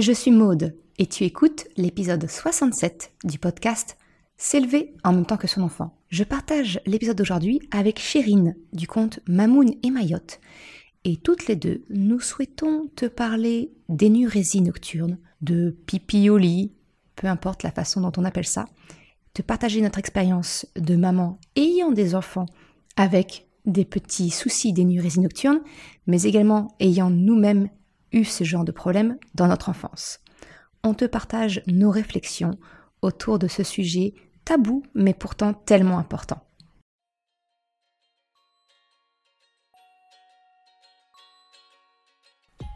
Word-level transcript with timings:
je 0.00 0.12
suis 0.12 0.30
Maude 0.30 0.76
et 0.98 1.06
tu 1.06 1.24
écoutes 1.24 1.66
l'épisode 1.76 2.28
67 2.28 3.12
du 3.24 3.38
podcast 3.38 3.96
S'élever 4.36 4.94
en 5.02 5.12
même 5.12 5.26
temps 5.26 5.36
que 5.36 5.48
son 5.48 5.62
enfant. 5.62 5.98
Je 6.08 6.22
partage 6.22 6.80
l'épisode 6.86 7.16
d'aujourd'hui 7.16 7.60
avec 7.72 7.98
Chérine 7.98 8.54
du 8.72 8.86
compte 8.86 9.18
Mamoun 9.26 9.74
et 9.82 9.90
Mayotte. 9.90 10.40
Et 11.04 11.16
toutes 11.16 11.48
les 11.48 11.56
deux, 11.56 11.84
nous 11.90 12.20
souhaitons 12.20 12.88
te 12.94 13.06
parler 13.06 13.72
d'énurésie 13.88 14.60
nocturne, 14.60 15.18
de 15.40 15.76
pipi 15.86 16.30
au 16.30 16.38
peu 17.16 17.26
importe 17.26 17.64
la 17.64 17.72
façon 17.72 18.00
dont 18.00 18.12
on 18.16 18.24
appelle 18.24 18.46
ça, 18.46 18.66
te 19.34 19.42
partager 19.42 19.80
notre 19.80 19.98
expérience 19.98 20.64
de 20.76 20.94
maman 20.94 21.40
ayant 21.56 21.90
des 21.90 22.14
enfants 22.14 22.46
avec 22.96 23.48
des 23.66 23.84
petits 23.84 24.30
soucis 24.30 24.72
d'énurésie 24.72 25.20
nocturne, 25.20 25.60
mais 26.06 26.22
également 26.22 26.68
ayant 26.78 27.10
nous-mêmes 27.10 27.68
eu 28.12 28.24
ce 28.24 28.44
genre 28.44 28.64
de 28.64 28.72
problème 28.72 29.16
dans 29.34 29.48
notre 29.48 29.68
enfance. 29.68 30.20
On 30.84 30.94
te 30.94 31.04
partage 31.04 31.62
nos 31.66 31.90
réflexions 31.90 32.58
autour 33.02 33.38
de 33.38 33.48
ce 33.48 33.62
sujet 33.62 34.14
tabou, 34.44 34.82
mais 34.94 35.14
pourtant 35.14 35.52
tellement 35.52 35.98
important. 35.98 36.40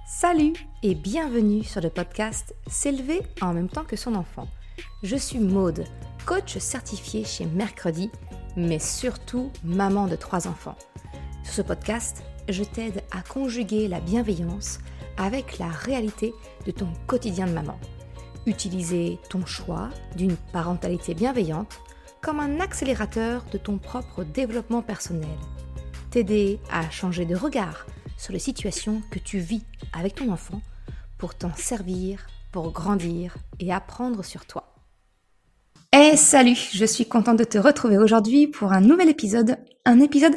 Salut 0.06 0.52
et 0.82 0.94
bienvenue 0.94 1.64
sur 1.64 1.80
le 1.80 1.90
podcast 1.90 2.54
S'élever 2.68 3.22
en 3.40 3.54
même 3.54 3.68
temps 3.68 3.84
que 3.84 3.96
son 3.96 4.14
enfant. 4.14 4.46
Je 5.02 5.16
suis 5.16 5.40
Maude, 5.40 5.84
coach 6.26 6.58
certifié 6.58 7.24
chez 7.24 7.46
Mercredi, 7.46 8.10
mais 8.56 8.78
surtout 8.78 9.50
maman 9.64 10.06
de 10.06 10.16
trois 10.16 10.46
enfants. 10.46 10.76
Sur 11.42 11.54
ce 11.54 11.62
podcast, 11.62 12.22
je 12.48 12.62
t'aide 12.62 13.02
à 13.10 13.22
conjuguer 13.22 13.88
la 13.88 14.00
bienveillance 14.00 14.78
avec 15.16 15.58
la 15.58 15.68
réalité 15.68 16.34
de 16.66 16.70
ton 16.70 16.88
quotidien 17.06 17.46
de 17.46 17.52
maman. 17.52 17.78
Utiliser 18.46 19.18
ton 19.28 19.46
choix 19.46 19.88
d'une 20.16 20.36
parentalité 20.52 21.14
bienveillante 21.14 21.80
comme 22.20 22.40
un 22.40 22.60
accélérateur 22.60 23.44
de 23.52 23.58
ton 23.58 23.78
propre 23.78 24.24
développement 24.24 24.82
personnel. 24.82 25.28
T'aider 26.10 26.60
à 26.70 26.88
changer 26.90 27.24
de 27.24 27.36
regard 27.36 27.86
sur 28.16 28.32
les 28.32 28.38
situations 28.38 29.02
que 29.10 29.18
tu 29.18 29.38
vis 29.38 29.64
avec 29.92 30.14
ton 30.14 30.30
enfant 30.30 30.60
pour 31.18 31.34
t'en 31.34 31.54
servir, 31.54 32.26
pour 32.52 32.70
grandir 32.72 33.36
et 33.58 33.72
apprendre 33.72 34.24
sur 34.24 34.46
toi. 34.46 34.72
Eh 35.94 36.16
salut, 36.16 36.56
je 36.72 36.84
suis 36.84 37.06
contente 37.06 37.38
de 37.38 37.44
te 37.44 37.58
retrouver 37.58 37.98
aujourd'hui 37.98 38.46
pour 38.46 38.72
un 38.72 38.80
nouvel 38.80 39.08
épisode, 39.08 39.58
un 39.84 40.00
épisode 40.00 40.36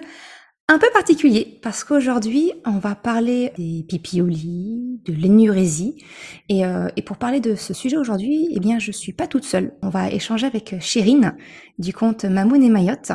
un 0.67 0.79
peu 0.79 0.87
particulier 0.91 1.59
parce 1.61 1.83
qu'aujourd'hui 1.83 2.51
on 2.65 2.79
va 2.79 2.95
parler 2.95 3.51
des 3.57 3.85
pipiolis, 3.87 4.99
de 5.05 5.13
l'énurésie 5.13 6.03
et, 6.49 6.65
euh, 6.65 6.87
et, 6.95 7.03
pour 7.03 7.17
parler 7.17 7.39
de 7.39 7.53
ce 7.53 7.73
sujet 7.73 7.97
aujourd'hui, 7.97 8.49
eh 8.51 8.59
bien 8.59 8.79
je 8.79 8.91
suis 8.91 9.13
pas 9.13 9.27
toute 9.27 9.43
seule. 9.43 9.73
On 9.83 9.89
va 9.89 10.09
échanger 10.09 10.47
avec 10.47 10.75
Chérine 10.79 11.35
du 11.77 11.93
compte 11.93 12.25
Mamoun 12.25 12.63
et 12.63 12.69
Mayotte. 12.69 13.11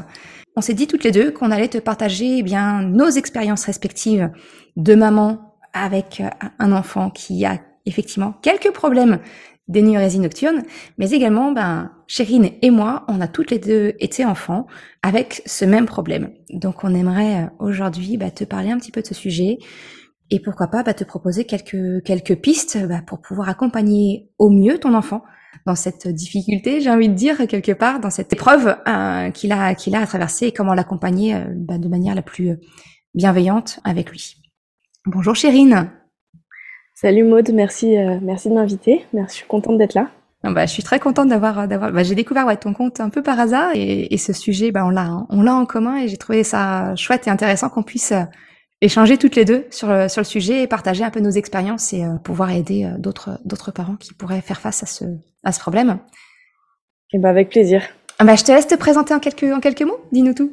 On 0.55 0.61
s'est 0.61 0.75
dit 0.75 0.87
toutes 0.87 1.03
les 1.03 1.11
deux 1.11 1.33
qu'on 1.33 1.51
allait 1.51 1.69
te 1.69 1.79
partager 1.79 2.39
eh 2.39 2.43
bien 2.43 2.83
nos 2.83 3.09
expériences 3.09 3.65
respectives 3.65 4.31
de 4.77 4.95
maman 4.95 5.57
avec 5.73 6.23
un 6.59 6.73
enfant 6.73 7.11
qui 7.11 7.45
a 7.45 7.59
effectivement 7.87 8.33
quelques 8.43 8.73
problèmes 8.73 9.19
d'énurésie 9.71 10.19
nocturne, 10.19 10.63
mais 10.99 11.11
également, 11.13 11.53
ben, 11.53 11.93
Chérine 12.07 12.51
et 12.61 12.71
moi, 12.71 13.05
on 13.09 13.21
a 13.21 13.29
toutes 13.29 13.53
les 13.53 13.59
deux 13.59 13.95
été 14.01 14.25
enfants 14.25 14.67
avec 15.03 15.43
ce 15.47 15.65
même 15.65 15.87
problème. 15.87 16.33
Donc, 16.53 16.83
on 16.85 16.95
aimerait 16.95 17.45
euh, 17.45 17.47
aujourd'hui 17.61 18.17
bah, 18.17 18.31
te 18.31 18.45
parler 18.45 18.71
un 18.71 18.79
petit 18.79 18.91
peu 18.91 19.01
de 19.01 19.07
ce 19.07 19.15
sujet 19.15 19.59
et 20.31 20.41
pourquoi 20.41 20.67
pas 20.67 20.83
bah, 20.83 20.93
te 20.93 21.05
proposer 21.05 21.45
quelques 21.45 22.03
quelques 22.05 22.37
pistes 22.37 22.79
bah, 22.89 23.01
pour 23.07 23.21
pouvoir 23.21 23.49
accompagner 23.49 24.29
au 24.39 24.51
mieux 24.51 24.79
ton 24.79 24.95
enfant 24.95 25.23
dans 25.67 25.75
cette 25.75 26.09
difficulté, 26.09 26.81
j'ai 26.81 26.91
envie 26.91 27.09
de 27.09 27.15
dire 27.15 27.47
quelque 27.49 27.73
part, 27.73 28.01
dans 28.01 28.11
cette 28.11 28.33
épreuve 28.33 28.77
euh, 28.89 29.31
qu'il 29.31 29.53
a 29.53 29.75
qu'il 29.75 29.95
a 29.95 30.01
à 30.01 30.07
traverser 30.07 30.47
et 30.47 30.53
comment 30.53 30.75
l'accompagner 30.75 31.35
euh, 31.35 31.45
de 31.55 31.89
manière 31.89 32.15
la 32.15 32.23
plus 32.23 32.59
bienveillante 33.15 33.81
avec 33.85 34.11
lui. 34.11 34.37
Bonjour 35.07 35.35
Chérine. 35.35 36.00
Salut 37.01 37.25
Maude, 37.25 37.51
merci, 37.55 37.97
euh, 37.97 38.19
merci 38.21 38.51
de 38.51 38.55
m'inviter. 38.55 39.07
Merci, 39.15 39.37
je 39.37 39.39
suis 39.39 39.49
contente 39.49 39.79
d'être 39.79 39.95
là. 39.95 40.11
Ah 40.43 40.53
bah, 40.53 40.67
je 40.67 40.71
suis 40.71 40.83
très 40.83 41.01
contente 41.01 41.29
d'avoir, 41.29 41.61
euh, 41.61 41.67
d'avoir. 41.67 41.93
Bah, 41.93 42.03
j'ai 42.03 42.15
découvert 42.15 42.45
ouais, 42.45 42.59
ton 42.59 42.75
compte 42.75 43.01
un 43.01 43.09
peu 43.09 43.23
par 43.23 43.41
hasard 43.41 43.71
et, 43.73 44.13
et 44.13 44.19
ce 44.19 44.35
sujet, 44.35 44.71
bah, 44.71 44.85
on 44.85 44.91
l'a, 44.91 45.07
hein. 45.07 45.27
on 45.31 45.41
l'a 45.41 45.55
en 45.55 45.65
commun 45.65 45.97
et 45.97 46.09
j'ai 46.09 46.19
trouvé 46.19 46.45
ça 46.45 46.95
chouette 46.97 47.27
et 47.27 47.31
intéressant 47.31 47.71
qu'on 47.71 47.83
puisse 47.83 48.13
euh, 48.13 48.21
échanger 48.83 49.17
toutes 49.17 49.35
les 49.35 49.47
deux 49.47 49.65
sur 49.71 49.89
le, 49.89 50.11
sur 50.11 50.21
le 50.21 50.27
sujet 50.27 50.63
et 50.63 50.67
partager 50.67 51.03
un 51.03 51.09
peu 51.09 51.21
nos 51.21 51.31
expériences 51.31 51.95
et 51.95 52.05
pouvoir 52.23 52.51
aider 52.51 52.87
d'autres, 52.99 53.41
d'autres 53.47 53.71
parents 53.71 53.97
qui 53.97 54.13
pourraient 54.13 54.43
faire 54.43 54.61
face 54.61 54.83
à 54.83 54.87
ce, 54.87 55.05
à 55.43 55.53
ce 55.53 55.61
problème. 55.61 56.01
Et 57.13 57.17
eh 57.17 57.19
bah, 57.19 57.31
avec 57.31 57.49
plaisir. 57.49 57.83
Ah 58.19 58.25
bah, 58.25 58.37
je 58.37 58.45
te 58.45 58.53
laisse 58.53 58.67
te 58.67 58.75
présenter 58.75 59.15
en 59.15 59.21
quelques, 59.21 59.45
en 59.45 59.61
quelques 59.61 59.83
mots. 59.83 60.01
Dis-nous 60.13 60.35
tout. 60.35 60.53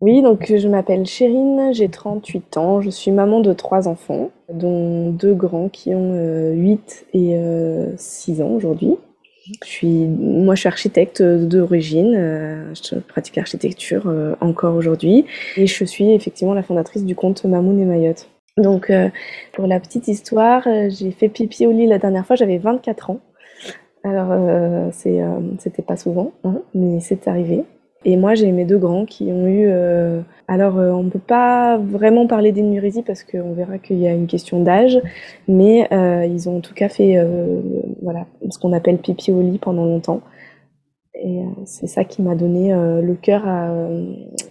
Oui, 0.00 0.20
donc 0.20 0.52
je 0.54 0.68
m'appelle 0.68 1.06
Chérine, 1.06 1.70
j'ai 1.72 1.88
38 1.88 2.58
ans, 2.58 2.80
je 2.82 2.90
suis 2.90 3.10
maman 3.10 3.40
de 3.40 3.52
trois 3.54 3.88
enfants, 3.88 4.30
dont 4.52 5.10
deux 5.10 5.34
grands 5.34 5.70
qui 5.70 5.94
ont 5.94 6.12
8 6.52 7.06
euh, 7.14 7.92
et 7.92 7.96
6 7.96 8.40
euh, 8.40 8.44
ans 8.44 8.50
aujourd'hui. 8.50 8.96
Je 9.64 9.68
suis, 9.68 10.06
moi, 10.06 10.54
je 10.54 10.60
suis 10.60 10.68
architecte 10.68 11.22
d'origine, 11.22 12.14
euh, 12.16 12.74
je 12.74 12.96
pratique 12.96 13.36
l'architecture 13.36 14.12
encore 14.40 14.74
aujourd'hui, 14.74 15.24
et 15.56 15.66
je 15.66 15.84
suis 15.84 16.12
effectivement 16.12 16.52
la 16.52 16.62
fondatrice 16.62 17.04
du 17.04 17.14
compte 17.14 17.44
Mamoun 17.44 17.80
et 17.80 17.84
Mayotte. 17.84 18.28
Donc, 18.58 18.90
pour 19.52 19.66
la 19.66 19.80
petite 19.80 20.08
histoire, 20.08 20.66
j'ai 20.88 21.10
fait 21.10 21.28
pipi 21.28 21.66
au 21.66 21.72
lit 21.72 21.86
la 21.86 21.98
dernière 21.98 22.26
fois, 22.26 22.36
j'avais 22.36 22.58
24 22.58 23.10
ans. 23.10 23.20
Alors, 24.02 24.92
c'était 25.58 25.82
pas 25.82 25.96
souvent, 25.96 26.32
hein, 26.44 26.60
mais 26.74 27.00
c'est 27.00 27.28
arrivé. 27.28 27.64
Et 28.08 28.16
moi, 28.16 28.36
j'ai 28.36 28.52
mes 28.52 28.64
deux 28.64 28.78
grands 28.78 29.04
qui 29.04 29.24
ont 29.32 29.48
eu. 29.48 29.66
Euh, 29.66 30.20
alors, 30.46 30.78
euh, 30.78 30.92
on 30.92 31.02
ne 31.02 31.10
peut 31.10 31.18
pas 31.18 31.76
vraiment 31.76 32.28
parler 32.28 32.52
d'énurésie 32.52 33.02
parce 33.02 33.24
qu'on 33.24 33.52
verra 33.52 33.78
qu'il 33.78 33.98
y 33.98 34.06
a 34.06 34.12
une 34.12 34.28
question 34.28 34.62
d'âge, 34.62 35.00
mais 35.48 35.88
euh, 35.92 36.24
ils 36.24 36.48
ont 36.48 36.58
en 36.58 36.60
tout 36.60 36.72
cas 36.72 36.88
fait 36.88 37.18
voilà, 38.02 38.26
ce 38.48 38.60
qu'on 38.60 38.72
appelle 38.72 38.98
pipi 38.98 39.32
au 39.32 39.42
lit 39.42 39.58
pendant 39.58 39.84
longtemps. 39.84 40.20
Et 41.14 41.40
c'est 41.64 41.88
ça 41.88 42.04
qui 42.04 42.22
m'a 42.22 42.36
donné 42.36 42.72
le 42.72 43.14
cœur 43.14 43.42
à, 43.48 43.70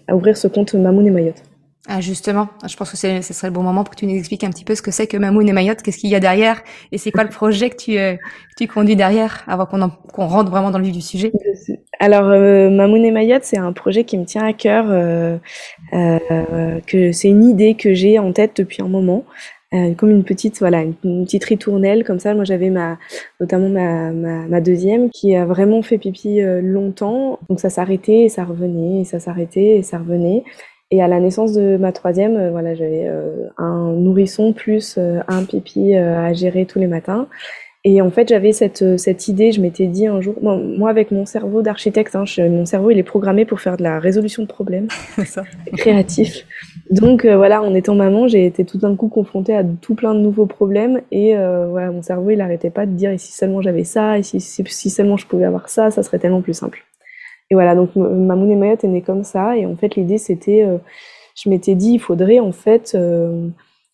à, 0.07 0.15
ouvrir 0.15 0.35
ce 0.35 0.47
compte 0.49 0.73
Mamoun 0.75 1.07
et 1.07 1.11
Mayotte. 1.11 1.43
Ah 1.87 2.01
justement, 2.01 2.49
je 2.67 2.75
pense 2.75 2.89
que 2.89 2.97
ce 2.97 3.21
serait 3.21 3.47
le 3.47 3.53
bon 3.53 3.61
moment 3.61 3.83
pour 3.83 3.93
que 3.93 3.99
tu 3.99 4.07
nous 4.07 4.15
expliques 4.15 4.43
un 4.43 4.49
petit 4.49 4.65
peu 4.65 4.73
ce 4.73 4.81
que 4.81 4.89
c'est 4.89 5.05
que 5.05 5.17
Mamoun 5.17 5.47
et 5.47 5.53
Mayotte, 5.53 5.83
qu'est-ce 5.83 5.99
qu'il 5.99 6.09
y 6.09 6.15
a 6.15 6.19
derrière, 6.19 6.63
et 6.91 6.97
c'est 6.97 7.11
quoi 7.11 7.23
le 7.23 7.29
projet 7.29 7.69
que 7.69 7.75
tu, 7.75 7.99
euh, 7.99 8.15
tu 8.57 8.67
conduis 8.67 8.95
derrière, 8.95 9.43
avant 9.47 9.67
qu'on 9.67 9.89
qu'on 9.89 10.25
rentre 10.25 10.49
vraiment 10.49 10.71
dans 10.71 10.79
le 10.79 10.85
vif 10.85 10.93
du 10.93 11.01
sujet? 11.01 11.31
Alors 11.99 12.25
euh, 12.25 12.71
Mamoun 12.71 13.05
et 13.05 13.11
Mayotte, 13.11 13.43
c'est 13.43 13.59
un 13.59 13.71
projet 13.71 14.03
qui 14.03 14.17
me 14.17 14.25
tient 14.25 14.45
à 14.45 14.53
cœur, 14.53 14.85
euh, 14.89 15.37
euh 15.93 16.79
que 16.87 17.11
c'est 17.11 17.29
une 17.29 17.43
idée 17.43 17.75
que 17.75 17.93
j'ai 17.93 18.17
en 18.17 18.31
tête 18.33 18.57
depuis 18.57 18.81
un 18.81 18.87
moment. 18.87 19.23
Euh, 19.73 19.93
comme 19.95 20.11
une 20.11 20.23
petite 20.23 20.59
voilà 20.59 20.83
une, 20.83 21.25
petite 21.25 21.43
ritournelle 21.43 22.03
comme 22.03 22.19
ça 22.19 22.35
moi 22.35 22.45
j'avais 22.45 22.69
ma 22.69 22.99
notamment 23.39 23.67
ma, 23.67 24.11
ma, 24.11 24.47
ma, 24.47 24.61
deuxième 24.61 25.09
qui 25.09 25.35
a 25.35 25.43
vraiment 25.43 25.81
fait 25.81 25.97
pipi 25.97 26.39
longtemps 26.61 27.39
donc 27.49 27.59
ça 27.59 27.71
s'arrêtait 27.71 28.21
et 28.21 28.29
ça 28.29 28.43
revenait 28.43 29.01
et 29.01 29.05
ça 29.05 29.19
s'arrêtait 29.19 29.77
et 29.77 29.81
ça 29.81 29.97
revenait 29.97 30.43
et 30.95 31.01
à 31.01 31.09
la 31.09 31.19
naissance 31.19 31.51
de 31.51 31.75
ma 31.77 31.91
troisième, 31.91 32.37
euh, 32.37 32.51
voilà, 32.51 32.73
j'avais 32.73 33.05
euh, 33.05 33.47
un 33.57 33.91
nourrisson 33.91 34.53
plus 34.53 34.95
euh, 34.97 35.19
un 35.27 35.43
pipi 35.43 35.93
à 35.93 36.31
gérer 36.31 36.65
tous 36.65 36.79
les 36.79 36.87
matins. 36.87 37.27
Et 37.83 38.01
en 38.01 38.09
fait, 38.09 38.29
j'avais 38.29 38.51
cette, 38.51 38.97
cette 38.97 39.27
idée, 39.27 39.51
je 39.51 39.61
m'étais 39.61 39.85
dit 39.85 40.07
un 40.07 40.19
jour, 40.19 40.35
moi, 40.41 40.89
avec 40.89 41.11
mon 41.11 41.25
cerveau 41.25 41.61
d'architecte, 41.61 42.15
hein, 42.15 42.23
mon 42.39 42.65
cerveau 42.65 42.89
il 42.89 42.97
est 42.97 43.03
programmé 43.03 43.45
pour 43.45 43.59
faire 43.59 43.77
de 43.77 43.83
la 43.83 43.99
résolution 43.99 44.41
de 44.41 44.47
problèmes, 44.47 44.87
ça. 45.25 45.43
créatif. 45.77 46.47
Donc 46.89 47.27
voilà, 47.27 47.61
en 47.61 47.75
étant 47.75 47.93
maman, 47.93 48.27
j'ai 48.27 48.47
été 48.47 48.65
tout 48.65 48.79
d'un 48.79 48.95
coup 48.95 49.07
confrontée 49.07 49.55
à 49.55 49.63
tout 49.63 49.93
plein 49.93 50.15
de 50.15 50.19
nouveaux 50.19 50.47
problèmes 50.47 51.01
et 51.11 51.35
voilà, 51.35 51.91
mon 51.91 52.01
cerveau 52.01 52.31
il 52.31 52.41
arrêtait 52.41 52.71
pas 52.71 52.87
de 52.87 52.91
dire 52.91 53.11
et 53.11 53.19
si 53.19 53.33
seulement 53.33 53.61
j'avais 53.61 53.83
ça, 53.83 54.17
et 54.17 54.23
si, 54.23 54.39
si 54.39 54.89
seulement 54.89 55.17
je 55.17 55.27
pouvais 55.27 55.45
avoir 55.45 55.69
ça, 55.69 55.91
ça 55.91 56.01
serait 56.01 56.17
tellement 56.17 56.41
plus 56.41 56.55
simple. 56.55 56.83
Et 57.51 57.55
voilà, 57.55 57.75
donc 57.75 57.95
Mamoun 57.95 58.51
et 58.51 58.55
Mayotte 58.55 58.83
est 58.83 58.89
né 58.89 59.01
comme 59.01 59.23
ça. 59.23 59.57
Et 59.57 59.65
en 59.65 59.75
fait, 59.75 59.95
l'idée, 59.95 60.17
c'était, 60.17 60.63
euh, 60.63 60.77
je 61.35 61.49
m'étais 61.49 61.75
dit, 61.75 61.93
il 61.93 61.99
faudrait 61.99 62.39
en 62.39 62.51
fait 62.51 62.93
euh, 62.95 63.49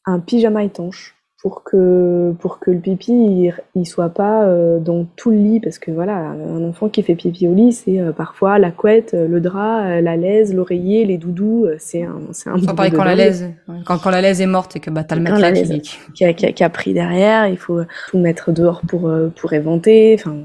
un 0.05 0.19
pyjama 0.19 0.63
étanche 0.63 1.15
pour 1.41 1.63
que 1.63 2.33
pour 2.39 2.59
que 2.59 2.69
le 2.69 2.79
pipi 2.79 3.11
il, 3.11 3.53
il 3.73 3.85
soit 3.87 4.09
pas 4.09 4.43
euh, 4.43 4.79
dans 4.79 5.05
tout 5.15 5.31
le 5.31 5.37
lit 5.37 5.59
parce 5.59 5.79
que 5.79 5.89
voilà 5.89 6.15
un 6.15 6.63
enfant 6.63 6.87
qui 6.87 7.01
fait 7.01 7.15
pipi 7.15 7.47
au 7.47 7.55
lit 7.55 7.73
c'est 7.73 7.99
euh, 7.99 8.11
parfois 8.11 8.59
la 8.59 8.69
couette 8.69 9.15
euh, 9.15 9.27
le 9.27 9.41
drap 9.41 10.01
la 10.01 10.17
laise 10.17 10.53
l'oreiller 10.53 11.03
les 11.03 11.17
doudous 11.17 11.67
c'est 11.79 12.03
un 12.03 12.19
c'est 12.31 12.49
un 12.49 12.59
Faut 12.59 12.75
parler 12.75 12.91
quand 12.91 13.03
la 13.03 13.15
laise 13.15 13.49
quand, 13.85 13.97
quand 13.97 14.11
la 14.11 14.21
laise 14.21 14.39
est 14.39 14.45
morte 14.45 14.75
et 14.75 14.79
que 14.79 14.91
bah 14.91 15.03
t'as 15.03 15.15
le 15.15 15.21
matelas 15.21 15.51
qui, 15.51 15.81
qui, 16.13 16.25
a, 16.25 16.33
qui, 16.33 16.63
a, 16.63 16.69
pris 16.69 16.93
derrière 16.93 17.47
il 17.47 17.57
faut 17.57 17.81
tout 18.09 18.19
mettre 18.19 18.51
dehors 18.51 18.81
pour 18.87 19.11
pour 19.35 19.53
éventer 19.53 20.15
enfin 20.19 20.35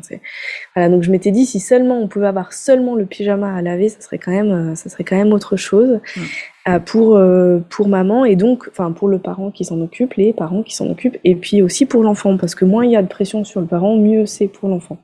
voilà. 0.75 0.89
Donc 0.89 1.03
je 1.03 1.11
m'étais 1.11 1.31
dit 1.31 1.45
si 1.45 1.61
seulement 1.61 2.01
on 2.01 2.09
pouvait 2.09 2.27
avoir 2.27 2.55
seulement 2.55 2.95
le 2.95 3.05
pyjama 3.05 3.55
à 3.55 3.61
laver 3.61 3.91
ça 3.91 4.01
serait 4.01 4.19
quand 4.19 4.33
même 4.33 4.75
ça 4.77 4.89
serait 4.89 5.05
quand 5.05 5.17
même 5.17 5.35
autre 5.35 5.57
chose 5.57 6.01
pour, 6.85 7.21
pour 7.71 7.89
maman 7.89 8.25
et 8.25 8.37
donc, 8.37 8.69
enfin, 8.71 8.93
pour 8.93 9.09
le 9.09 9.19
parent 9.19 9.51
qui 9.51 9.65
s'en 9.65 9.81
occupe, 9.81 10.15
les 10.15 10.33
parents 10.33 10.63
qui 10.63 10.75
s'en 10.75 10.91
occupent, 10.91 11.19
et 11.25 11.37
puis 11.37 11.63
aussi 11.63 11.87
pour 11.87 12.03
l'enfant, 12.03 12.37
parce 12.37 12.55
que 12.55 12.65
moins 12.65 12.85
il 12.85 12.91
y 12.91 12.97
a 12.97 13.03
de 13.03 13.09
pression 13.09 13.45
sur 13.45 13.61
le 13.61 13.67
parent, 13.67 13.97
mieux 13.97 14.27
c'est 14.27 14.49
pour 14.49 14.69
l'enfant. 14.69 14.99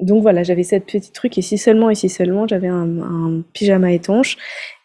Donc 0.00 0.22
voilà, 0.22 0.44
j'avais 0.44 0.62
cette 0.62 0.86
petite 0.86 1.12
truc, 1.12 1.36
et 1.36 1.42
si 1.42 1.58
seulement, 1.58 1.90
et 1.90 1.96
si 1.96 2.08
seulement, 2.08 2.46
j'avais 2.46 2.68
un, 2.68 3.42
pyjama 3.52 3.92
étanche. 3.92 4.36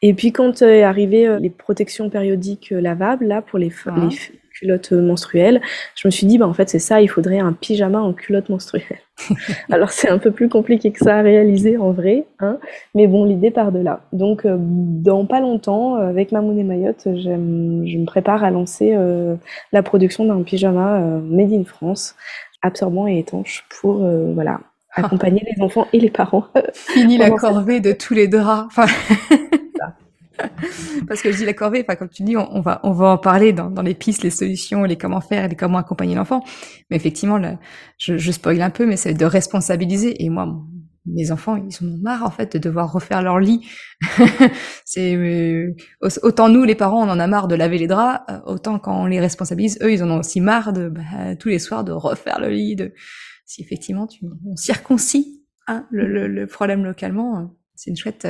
Et 0.02 0.16
puis 0.16 0.32
quand 0.32 0.64
est 0.64 0.82
arrivé 0.82 1.38
les 1.40 1.52
protections 1.52 2.10
périodiques 2.10 2.72
lavables, 2.72 3.26
là, 3.26 3.44
pour 3.44 3.60
les, 3.60 3.70
les 3.70 4.18
culotte 4.54 4.92
menstruelle. 4.94 5.62
Je 5.96 6.08
me 6.08 6.12
suis 6.12 6.26
dit, 6.28 6.38
bah, 6.38 6.48
en 6.48 6.54
fait, 6.54 6.70
c'est 6.70 6.80
ça, 6.80 7.02
il 7.02 7.08
faudrait 7.08 7.40
un 7.40 7.54
pyjama 7.54 8.00
en 8.00 8.14
culotte 8.14 8.50
menstruelle. 8.50 9.00
Alors, 9.72 9.92
c'est 9.92 10.10
un 10.10 10.18
peu 10.18 10.32
plus 10.32 10.50
compliqué 10.50 10.92
que 10.92 11.00
ça 11.00 11.18
à 11.18 11.22
réaliser 11.22 11.78
en 11.78 11.92
vrai, 11.92 12.26
hein, 12.40 12.58
mais 12.96 13.08
bon, 13.08 13.26
l'idée 13.26 13.52
part 13.52 13.72
de 13.72 13.80
là. 13.80 14.02
Donc, 14.12 14.46
euh, 14.46 14.58
dans 14.60 15.26
pas 15.26 15.40
longtemps, 15.40 15.98
euh, 15.98 16.10
avec 16.10 16.32
Mamoun 16.32 16.58
et 16.58 16.64
Mayotte, 16.64 17.04
je 17.06 17.30
me 17.30 18.06
prépare 18.06 18.44
à 18.44 18.52
lancer 18.52 18.94
euh, 18.96 19.36
la 19.72 19.84
production 19.84 20.26
d'un 20.26 20.42
pyjama 20.42 21.00
made 21.00 21.54
in 21.54 21.64
France, 21.64 22.16
absorbant 22.62 23.08
et 23.08 23.20
étanche 23.20 23.66
pour, 23.70 24.06
voilà, 24.34 24.60
accompagner 24.94 25.44
les 25.56 25.62
enfants 25.64 25.88
et 25.94 26.00
les 26.00 26.10
parents. 26.10 26.46
Fini 26.74 27.18
la 27.18 27.30
corvée 27.32 27.80
de 27.80 27.92
tous 27.92 28.14
les 28.14 28.28
draps. 28.28 28.68
Enfin... 28.68 28.88
Parce 31.08 31.22
que 31.22 31.32
je 31.32 31.38
dis 31.38 31.46
la 31.46 31.54
corvée, 31.54 31.84
enfin 31.88 31.96
comme 31.96 32.10
tu 32.10 32.24
dis, 32.24 32.36
on, 32.38 32.62
va 32.62 32.80
on 32.84 32.92
va 32.92 33.10
en 33.10 33.18
parler 33.18 33.54
dans, 33.54 33.70
dans, 33.70 33.82
les 33.82 33.94
pistes, 33.94 34.24
les 34.24 34.30
solutions, 34.30 34.84
les 34.84 34.98
comment 34.98 35.22
faire, 35.22 35.48
les 35.48 35.56
comment 35.56 35.78
accompagner 35.78 36.16
l'enfant. 36.16 36.44
Mais 36.90 36.98
effectivement, 36.98 37.40
je, 37.98 38.18
je 38.18 38.32
spoil 38.32 38.62
un 38.62 38.70
peu, 38.70 38.86
mais 38.86 38.98
c'est 38.98 39.14
de 39.14 39.26
responsabiliser. 39.26 40.24
Et 40.24 40.30
moi, 40.30 40.48
mes 41.06 41.32
enfants, 41.32 41.58
ils 41.58 41.72
sont 41.72 41.86
marre 42.02 42.24
en 42.24 42.32
fait 42.32 42.54
de 42.54 42.60
devoir 42.60 42.92
refaire 42.92 43.22
leur 43.22 43.40
lit. 43.40 43.68
c'est 44.86 45.16
euh, 45.16 45.76
autant 46.02 46.50
nous 46.50 46.64
les 46.64 46.76
parents, 46.76 47.06
on 47.06 47.10
en 47.10 47.20
a 47.20 47.28
marre 47.28 47.48
de 47.48 47.56
laver 47.56 47.78
les 47.78 47.88
draps, 47.88 48.22
euh, 48.30 48.40
autant 48.46 48.80
quand 48.80 49.04
on 49.04 49.06
les 49.06 49.20
responsabilise, 49.20 49.80
eux, 49.82 49.92
ils 49.92 50.04
en 50.04 50.10
ont 50.10 50.20
aussi 50.20 50.40
marre 50.40 50.74
de 50.74 50.90
bah, 50.90 51.36
tous 51.40 51.50
les 51.50 51.60
soirs 51.60 51.84
de 51.84 51.92
refaire 51.92 52.40
le 52.40 52.50
lit. 52.50 52.76
De 52.76 52.94
si 53.46 53.62
effectivement 53.62 54.08
tu 54.08 54.26
on 54.46 54.56
circoncis 54.56 55.44
hein, 55.68 55.86
le, 55.92 56.08
le, 56.08 56.28
le, 56.28 56.48
problème 56.48 56.84
localement, 56.86 57.40
euh, 57.40 57.44
c'est 57.76 57.90
une 57.90 57.98
chouette 57.98 58.28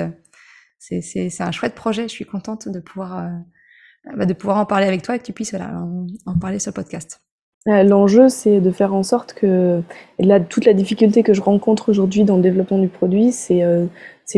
c'est 0.83 1.41
un 1.41 1.51
chouette 1.51 1.75
projet. 1.75 2.03
Je 2.03 2.13
suis 2.13 2.25
contente 2.25 2.67
de 2.67 2.79
pouvoir, 2.79 3.19
euh, 3.19 4.11
bah, 4.15 4.25
de 4.25 4.33
pouvoir 4.33 4.57
en 4.57 4.65
parler 4.65 4.85
avec 4.85 5.01
toi 5.01 5.15
et 5.15 5.19
que 5.19 5.23
tu 5.23 5.33
puisses 5.33 5.53
en, 5.53 6.37
parler 6.39 6.59
sur 6.59 6.71
le 6.71 6.75
podcast. 6.75 7.21
Euh, 7.69 7.83
l'enjeu, 7.83 8.27
c'est 8.27 8.59
de 8.59 8.71
faire 8.71 8.93
en 8.93 9.03
sorte 9.03 9.33
que 9.33 9.81
là, 10.19 10.41
toute 10.41 10.65
la 10.65 10.73
difficulté 10.73 11.23
que 11.23 11.33
je 11.33 11.41
rencontre 11.41 11.89
aujourd'hui 11.89 12.25
dans 12.25 12.35
le 12.35 12.41
développement 12.41 12.79
du 12.79 12.89
produit, 12.89 13.31
c'est 13.31 13.63
euh, 13.63 13.85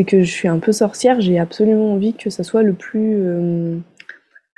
que 0.06 0.22
je 0.22 0.30
suis 0.30 0.46
un 0.46 0.60
peu 0.60 0.70
sorcière. 0.70 1.20
J'ai 1.20 1.38
absolument 1.38 1.92
envie 1.92 2.14
que 2.14 2.30
ça 2.30 2.44
soit 2.44 2.62
le 2.62 2.74
plus 2.74 3.82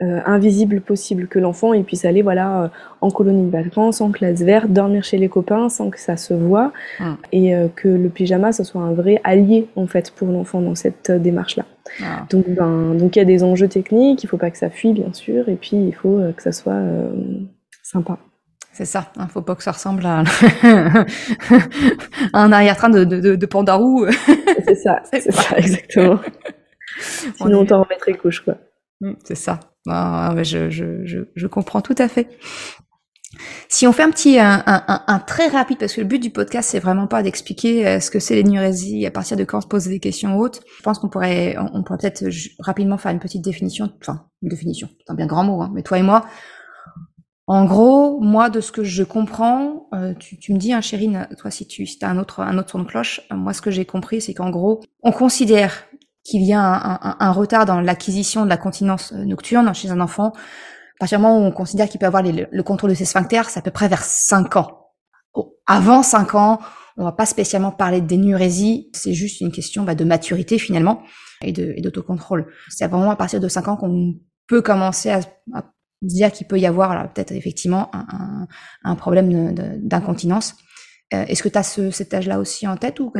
euh, 0.00 0.21
invisible 0.27 0.81
possible, 0.81 1.27
que 1.27 1.41
l'enfant 1.41 1.73
il 1.73 1.83
puisse 1.83 2.05
aller 2.05 2.23
voilà 2.23 2.62
euh, 2.62 2.69
en 3.00 3.11
colonie 3.11 3.47
de 3.47 3.50
vacances, 3.50 4.00
en 4.00 4.12
classe 4.12 4.43
verte, 4.43 4.71
dormir 4.71 5.03
chez 5.03 5.19
les 5.19 5.29
copains 5.29 5.69
sans 5.69 5.91
que 5.91 5.99
ça 5.99 6.17
se 6.17 6.35
voit, 6.35 6.73
ah. 7.00 7.17
et 7.33 7.53
euh, 7.53 7.67
que 7.75 7.89
le 7.89 8.09
pyjama 8.09 8.53
ça 8.53 8.62
soit 8.62 8.81
un 8.81 8.93
vrai 8.93 9.21
allié 9.25 9.67
en 9.75 9.89
fait 9.89 10.12
pour 10.12 10.29
l'enfant 10.29 10.61
dans 10.61 10.77
cette 10.77 11.11
démarche 11.11 11.56
là. 11.56 11.65
Ah. 12.00 12.27
Donc 12.31 12.49
ben 12.49 12.95
donc 12.95 13.17
il 13.17 13.19
y 13.19 13.23
a 13.23 13.25
des 13.25 13.43
enjeux 13.43 13.67
techniques, 13.67 14.23
il 14.23 14.29
faut 14.29 14.37
pas 14.37 14.53
que 14.53 14.59
ça 14.59 14.71
fuit 14.71 14.93
bien 14.93 15.12
sûr, 15.12 15.49
et 15.49 15.56
puis 15.56 15.77
il 15.77 15.95
faut 15.95 16.21
que 16.37 16.43
ça 16.45 16.53
soit 16.53 16.81
sympa. 17.83 18.19
C'est 18.73 18.85
ça, 18.85 19.11
il 19.17 19.23
hein, 19.23 19.27
faut 19.29 19.43
pas 19.43 19.56
que 19.56 19.65
ça 19.65 19.73
ressemble 19.73 20.06
à, 20.06 20.23
un 22.33 22.53
arrière-train 22.53 22.91
de, 22.91 23.03
de, 23.03 23.35
de, 23.35 23.47
pandarou. 23.47 24.06
c'est 24.65 24.77
ça, 24.77 25.03
c'est 25.11 25.33
ça, 25.33 25.59
exactement. 25.59 26.21
Sinon 27.00 27.62
on 27.62 27.67
t'en 27.67 27.83
remettrait 27.83 28.15
couche, 28.15 28.45
quoi. 28.45 28.59
Mm, 29.00 29.15
c'est 29.25 29.35
ça. 29.35 29.59
Ah, 29.90 30.35
je, 30.43 30.70
je, 30.70 31.05
je, 31.05 31.19
je, 31.35 31.46
comprends 31.46 31.81
tout 31.81 31.94
à 31.99 32.08
fait. 32.08 32.29
Si 33.69 33.87
on 33.87 33.93
fait 33.93 34.02
un 34.02 34.11
petit, 34.11 34.38
un, 34.38 34.62
un, 34.67 35.02
un, 35.06 35.19
très 35.19 35.49
rapide, 35.49 35.79
parce 35.79 35.93
que 35.93 36.00
le 36.00 36.06
but 36.06 36.19
du 36.19 36.31
podcast, 36.31 36.70
c'est 36.70 36.79
vraiment 36.79 37.06
pas 37.06 37.23
d'expliquer 37.23 37.87
euh, 37.87 38.00
ce 38.00 38.11
que 38.11 38.19
c'est 38.19 38.35
l'énurésie, 38.35 39.06
à 39.06 39.11
partir 39.11 39.37
de 39.37 39.44
quand 39.44 39.61
se 39.61 39.67
pose 39.67 39.87
des 39.87 40.00
questions 40.00 40.38
hautes. 40.38 40.62
Je 40.79 40.82
pense 40.82 40.99
qu'on 40.99 41.08
pourrait, 41.08 41.56
on, 41.58 41.82
pourrait 41.82 41.99
peut-être 41.99 42.25
rapidement 42.61 42.96
faire 42.99 43.12
une 43.12 43.19
petite 43.19 43.43
définition, 43.43 43.93
enfin, 44.00 44.25
une 44.43 44.49
définition, 44.49 44.88
c'est 45.06 45.12
un 45.12 45.14
bien 45.14 45.26
grand 45.26 45.44
mot, 45.44 45.61
hein, 45.62 45.70
mais 45.75 45.82
toi 45.82 45.99
et 45.99 46.02
moi, 46.02 46.25
en 47.50 47.64
gros, 47.64 48.20
moi, 48.20 48.50
de 48.50 48.61
ce 48.61 48.70
que 48.70 48.85
je 48.85 49.02
comprends, 49.02 49.88
euh, 49.94 50.12
tu, 50.12 50.38
tu, 50.38 50.52
me 50.52 50.58
dis, 50.58 50.75
hein, 50.75 50.82
Chérine, 50.82 51.26
toi, 51.38 51.50
si 51.50 51.67
tu 51.67 51.87
si 51.87 51.99
as 52.05 52.11
un 52.11 52.19
autre, 52.19 52.40
un 52.40 52.58
autre 52.58 52.69
son 52.69 52.81
de 52.81 52.85
cloche, 52.85 53.23
euh, 53.32 53.37
moi, 53.37 53.55
ce 53.55 53.62
que 53.62 53.70
j'ai 53.70 53.87
compris, 53.87 54.20
c'est 54.20 54.35
qu'en 54.35 54.50
gros, 54.50 54.82
on 55.02 55.12
considère 55.12 55.87
qu'il 56.28 56.42
y 56.42 56.52
a 56.52 57.16
un, 57.20 57.32
retard 57.32 57.64
dans 57.64 57.80
l'acquisition 57.80 58.44
de 58.44 58.50
la 58.50 58.58
continence 58.58 59.12
euh, 59.12 59.25
nocturne 59.25 59.72
chez 59.75 59.90
un 59.90 60.00
enfant. 60.00 60.28
À 60.28 60.98
partir 61.00 61.19
du 61.19 61.22
moment 61.22 61.38
où 61.38 61.42
on 61.42 61.52
considère 61.52 61.88
qu'il 61.88 61.98
peut 62.00 62.06
avoir 62.06 62.22
le, 62.22 62.62
contrôle 62.62 62.90
de 62.90 62.94
ses 62.94 63.06
sphincters, 63.06 63.48
c'est 63.48 63.60
à 63.60 63.62
peu 63.62 63.70
près 63.70 63.88
vers 63.88 64.02
5 64.02 64.56
ans. 64.56 64.90
Avant 65.66 66.02
5 66.02 66.34
ans, 66.34 66.58
on 66.96 67.04
va 67.04 67.12
pas 67.12 67.26
spécialement 67.26 67.70
parler 67.70 68.00
d'énurésie, 68.00 68.90
c'est 68.92 69.14
juste 69.14 69.40
une 69.40 69.52
question 69.52 69.84
bah, 69.84 69.94
de 69.94 70.04
maturité 70.04 70.58
finalement 70.58 71.02
et 71.40 71.52
d'autocontrôle. 71.52 72.52
C'est 72.69 72.88
vraiment 72.88 73.12
à 73.12 73.16
partir 73.16 73.40
de 73.40 73.48
5 73.48 73.69
ans 73.69 73.76
qu'on 73.76 74.14
peut 74.48 74.60
commencer 74.60 75.10
à, 75.10 75.20
dire 76.02 76.30
qu'il 76.30 76.46
peut 76.46 76.58
y 76.58 76.66
avoir 76.66 77.12
peut-être 77.12 77.32
effectivement 77.32 77.90
un, 78.84 78.94
problème 78.96 79.54
d'incontinence. 79.78 80.56
Euh, 81.14 81.25
est-ce 81.26 81.42
que 81.42 81.48
tu 81.48 81.58
as 81.58 81.62
ce, 81.62 81.90
cet 81.90 82.12
âge-là 82.12 82.38
aussi 82.38 82.66
en 82.69 82.76
tête 82.76 83.00
ou 83.00 83.12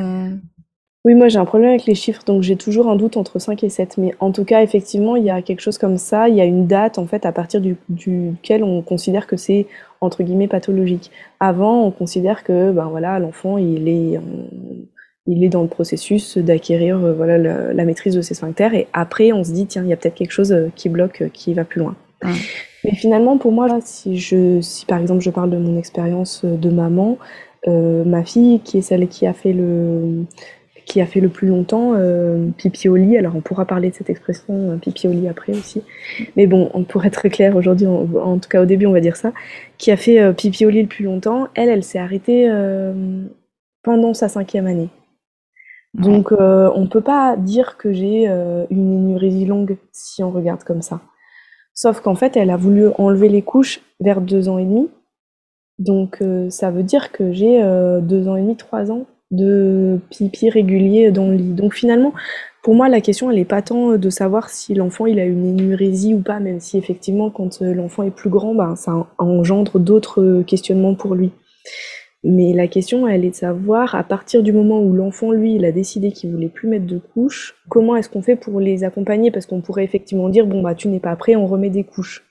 oui, 1.05 1.15
moi 1.15 1.29
j'ai 1.29 1.39
un 1.39 1.45
problème 1.45 1.71
avec 1.71 1.87
les 1.87 1.95
chiffres, 1.95 2.23
donc 2.25 2.43
j'ai 2.43 2.57
toujours 2.57 2.89
un 2.89 2.97
doute 2.97 3.17
entre 3.17 3.39
5 3.39 3.63
et 3.65 3.69
7. 3.69 3.99
Mais 3.99 4.15
en 4.21 4.33
tout 4.33 4.45
cas, 4.45 4.63
effectivement, 4.63 5.17
il 5.17 5.25
y 5.25 5.31
a 5.31 5.43
quelque 5.43 5.61
chose 5.61 5.79
comme 5.79 5.97
ça. 5.97 6.29
Il 6.29 6.35
y 6.35 6.41
a 6.41 6.45
une 6.45 6.67
date, 6.67 6.99
en 6.99 7.07
fait, 7.07 7.25
à 7.25 7.33
partir 7.33 7.61
du, 7.61 7.77
duquel 7.89 8.65
on 8.65 8.83
considère 8.83 9.27
que 9.27 9.37
c'est, 9.37 9.67
entre 10.01 10.23
guillemets, 10.23 10.49
pathologique. 10.49 11.11
Avant, 11.41 11.85
on 11.85 11.91
considère 11.93 12.43
que, 12.43 12.73
ben 12.73 12.89
voilà, 12.89 13.19
l'enfant, 13.21 13.59
il 13.59 13.89
est, 13.89 14.19
il 15.29 15.45
est 15.45 15.51
dans 15.51 15.63
le 15.63 15.69
processus 15.69 16.39
d'acquérir, 16.39 16.97
euh, 16.97 17.13
voilà, 17.13 17.39
la, 17.39 17.85
maîtrise 17.85 18.15
de 18.15 18.23
ses 18.23 18.35
sphincters. 18.35 18.75
Et 18.75 18.89
après, 18.95 19.33
on 19.33 19.45
se 19.45 19.53
dit, 19.53 19.67
tiens, 19.67 19.83
il 19.85 19.89
y 19.89 19.93
a 19.93 19.97
peut-être 19.97 20.15
quelque 20.15 20.33
chose 20.33 20.53
euh, 20.53 20.73
qui 20.75 20.89
bloque, 20.89 21.23
euh, 21.23 21.29
qui 21.29 21.55
va 21.55 21.65
plus 21.65 21.81
loin. 21.81 21.95
Mais 22.85 22.95
finalement, 22.95 23.37
pour 23.37 23.53
moi, 23.53 23.69
là, 23.69 23.79
si 23.83 24.19
je, 24.19 24.61
si 24.61 24.87
par 24.87 24.99
exemple 24.99 25.21
je 25.21 25.31
parle 25.31 25.51
de 25.51 25.57
mon 25.57 25.79
expérience 25.79 26.45
de 26.45 26.71
maman, 26.71 27.17
ma 27.67 28.25
fille, 28.25 28.61
qui 28.61 28.79
est 28.79 28.83
celle 28.83 29.07
qui 29.09 29.27
a 29.27 29.33
fait 29.33 29.53
le, 29.53 30.25
qui 30.89 31.03
a 31.03 31.07
fait 31.07 31.21
le 31.21 31.29
plus 31.29 31.47
longtemps 31.47 31.93
euh, 31.95 32.49
pipi 32.57 32.89
au 32.89 32.97
lit. 32.97 33.19
Alors 33.19 33.37
on 33.37 33.41
pourra 33.41 33.67
parler 33.67 33.91
de 33.91 33.95
cette 33.95 34.09
expression 34.11 34.73
euh, 34.73 34.77
pipi 34.77 35.07
au 35.07 35.13
lit 35.13 35.29
après 35.29 35.53
aussi. 35.53 35.83
Mais 36.35 36.47
bon, 36.47 36.71
on 36.73 36.83
pourrait 36.83 37.09
être 37.09 37.15
très 37.21 37.31
clair 37.31 37.55
aujourd'hui, 37.55 37.87
en, 37.87 38.39
tout 38.39 38.49
cas 38.49 38.63
au 38.63 38.65
début 38.65 38.87
on 38.87 38.93
va 38.93 39.01
dire 39.01 39.17
ça, 39.17 39.33
qui 39.77 39.91
a 39.91 39.97
fait 39.97 40.19
euh, 40.19 40.33
pipi 40.33 40.65
au 40.65 40.71
lit 40.71 40.83
le 40.83 40.89
plus 40.89 41.05
longtemps. 41.05 41.49
Elle, 41.55 41.69
elle 41.69 41.85
s'est 41.85 41.99
arrêtée 41.99 42.51
pendant 43.83 44.15
sa 44.15 44.29
cinquième 44.29 44.67
année. 44.67 44.89
Donc 45.95 46.33
on 46.33 46.87
peut 46.87 47.01
pas 47.01 47.37
dire 47.37 47.77
que 47.77 47.93
j'ai 47.93 48.27
une 48.27 48.93
énurésie 48.93 49.45
longue 49.45 49.77
si 49.93 50.23
on 50.23 50.31
regarde 50.31 50.65
comme 50.65 50.83
ça. 50.83 51.01
Sauf 51.75 52.01
qu'en 52.01 52.15
fait, 52.15 52.37
elle 52.37 52.51
a 52.51 52.57
voulu 52.57 52.89
enlever 52.99 53.29
les 53.29 53.43
couches 53.43 53.81
vers 54.01 54.21
deux 54.21 54.49
ans 54.49 54.59
et 54.59 54.65
demi. 54.65 54.89
Donc 55.79 56.23
ça 56.49 56.71
veut 56.71 56.83
dire 56.83 57.13
que 57.13 57.33
j'ai 57.33 57.61
deux 58.03 58.29
ans 58.29 58.37
et 58.37 58.43
demi, 58.43 58.57
trois 58.57 58.91
ans 58.91 59.07
de 59.31 60.01
pipi 60.11 60.51
régulier 60.51 61.11
dans 61.11 61.29
le 61.29 61.35
lit. 61.37 61.53
Donc 61.53 61.75
finalement, 61.75 62.13
pour 62.63 62.75
moi, 62.75 62.89
la 62.89 63.01
question, 63.01 63.31
elle 63.31 63.37
n'est 63.37 63.45
pas 63.45 63.63
tant 63.63 63.97
de 63.97 64.11
savoir 64.11 64.51
si 64.51 64.75
l'enfant 64.75 65.07
il 65.07 65.21
a 65.21 65.25
une 65.25 65.47
énurésie 65.47 66.15
ou 66.15 66.21
pas, 66.21 66.41
même 66.41 66.61
si 66.61 66.77
effectivement, 66.79 67.31
quand 67.31 67.63
euh, 67.63 67.73
l'enfant 67.73 68.03
est 68.03 68.11
plus 68.11 68.31
grand, 68.31 68.55
ben, 68.55 68.77
ça 68.77 69.07
engendre 69.19 69.79
d'autres 69.79 70.43
questionnements 70.47 70.95
pour 70.95 71.15
lui. 71.15 71.31
Mais 72.25 72.53
la 72.53 72.67
question, 72.67 73.07
elle 73.07 73.25
est 73.25 73.31
de 73.31 73.35
savoir, 73.35 73.95
à 73.95 74.03
partir 74.03 74.43
du 74.43 74.53
moment 74.53 74.83
où 74.83 74.93
l'enfant, 74.93 75.31
lui, 75.31 75.55
il 75.55 75.65
a 75.65 75.73
décidé 75.73 76.11
qu'il 76.11 76.33
voulait 76.33 76.49
plus 76.49 76.69
mettre 76.69 76.87
de 76.87 76.99
couches, 76.99 77.55
comment 77.69 77.95
est-ce 77.95 78.09
qu'on 78.09 78.23
fait 78.23 78.35
pour 78.35 78.59
les 78.59 78.83
accompagner? 78.83 79.31
Parce 79.31 79.47
qu'on 79.47 79.61
pourrait 79.61 79.85
effectivement 79.85 80.29
dire, 80.29 80.47
bon, 80.47 80.61
bah, 80.61 80.75
tu 80.75 80.89
n'es 80.89 80.99
pas 80.99 81.15
prêt, 81.15 81.37
on 81.37 81.47
remet 81.47 81.71
des 81.71 81.85
couches. 81.85 82.28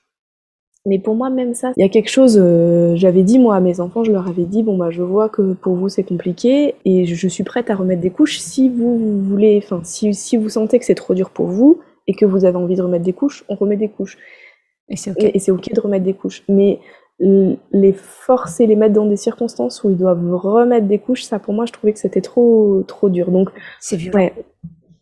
Mais 0.86 0.98
pour 0.98 1.14
moi, 1.14 1.28
même 1.28 1.54
ça, 1.54 1.72
il 1.76 1.82
y 1.82 1.86
a 1.86 1.88
quelque 1.88 2.08
chose, 2.08 2.38
euh, 2.40 2.94
j'avais 2.96 3.22
dit 3.22 3.38
moi 3.38 3.56
à 3.56 3.60
mes 3.60 3.80
enfants, 3.80 4.04
je 4.04 4.12
leur 4.12 4.26
avais 4.28 4.44
dit, 4.44 4.62
bon 4.62 4.76
bah 4.78 4.90
je 4.90 5.02
vois 5.02 5.28
que 5.28 5.52
pour 5.54 5.74
vous 5.74 5.88
c'est 5.88 6.04
compliqué 6.04 6.76
et 6.84 7.04
je 7.04 7.28
suis 7.28 7.44
prête 7.44 7.68
à 7.68 7.74
remettre 7.74 8.00
des 8.00 8.10
couches 8.10 8.38
si 8.38 8.68
vous, 8.68 9.20
voulez, 9.22 9.60
enfin 9.62 9.80
si, 9.84 10.14
si 10.14 10.36
vous 10.36 10.48
sentez 10.48 10.78
que 10.78 10.84
c'est 10.84 10.94
trop 10.94 11.14
dur 11.14 11.30
pour 11.30 11.48
vous 11.48 11.80
et 12.06 12.14
que 12.14 12.24
vous 12.24 12.44
avez 12.44 12.56
envie 12.56 12.76
de 12.76 12.82
remettre 12.82 13.04
des 13.04 13.12
couches, 13.12 13.44
on 13.48 13.54
remet 13.54 13.76
des 13.76 13.88
couches. 13.88 14.16
Et 14.88 14.96
c'est 14.96 15.10
ok. 15.10 15.30
Et, 15.34 15.38
c'est 15.38 15.50
ok 15.50 15.72
de 15.74 15.80
remettre 15.80 16.04
des 16.04 16.14
couches. 16.14 16.42
Mais 16.48 16.80
les 17.20 17.92
forcer, 17.92 18.66
les 18.66 18.76
mettre 18.76 18.94
dans 18.94 19.04
des 19.04 19.16
circonstances 19.16 19.82
où 19.82 19.90
ils 19.90 19.96
doivent 19.96 20.34
remettre 20.34 20.86
des 20.86 20.98
couches, 20.98 21.24
ça 21.24 21.38
pour 21.38 21.52
moi 21.52 21.66
je 21.66 21.72
trouvais 21.72 21.92
que 21.92 21.98
c'était 21.98 22.20
trop 22.20 22.84
trop 22.86 23.10
dur. 23.10 23.30
Donc 23.30 23.50
c'est 23.80 23.96
violent. 23.96 24.30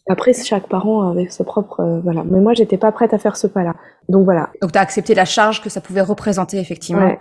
Après, 0.08 0.32
chaque 0.32 0.68
parent 0.68 1.10
avec 1.10 1.32
sa 1.32 1.44
propre, 1.44 1.80
euh, 1.80 2.00
voilà. 2.00 2.22
Mais 2.24 2.40
moi, 2.40 2.54
j'étais 2.54 2.78
pas 2.78 2.92
prête 2.92 3.12
à 3.12 3.18
faire 3.18 3.36
ce 3.36 3.46
pas-là. 3.46 3.74
Donc 4.08 4.24
voilà. 4.24 4.50
Donc 4.62 4.72
tu 4.72 4.78
as 4.78 4.82
accepté 4.82 5.14
la 5.14 5.24
charge 5.24 5.62
que 5.62 5.68
ça 5.68 5.80
pouvait 5.80 6.00
représenter 6.00 6.58
effectivement 6.58 7.16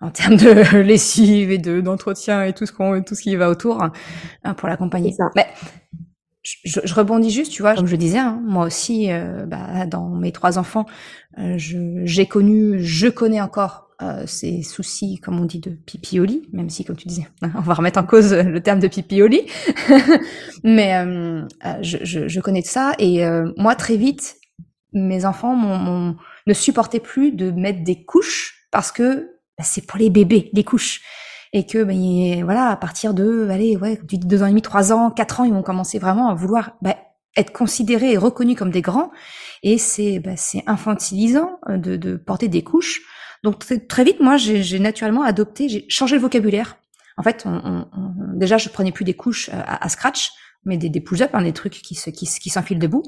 en 0.00 0.10
termes 0.10 0.36
de 0.36 0.78
lessive 0.82 1.50
et 1.50 1.58
de 1.58 1.80
d'entretien 1.80 2.44
et 2.44 2.52
tout 2.52 2.66
ce 2.66 2.72
qu'on 2.72 3.02
tout 3.02 3.14
ce 3.14 3.22
qui 3.22 3.34
va 3.34 3.50
autour 3.50 3.82
hein, 3.82 4.54
pour 4.54 4.68
l'accompagner. 4.68 5.16
Mais 5.34 5.46
je, 6.42 6.80
je, 6.84 6.94
rebondis 6.94 7.30
juste, 7.30 7.52
tu 7.52 7.62
vois, 7.62 7.74
comme 7.74 7.86
je 7.86 7.96
disais, 7.96 8.18
hein, 8.18 8.40
moi 8.44 8.66
aussi, 8.66 9.10
euh, 9.10 9.44
bah, 9.46 9.86
dans 9.86 10.08
mes 10.08 10.32
trois 10.32 10.58
enfants, 10.58 10.86
euh, 11.38 11.54
j'ai 11.56 12.26
connu, 12.26 12.78
je 12.80 13.08
connais 13.08 13.40
encore 13.40 13.87
euh, 14.02 14.24
ces 14.26 14.62
soucis, 14.62 15.18
comme 15.18 15.40
on 15.40 15.44
dit, 15.44 15.58
de 15.58 15.70
pipioli, 15.70 16.48
même 16.52 16.70
si, 16.70 16.84
comme 16.84 16.96
tu 16.96 17.08
disais, 17.08 17.26
on 17.42 17.60
va 17.60 17.74
remettre 17.74 17.98
en 17.98 18.04
cause 18.04 18.32
le 18.32 18.60
terme 18.60 18.78
de 18.78 18.88
pipioli, 18.88 19.42
mais 20.64 20.94
euh, 20.96 21.42
je, 21.82 21.98
je, 22.02 22.28
je, 22.28 22.40
connais 22.40 22.62
de 22.62 22.66
ça, 22.66 22.92
et 22.98 23.24
moi, 23.56 23.74
très 23.74 23.96
vite, 23.96 24.36
mes 24.92 25.24
enfants 25.24 25.54
m'ont 25.54 26.16
ne 26.48 26.54
supportaient 26.54 27.00
plus 27.00 27.30
de 27.32 27.50
mettre 27.50 27.84
des 27.84 28.02
couches, 28.04 28.66
parce 28.72 28.90
que 28.90 29.30
bah, 29.56 29.64
c'est 29.64 29.86
pour 29.86 29.98
les 29.98 30.10
bébés, 30.10 30.50
les 30.52 30.64
couches. 30.64 31.02
Et 31.52 31.64
que 31.64 31.82
ben, 31.82 32.44
voilà 32.44 32.68
à 32.68 32.76
partir 32.76 33.14
de 33.14 33.48
allez 33.50 33.76
ouais 33.76 33.98
deux 34.04 34.42
ans 34.42 34.46
et 34.46 34.50
demi 34.50 34.60
trois 34.60 34.92
ans 34.92 35.10
quatre 35.10 35.40
ans 35.40 35.44
ils 35.44 35.52
vont 35.52 35.62
commencer 35.62 35.98
vraiment 35.98 36.28
à 36.28 36.34
vouloir 36.34 36.72
ben, 36.82 36.94
être 37.38 37.52
considérés 37.52 38.12
et 38.12 38.18
reconnus 38.18 38.56
comme 38.56 38.70
des 38.70 38.82
grands. 38.82 39.10
Et 39.62 39.78
c'est 39.78 40.22
c'est 40.36 40.62
infantilisant 40.66 41.58
de, 41.68 41.96
de 41.96 42.16
porter 42.16 42.48
des 42.48 42.62
couches 42.62 43.00
donc 43.44 43.58
très, 43.88 44.04
vite 44.04 44.20
moi 44.20 44.36
j'ai 44.36 44.78
naturellement 44.78 45.22
adopté 45.22 45.68
j'ai 45.68 45.86
changé 45.88 46.16
le 46.16 46.22
vocabulaire 46.22 46.78
en 47.16 47.22
fait 47.22 47.44
on, 47.46 47.86
on, 47.92 48.36
déjà 48.36 48.58
je 48.58 48.68
prenais 48.68 48.92
plus 48.92 49.04
des 49.04 49.14
couches 49.14 49.48
à, 49.50 49.84
à 49.84 49.88
scratch 49.88 50.30
mais 50.64 50.76
des, 50.76 50.88
des 50.88 51.00
push-ups, 51.00 51.30
hein, 51.32 51.42
des 51.42 51.52
trucs 51.52 51.72
qui, 51.72 51.94
se, 51.94 52.10
qui, 52.10 52.26
qui 52.26 52.50
s'enfilent 52.50 52.80
debout. 52.80 53.04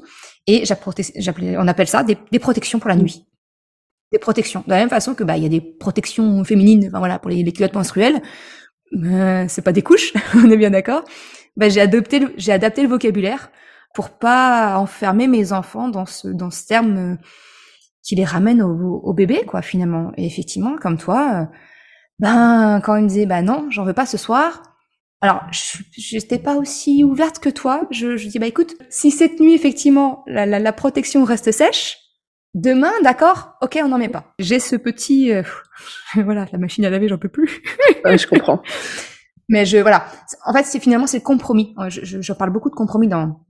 Et 0.47 0.63
j'appelais, 0.65 1.57
on 1.57 1.67
appelle 1.67 1.87
ça 1.87 2.01
des, 2.01 2.17
des 2.31 2.39
protections 2.39 2.79
pour 2.79 2.87
la 2.87 2.95
nuit 2.95 3.25
des 4.11 4.19
protections. 4.19 4.63
De 4.67 4.71
la 4.71 4.77
même 4.77 4.89
façon 4.89 5.15
que 5.15 5.23
bah 5.23 5.37
il 5.37 5.43
y 5.43 5.45
a 5.45 5.49
des 5.49 5.61
protections 5.61 6.43
féminines, 6.43 6.87
enfin 6.87 6.99
voilà, 6.99 7.17
pour 7.19 7.29
les, 7.29 7.43
les 7.43 7.51
culottes 7.53 7.73
menstruelles, 7.73 8.21
euh, 8.93 9.45
c'est 9.47 9.61
pas 9.61 9.71
des 9.71 9.81
couches, 9.81 10.13
on 10.35 10.49
est 10.49 10.57
bien 10.57 10.71
d'accord. 10.71 11.03
Bah, 11.57 11.69
j'ai 11.69 11.81
adopté, 11.81 12.27
j'ai 12.37 12.51
adapté 12.51 12.81
le 12.83 12.89
vocabulaire 12.89 13.51
pour 13.93 14.09
pas 14.09 14.77
enfermer 14.77 15.27
mes 15.27 15.53
enfants 15.53 15.89
dans 15.89 16.05
ce 16.05 16.27
dans 16.27 16.49
ce 16.49 16.65
terme 16.65 16.97
euh, 16.97 17.15
qui 18.03 18.15
les 18.15 18.25
ramène 18.25 18.61
au, 18.61 19.01
au, 19.03 19.13
bébé 19.13 19.43
quoi 19.47 19.61
finalement. 19.61 20.11
Et 20.17 20.25
effectivement, 20.25 20.75
comme 20.77 20.97
toi, 20.97 21.31
euh, 21.33 21.45
ben 22.19 22.81
quand 22.83 22.95
ils 22.95 23.03
me 23.03 23.07
disaient 23.07 23.25
bah 23.25 23.41
non, 23.41 23.67
j'en 23.69 23.83
veux 23.83 23.93
pas 23.93 24.05
ce 24.05 24.17
soir. 24.17 24.63
Alors, 25.23 25.43
je 25.51 26.15
n'étais 26.15 26.39
pas 26.39 26.55
aussi 26.55 27.03
ouverte 27.03 27.37
que 27.39 27.49
toi. 27.49 27.87
Je, 27.91 28.17
je 28.17 28.27
dis 28.27 28.39
bah 28.39 28.47
écoute, 28.47 28.75
si 28.89 29.11
cette 29.11 29.39
nuit 29.39 29.53
effectivement 29.53 30.23
la, 30.27 30.45
la, 30.45 30.59
la 30.59 30.73
protection 30.73 31.23
reste 31.23 31.51
sèche, 31.51 32.01
Demain, 32.53 32.91
d'accord 33.01 33.53
Ok, 33.61 33.79
on 33.81 33.87
n'en 33.87 33.97
met 33.97 34.09
pas. 34.09 34.33
J'ai 34.37 34.59
ce 34.59 34.75
petit... 34.75 35.31
Euh, 35.31 35.43
voilà, 36.15 36.47
la 36.51 36.57
machine 36.57 36.83
à 36.83 36.89
laver, 36.89 37.07
j'en 37.07 37.17
peux 37.17 37.29
plus. 37.29 37.61
ouais, 38.03 38.17
je 38.17 38.27
comprends. 38.27 38.61
Mais 39.49 39.65
je 39.65 39.77
voilà. 39.77 40.05
En 40.45 40.53
fait, 40.53 40.63
c'est 40.63 40.79
finalement 40.79 41.07
c'est 41.07 41.17
le 41.17 41.23
compromis. 41.23 41.75
Je, 41.87 42.03
je, 42.03 42.21
je, 42.21 42.33
parle 42.33 42.51
beaucoup 42.51 42.69
de 42.69 42.75
compromis 42.75 43.07
dans 43.07 43.41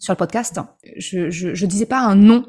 sur 0.00 0.12
le 0.12 0.16
podcast. 0.16 0.60
Je, 0.96 1.30
je, 1.30 1.54
je 1.54 1.66
disais 1.66 1.86
pas 1.86 2.00
un 2.00 2.16
non. 2.16 2.44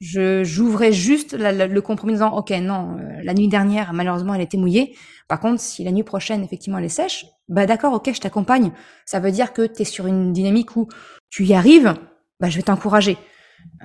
Je 0.00 0.44
j'ouvrais 0.44 0.92
juste 0.92 1.34
le 1.34 1.80
compromis 1.80 2.12
en 2.12 2.16
disant 2.16 2.36
ok 2.36 2.50
non 2.60 2.98
euh, 2.98 3.20
la 3.22 3.32
nuit 3.32 3.48
dernière 3.48 3.94
malheureusement 3.94 4.34
elle 4.34 4.42
était 4.42 4.58
mouillée. 4.58 4.94
Par 5.26 5.40
contre 5.40 5.60
si 5.60 5.84
la 5.84 5.90
nuit 5.90 6.02
prochaine 6.02 6.44
effectivement 6.44 6.78
elle 6.78 6.84
est 6.84 6.90
sèche, 6.90 7.26
bah 7.48 7.64
d'accord 7.64 7.94
ok 7.94 8.12
je 8.12 8.20
t'accompagne. 8.20 8.72
Ça 9.06 9.20
veut 9.20 9.32
dire 9.32 9.52
que 9.54 9.66
tu 9.66 9.82
es 9.82 9.84
sur 9.84 10.06
une 10.06 10.32
dynamique 10.32 10.76
où 10.76 10.88
tu 11.30 11.44
y 11.44 11.54
arrives. 11.54 11.94
Bah 12.40 12.50
je 12.50 12.56
vais 12.56 12.62
t'encourager. 12.62 13.16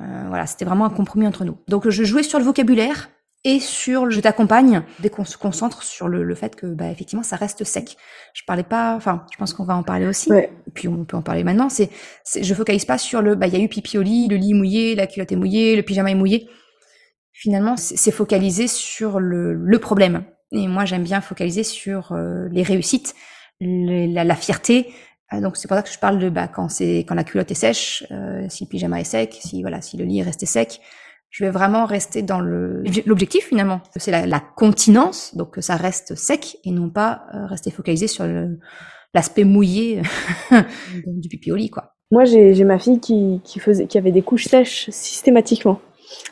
Euh, 0.01 0.25
voilà, 0.27 0.45
c'était 0.47 0.65
vraiment 0.65 0.85
un 0.85 0.89
compromis 0.89 1.27
entre 1.27 1.45
nous. 1.45 1.57
Donc 1.67 1.89
je 1.89 2.03
jouais 2.03 2.23
sur 2.23 2.39
le 2.39 2.45
vocabulaire 2.45 3.09
et 3.43 3.59
sur 3.59 4.05
le 4.05 4.11
je 4.11 4.19
t'accompagne 4.19 4.83
dès 4.99 5.09
qu'on 5.09 5.25
se 5.25 5.37
concentre 5.37 5.83
sur 5.83 6.07
le, 6.07 6.23
le, 6.23 6.35
fait 6.35 6.55
que 6.55 6.67
bah 6.67 6.89
effectivement 6.91 7.23
ça 7.23 7.35
reste 7.35 7.63
sec. 7.63 7.97
Je 8.33 8.43
parlais 8.45 8.63
pas, 8.63 8.95
enfin 8.95 9.25
je 9.31 9.37
pense 9.37 9.53
qu'on 9.53 9.65
va 9.65 9.75
en 9.75 9.83
parler 9.83 10.05
aussi. 10.05 10.31
Ouais. 10.31 10.51
Et 10.67 10.71
puis 10.71 10.87
on 10.87 11.05
peut 11.05 11.17
en 11.17 11.21
parler 11.21 11.43
maintenant. 11.43 11.69
C'est, 11.69 11.89
je 12.39 12.53
focalise 12.53 12.85
pas 12.85 12.97
sur 12.97 13.21
le 13.21 13.35
bah 13.35 13.47
il 13.47 13.53
y 13.53 13.57
a 13.57 13.59
eu 13.59 13.67
pipi 13.67 13.97
au 13.97 14.01
lit, 14.01 14.27
le 14.27 14.35
lit 14.35 14.53
mouillé, 14.53 14.95
la 14.95 15.07
culotte 15.07 15.31
est 15.31 15.35
mouillée, 15.35 15.75
le 15.75 15.81
pyjama 15.81 16.11
est 16.11 16.15
mouillé. 16.15 16.49
Finalement 17.33 17.77
c'est 17.77 18.11
focalisé 18.11 18.67
sur 18.67 19.19
le, 19.19 19.53
le 19.53 19.79
problème. 19.79 20.23
Et 20.51 20.67
moi 20.67 20.85
j'aime 20.85 21.03
bien 21.03 21.21
focaliser 21.21 21.63
sur 21.63 22.11
euh, 22.11 22.47
les 22.51 22.61
réussites, 22.61 23.15
la, 23.59 24.23
la, 24.23 24.35
fierté, 24.35 24.93
ah, 25.33 25.39
donc 25.39 25.55
c'est 25.55 25.69
pour 25.69 25.77
ça 25.77 25.83
que 25.83 25.89
je 25.89 25.97
parle 25.97 26.19
de 26.19 26.29
bah, 26.29 26.49
quand 26.49 26.67
c'est 26.67 26.99
quand 27.07 27.15
la 27.15 27.23
culotte 27.23 27.49
est 27.51 27.55
sèche, 27.55 28.03
euh, 28.11 28.45
si 28.49 28.65
le 28.65 28.69
pyjama 28.69 28.99
est 28.99 29.05
sec, 29.05 29.37
si 29.39 29.61
voilà 29.61 29.81
si 29.81 29.95
le 29.95 30.03
lit 30.03 30.19
est 30.19 30.23
resté 30.23 30.45
sec, 30.45 30.81
je 31.31 31.45
vais 31.45 31.49
vraiment 31.49 31.85
rester 31.85 32.21
dans 32.21 32.41
le 32.41 32.83
l'objectif 33.05 33.45
finalement. 33.47 33.81
C'est 33.95 34.11
la, 34.11 34.27
la, 34.27 34.39
continence, 34.39 35.35
donc 35.35 35.55
que 35.55 35.61
ça 35.61 35.77
reste 35.77 36.15
sec 36.15 36.57
et 36.63 36.71
non 36.71 36.89
pas 36.89 37.23
euh, 37.33 37.45
rester 37.47 37.71
focalisé 37.71 38.07
sur 38.07 38.25
l'aspect 39.13 39.45
mouillé 39.45 40.01
du 41.07 41.29
pipi 41.29 41.51
au 41.51 41.55
lit 41.55 41.69
quoi. 41.69 41.95
Moi 42.11 42.25
j'ai 42.25 42.63
ma 42.65 42.77
fille 42.77 42.99
qui, 42.99 43.39
qui 43.43 43.59
faisait 43.59 43.87
qui 43.87 43.97
avait 43.97 44.11
des 44.11 44.21
couches 44.21 44.47
sèches 44.47 44.89
systématiquement 44.89 45.79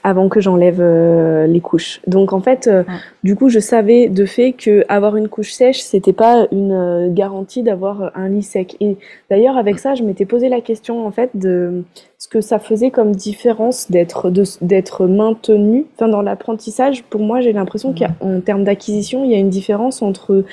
avant 0.04 0.30
que 0.30 0.40
j'enlève 0.40 0.80
euh, 0.80 1.48
les 1.48 1.60
couches. 1.60 2.02
Donc 2.08 2.34
en 2.34 2.40
fait, 2.40 2.68
euh, 2.68 2.84
du 3.24 3.36
coup, 3.36 3.50
je 3.50 3.60
savais 3.60 4.08
de 4.08 4.26
fait 4.26 4.54
que 4.54 4.86
avoir 4.88 5.16
une 5.16 5.28
couche 5.28 5.52
sèche, 5.52 5.82
c'était 5.82 6.14
pas 6.14 6.48
une 6.52 6.72
euh, 6.72 7.08
garantie 7.10 7.64
d'avoir 7.64 8.12
un 8.16 8.30
lit 8.30 8.44
sec. 8.44 8.78
Et 8.80 8.98
d'ailleurs, 9.30 9.58
avec 9.58 9.80
ça, 9.80 9.96
je 9.96 10.04
m'étais 10.04 10.26
posé 10.26 10.50
la 10.50 10.62
question 10.62 11.06
en 11.06 11.12
fait 11.12 11.32
de 11.34 11.84
ce 12.18 12.28
que 12.28 12.42
ça 12.42 12.60
faisait 12.60 12.92
comme 12.92 13.16
différence 13.16 13.92
d'être 13.92 14.30
d'être 14.62 15.08
maintenu. 15.08 15.86
Enfin, 15.96 16.08
dans 16.08 16.22
l'apprentissage, 16.22 17.04
pour 17.04 17.22
moi, 17.22 17.42
j'ai 17.42 17.54
l'impression 17.54 17.94
qu'en 17.94 18.40
termes 18.42 18.64
d'acquisition, 18.64 19.26
il 19.26 19.32
y 19.32 19.36
a 19.36 19.38
une 19.38 19.50
différence 19.50 20.02
entre 20.02 20.44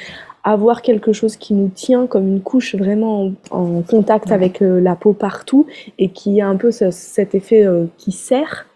avoir 0.43 0.83
quelque 0.83 1.13
chose 1.13 1.37
qui 1.37 1.55
nous 1.55 1.69
tient 1.69 2.07
comme 2.07 2.29
une 2.29 2.41
couche 2.41 2.77
vraiment 2.77 3.33
en, 3.51 3.59
en 3.79 3.83
contact 3.83 4.31
avec 4.31 4.59
la 4.61 4.95
peau 4.95 5.13
partout 5.13 5.67
et 5.99 6.11
qui 6.11 6.41
a 6.41 6.47
un 6.47 6.55
peu 6.55 6.71
ce, 6.71 6.93
cet 6.93 7.35
effet 7.35 7.67
qui 7.99 8.13
serre 8.13 8.67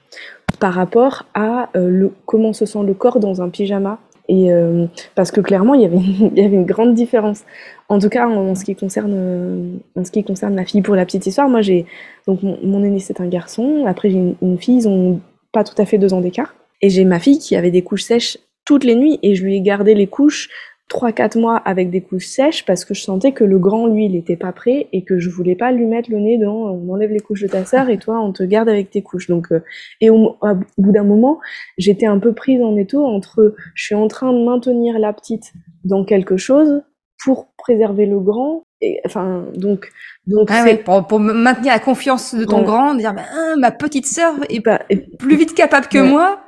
par 0.60 0.74
rapport 0.74 1.24
à 1.34 1.70
euh, 1.74 2.08
comment 2.26 2.52
se 2.52 2.66
sent 2.66 2.84
le 2.86 2.94
corps 2.94 3.18
dans 3.18 3.42
un 3.42 3.48
pyjama. 3.48 3.98
Et 4.28 4.52
euh, 4.52 4.86
parce 5.16 5.32
que 5.32 5.40
clairement, 5.40 5.74
il 5.74 5.80
y, 5.80 5.84
avait 5.84 5.96
une, 5.96 6.30
il 6.36 6.38
y 6.40 6.46
avait 6.46 6.54
une 6.54 6.66
grande 6.66 6.94
différence. 6.94 7.42
En 7.88 7.98
tout 7.98 8.08
cas, 8.08 8.28
en, 8.28 8.54
ce 8.54 8.64
qui 8.64 8.76
concerne, 8.76 9.12
euh, 9.12 9.72
en 9.96 10.04
ce 10.04 10.12
qui 10.12 10.22
concerne 10.22 10.54
ma 10.54 10.64
fille, 10.64 10.82
pour 10.82 10.94
la 10.94 11.04
petite 11.04 11.26
histoire, 11.26 11.48
moi 11.48 11.62
j'ai 11.62 11.86
donc 12.28 12.42
mon, 12.44 12.56
mon 12.62 12.84
aîné 12.84 13.00
c'est 13.00 13.20
un 13.20 13.26
garçon. 13.26 13.86
Après 13.86 14.10
j'ai 14.10 14.18
une, 14.18 14.36
une, 14.40 14.58
fille, 14.58 14.76
ils 14.76 14.88
ont 14.88 15.20
pas 15.50 15.64
tout 15.64 15.74
à 15.78 15.84
fait 15.84 15.98
deux 15.98 16.14
ans 16.14 16.20
d'écart. 16.20 16.54
Et 16.82 16.90
j'ai 16.90 17.04
ma 17.04 17.18
fille 17.18 17.38
qui 17.38 17.56
avait 17.56 17.72
des 17.72 17.82
couches 17.82 18.04
sèches 18.04 18.38
toutes 18.64 18.84
les 18.84 18.94
nuits 18.94 19.18
et 19.22 19.34
je 19.34 19.42
lui 19.42 19.56
ai 19.56 19.60
gardé 19.62 19.94
les 19.94 20.06
couches 20.06 20.48
3-4 20.90 21.38
mois 21.38 21.56
avec 21.56 21.90
des 21.90 22.00
couches 22.00 22.26
sèches 22.26 22.64
parce 22.66 22.84
que 22.84 22.94
je 22.94 23.02
sentais 23.02 23.32
que 23.32 23.44
le 23.44 23.58
grand, 23.58 23.86
lui, 23.86 24.06
il 24.06 24.16
était 24.16 24.36
pas 24.36 24.52
prêt 24.52 24.88
et 24.92 25.04
que 25.04 25.18
je 25.18 25.30
voulais 25.30 25.54
pas 25.54 25.70
lui 25.70 25.86
mettre 25.86 26.10
le 26.10 26.18
nez 26.18 26.36
dans 26.36 26.50
on 26.50 26.92
enlève 26.92 27.10
les 27.10 27.20
couches 27.20 27.42
de 27.42 27.48
ta 27.48 27.64
sœur 27.64 27.88
et 27.88 27.98
toi, 27.98 28.20
on 28.20 28.32
te 28.32 28.42
garde 28.42 28.68
avec 28.68 28.90
tes 28.90 29.02
couches. 29.02 29.28
Donc, 29.28 29.52
euh, 29.52 29.62
et 30.00 30.10
au, 30.10 30.36
au, 30.40 30.54
bout 30.78 30.92
d'un 30.92 31.04
moment, 31.04 31.38
j'étais 31.78 32.06
un 32.06 32.18
peu 32.18 32.32
prise 32.32 32.60
en 32.60 32.76
étau 32.76 33.04
entre 33.04 33.54
je 33.74 33.84
suis 33.84 33.94
en 33.94 34.08
train 34.08 34.32
de 34.32 34.44
maintenir 34.44 34.98
la 34.98 35.12
petite 35.12 35.52
dans 35.84 36.04
quelque 36.04 36.36
chose 36.36 36.82
pour 37.24 37.52
préserver 37.56 38.06
le 38.06 38.18
grand. 38.18 38.64
Et, 38.80 39.00
enfin, 39.04 39.44
donc, 39.54 39.90
donc 40.26 40.48
ah 40.50 40.64
ouais, 40.64 40.76
pour, 40.78 41.06
pour, 41.06 41.20
maintenir 41.20 41.72
la 41.72 41.78
confiance 41.78 42.34
de 42.34 42.44
ton 42.44 42.60
ouais. 42.60 42.64
grand, 42.64 42.94
dire 42.94 43.14
bah, 43.14 43.22
ah, 43.32 43.54
ma 43.58 43.70
petite 43.70 44.06
sœur 44.06 44.34
est 44.48 44.64
bah, 44.64 44.80
et, 44.90 44.96
plus 44.96 45.36
vite 45.36 45.54
capable 45.54 45.86
que 45.86 45.98
ouais. 45.98 46.08
moi. 46.08 46.40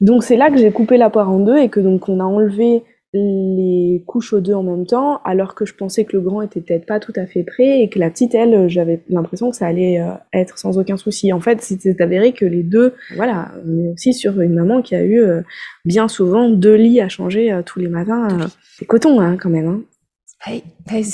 Donc 0.00 0.24
c'est 0.24 0.36
là 0.36 0.50
que 0.50 0.56
j'ai 0.56 0.72
coupé 0.72 0.96
la 0.96 1.08
poire 1.08 1.30
en 1.30 1.38
deux 1.38 1.56
et 1.56 1.68
que 1.68 1.80
donc 1.80 2.08
on 2.08 2.20
a 2.20 2.24
enlevé 2.24 2.82
les 3.12 4.02
couches 4.06 4.32
aux 4.32 4.40
deux 4.40 4.54
en 4.54 4.62
même 4.62 4.86
temps, 4.86 5.20
alors 5.24 5.54
que 5.54 5.64
je 5.64 5.74
pensais 5.74 6.04
que 6.04 6.16
le 6.16 6.22
grand 6.22 6.42
était 6.42 6.60
peut-être 6.60 6.86
pas 6.86 7.00
tout 7.00 7.12
à 7.16 7.26
fait 7.26 7.44
prêt 7.44 7.80
et 7.80 7.88
que 7.88 7.98
la 7.98 8.10
petite, 8.10 8.34
elle, 8.34 8.68
j'avais 8.68 9.02
l'impression 9.08 9.50
que 9.50 9.56
ça 9.56 9.66
allait 9.66 10.00
euh, 10.00 10.12
être 10.32 10.58
sans 10.58 10.78
aucun 10.78 10.96
souci. 10.96 11.32
En 11.32 11.40
fait, 11.40 11.62
c'était 11.62 12.00
avéré 12.02 12.32
que 12.32 12.44
les 12.44 12.62
deux, 12.62 12.94
voilà, 13.14 13.52
on 13.64 13.78
est 13.78 13.92
aussi 13.92 14.12
sur 14.12 14.40
une 14.40 14.54
maman 14.54 14.82
qui 14.82 14.94
a 14.94 15.02
eu 15.02 15.20
euh, 15.20 15.42
bien 15.84 16.08
souvent 16.08 16.48
deux 16.50 16.74
lits 16.74 17.00
à 17.00 17.08
changer 17.08 17.52
euh, 17.52 17.62
tous 17.64 17.78
les 17.78 17.88
matins. 17.88 18.28
C'est 18.76 18.86
coton, 18.86 19.20
hein, 19.20 19.36
quand 19.36 19.50
même. 19.50 19.66
Hein. 19.66 19.82
Bah, 20.46 20.52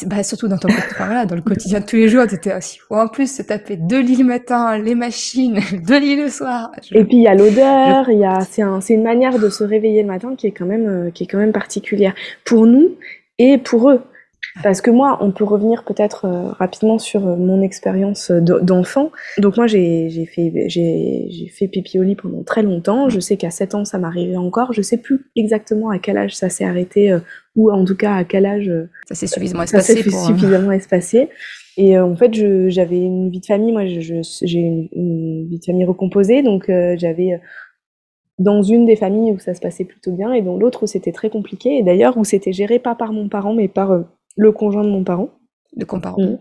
bah, 0.06 0.22
surtout 0.22 0.48
dans 0.48 0.58
ton 0.58 0.68
voilà, 0.98 1.24
dans 1.24 1.36
le 1.36 1.42
quotidien 1.42 1.80
de 1.80 1.86
tous 1.86 1.96
les 1.96 2.08
jours, 2.08 2.26
t'étais 2.26 2.54
aussi. 2.54 2.80
Ou 2.90 2.96
en 2.96 3.08
plus, 3.08 3.34
se 3.34 3.42
taper 3.42 3.76
deux 3.76 4.00
lits 4.00 4.16
le 4.16 4.24
matin, 4.24 4.76
les 4.76 4.94
machines, 4.94 5.58
deux 5.86 5.98
lits 5.98 6.16
le 6.16 6.28
soir. 6.28 6.70
Je... 6.82 6.98
Et 6.98 7.04
puis 7.04 7.16
il 7.16 7.22
y 7.22 7.28
a 7.28 7.34
l'odeur, 7.34 8.10
il 8.10 8.18
y 8.18 8.26
a 8.26 8.40
c'est 8.40 8.62
un, 8.62 8.80
c'est 8.80 8.94
une 8.94 9.02
manière 9.02 9.38
de 9.38 9.48
se 9.48 9.64
réveiller 9.64 10.02
le 10.02 10.08
matin 10.08 10.34
qui 10.36 10.48
est 10.48 10.50
quand 10.50 10.66
même 10.66 10.86
euh, 10.86 11.10
qui 11.10 11.24
est 11.24 11.26
quand 11.26 11.38
même 11.38 11.52
particulière 11.52 12.14
pour 12.44 12.66
nous 12.66 12.96
et 13.38 13.58
pour 13.58 13.90
eux. 13.90 14.02
Parce 14.62 14.80
que 14.80 14.90
moi, 14.90 15.18
on 15.20 15.30
peut 15.30 15.44
revenir 15.44 15.84
peut-être 15.84 16.26
euh, 16.26 16.50
rapidement 16.52 16.98
sur 16.98 17.26
euh, 17.26 17.36
mon 17.36 17.62
expérience 17.62 18.30
d'enfant. 18.30 19.10
Donc 19.38 19.56
moi, 19.56 19.66
j'ai 19.66 20.10
fait 20.26 20.52
j'ai 20.68 21.52
fait 21.56 21.68
pipi 21.68 21.98
au 21.98 22.02
lit 22.02 22.16
pendant 22.16 22.42
très 22.42 22.62
longtemps. 22.62 23.08
Je 23.08 23.20
sais 23.20 23.36
qu'à 23.36 23.50
7 23.50 23.74
ans, 23.74 23.84
ça 23.84 23.98
m'arrivait 23.98 24.36
encore. 24.36 24.72
Je 24.72 24.82
sais 24.82 24.98
plus 24.98 25.30
exactement 25.36 25.90
à 25.90 25.98
quel 25.98 26.16
âge 26.16 26.36
ça 26.36 26.48
s'est 26.48 26.64
arrêté 26.64 27.12
euh, 27.12 27.20
ou 27.56 27.70
en 27.70 27.84
tout 27.84 27.96
cas 27.96 28.14
à 28.14 28.24
quel 28.24 28.46
âge 28.46 28.70
ça 29.08 29.14
s'est 29.14 29.26
suffisamment 29.26 29.62
espacé. 29.62 29.94
Ça 29.94 30.02
s'est 30.02 30.10
suffisamment 30.10 30.72
espacé. 30.72 31.28
Et 31.76 31.96
euh, 31.96 32.04
en 32.04 32.16
fait, 32.16 32.32
j'avais 32.70 33.00
une 33.00 33.30
vie 33.30 33.40
de 33.40 33.46
famille. 33.46 33.72
Moi, 33.72 33.86
j'ai 33.86 34.58
une, 34.58 34.88
une, 34.92 35.48
vie 35.48 35.58
de 35.58 35.64
famille 35.64 35.84
recomposée, 35.84 36.42
donc 36.42 36.68
euh, 36.68 36.94
j'avais 36.98 37.40
dans 38.38 38.62
une 38.62 38.86
des 38.86 38.96
familles 38.96 39.32
où 39.32 39.38
ça 39.38 39.54
se 39.54 39.60
passait 39.60 39.84
plutôt 39.84 40.12
bien 40.12 40.32
et 40.32 40.42
dans 40.42 40.56
l'autre 40.56 40.82
où 40.82 40.86
c'était 40.86 41.12
très 41.12 41.30
compliqué. 41.30 41.78
Et 41.78 41.82
d'ailleurs 41.82 42.16
où 42.16 42.24
c'était 42.24 42.52
géré 42.52 42.78
pas 42.78 42.94
par 42.94 43.12
mon 43.12 43.28
parent 43.28 43.54
mais 43.54 43.68
par 43.68 44.04
le 44.36 44.52
conjoint 44.52 44.84
de 44.84 44.90
mon 44.90 45.04
parent. 45.04 45.30
Le 45.76 45.86
comparant. 45.86 46.20
Mmh. 46.20 46.38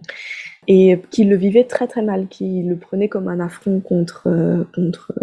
et 0.67 0.99
qu'il 1.09 1.29
le 1.29 1.37
vivait 1.37 1.63
très 1.63 1.87
très 1.87 2.01
mal, 2.01 2.27
qu'il 2.27 2.67
le 2.67 2.75
prenait 2.75 3.07
comme 3.07 3.29
un 3.29 3.39
affront 3.39 3.79
contre, 3.79 4.27
euh, 4.27 4.65
contre, 4.75 5.13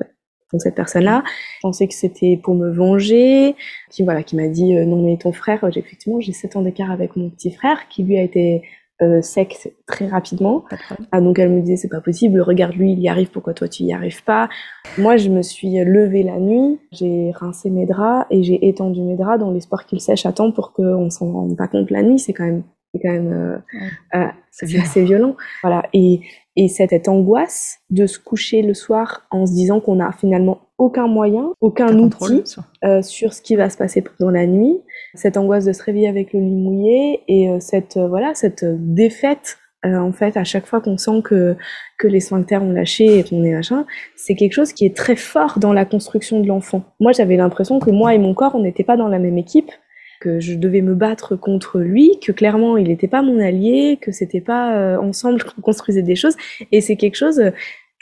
cette 0.58 0.74
personne-là. 0.76 1.22
Je 1.26 1.60
pensais 1.60 1.86
que 1.86 1.92
c'était 1.92 2.40
pour 2.42 2.54
me 2.54 2.70
venger, 2.70 3.54
qui 3.90 4.02
voilà, 4.02 4.22
qui 4.22 4.34
m'a 4.34 4.48
dit 4.48 4.74
non 4.86 5.02
mais 5.02 5.18
ton 5.18 5.32
frère, 5.32 5.62
effectivement 5.64 6.20
j'ai 6.20 6.32
7 6.32 6.56
ans 6.56 6.62
d'écart 6.62 6.90
avec 6.90 7.16
mon 7.16 7.28
petit 7.28 7.52
frère, 7.52 7.86
qui 7.90 8.02
lui 8.02 8.16
a 8.16 8.22
été 8.22 8.62
euh, 9.02 9.22
sec 9.22 9.74
très 9.86 10.08
rapidement. 10.08 10.64
Ah, 11.12 11.20
donc 11.20 11.38
elle 11.38 11.50
me 11.50 11.60
disait 11.60 11.76
c'est 11.76 11.88
pas 11.88 12.00
possible, 12.00 12.40
regarde 12.40 12.74
lui 12.74 12.92
il 12.92 13.00
y 13.00 13.08
arrive, 13.08 13.30
pourquoi 13.30 13.54
toi 13.54 13.68
tu 13.68 13.84
y 13.84 13.92
arrives 13.92 14.24
pas? 14.24 14.48
Moi 14.96 15.16
je 15.16 15.28
me 15.28 15.42
suis 15.42 15.76
levée 15.84 16.22
la 16.22 16.38
nuit, 16.38 16.80
j'ai 16.92 17.30
rincé 17.32 17.70
mes 17.70 17.86
draps 17.86 18.26
et 18.30 18.42
j'ai 18.42 18.68
étendu 18.68 19.02
mes 19.02 19.16
draps 19.16 19.38
dans 19.40 19.50
l'espoir 19.50 19.86
qu'ils 19.86 20.00
sèchent 20.00 20.26
à 20.26 20.32
temps 20.32 20.52
pour 20.52 20.72
qu'on 20.72 21.10
s'en 21.10 21.32
rende 21.32 21.56
pas 21.56 21.68
compte 21.68 21.90
la 21.90 22.02
nuit. 22.02 22.18
C'est 22.18 22.32
quand 22.32 22.44
même 22.44 22.62
c'est 22.92 23.00
quand 23.00 23.12
même 23.12 23.32
euh, 23.32 24.18
euh, 24.18 24.28
c'est 24.50 24.78
assez 24.78 25.04
violent. 25.04 25.36
Voilà 25.62 25.84
et 25.92 26.20
et 26.58 26.66
cette 26.66 27.06
angoisse 27.06 27.78
de 27.88 28.06
se 28.06 28.18
coucher 28.18 28.62
le 28.62 28.74
soir 28.74 29.28
en 29.30 29.46
se 29.46 29.52
disant 29.52 29.78
qu'on 29.78 30.00
a 30.00 30.10
finalement 30.10 30.58
aucun 30.76 31.06
moyen, 31.06 31.52
aucun 31.60 31.96
outil 31.96 32.42
euh, 32.84 33.00
sur 33.00 33.32
ce 33.32 33.40
qui 33.40 33.54
va 33.54 33.70
se 33.70 33.76
passer 33.76 34.02
pendant 34.02 34.32
la 34.32 34.44
nuit, 34.44 34.76
cette 35.14 35.36
angoisse 35.36 35.64
de 35.64 35.72
se 35.72 35.80
réveiller 35.84 36.08
avec 36.08 36.32
le 36.32 36.40
lit 36.40 36.56
mouillé 36.56 37.20
et 37.28 37.48
euh, 37.48 37.60
cette 37.60 37.96
euh, 37.96 38.08
voilà 38.08 38.34
cette 38.34 38.64
défaite 38.64 39.58
en 39.84 40.10
fait 40.10 40.36
à 40.36 40.42
chaque 40.42 40.66
fois 40.66 40.80
qu'on 40.80 40.98
sent 40.98 41.22
que 41.22 41.54
que 41.96 42.08
les 42.08 42.18
sphincters 42.18 42.60
ont 42.60 42.72
lâché 42.72 43.20
et 43.20 43.22
qu'on 43.22 43.44
est 43.44 43.54
machin, 43.54 43.86
c'est 44.16 44.34
quelque 44.34 44.52
chose 44.52 44.72
qui 44.72 44.84
est 44.84 44.96
très 44.96 45.14
fort 45.14 45.60
dans 45.60 45.72
la 45.72 45.84
construction 45.84 46.40
de 46.40 46.48
l'enfant. 46.48 46.82
Moi 46.98 47.12
j'avais 47.12 47.36
l'impression 47.36 47.78
que 47.78 47.92
moi 47.92 48.12
et 48.12 48.18
mon 48.18 48.34
corps 48.34 48.56
on 48.56 48.62
n'était 48.62 48.82
pas 48.82 48.96
dans 48.96 49.06
la 49.06 49.20
même 49.20 49.38
équipe 49.38 49.70
que 50.20 50.40
je 50.40 50.54
devais 50.54 50.82
me 50.82 50.94
battre 50.94 51.36
contre 51.36 51.80
lui, 51.80 52.18
que 52.20 52.32
clairement 52.32 52.76
il 52.76 52.88
n'était 52.88 53.08
pas 53.08 53.22
mon 53.22 53.38
allié, 53.38 53.98
que 54.00 54.12
c'était 54.12 54.40
pas 54.40 54.76
euh, 54.76 54.98
ensemble 54.98 55.42
qu'on 55.42 55.60
construisait 55.62 56.02
des 56.02 56.16
choses. 56.16 56.36
Et 56.72 56.80
c'est 56.80 56.96
quelque 56.96 57.16
chose. 57.16 57.40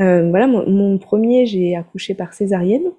Euh, 0.00 0.28
voilà, 0.28 0.46
mon, 0.46 0.98
premier, 0.98 1.46
j'ai 1.46 1.76
accouché 1.76 2.14
par 2.14 2.34
césarienne. 2.34 2.90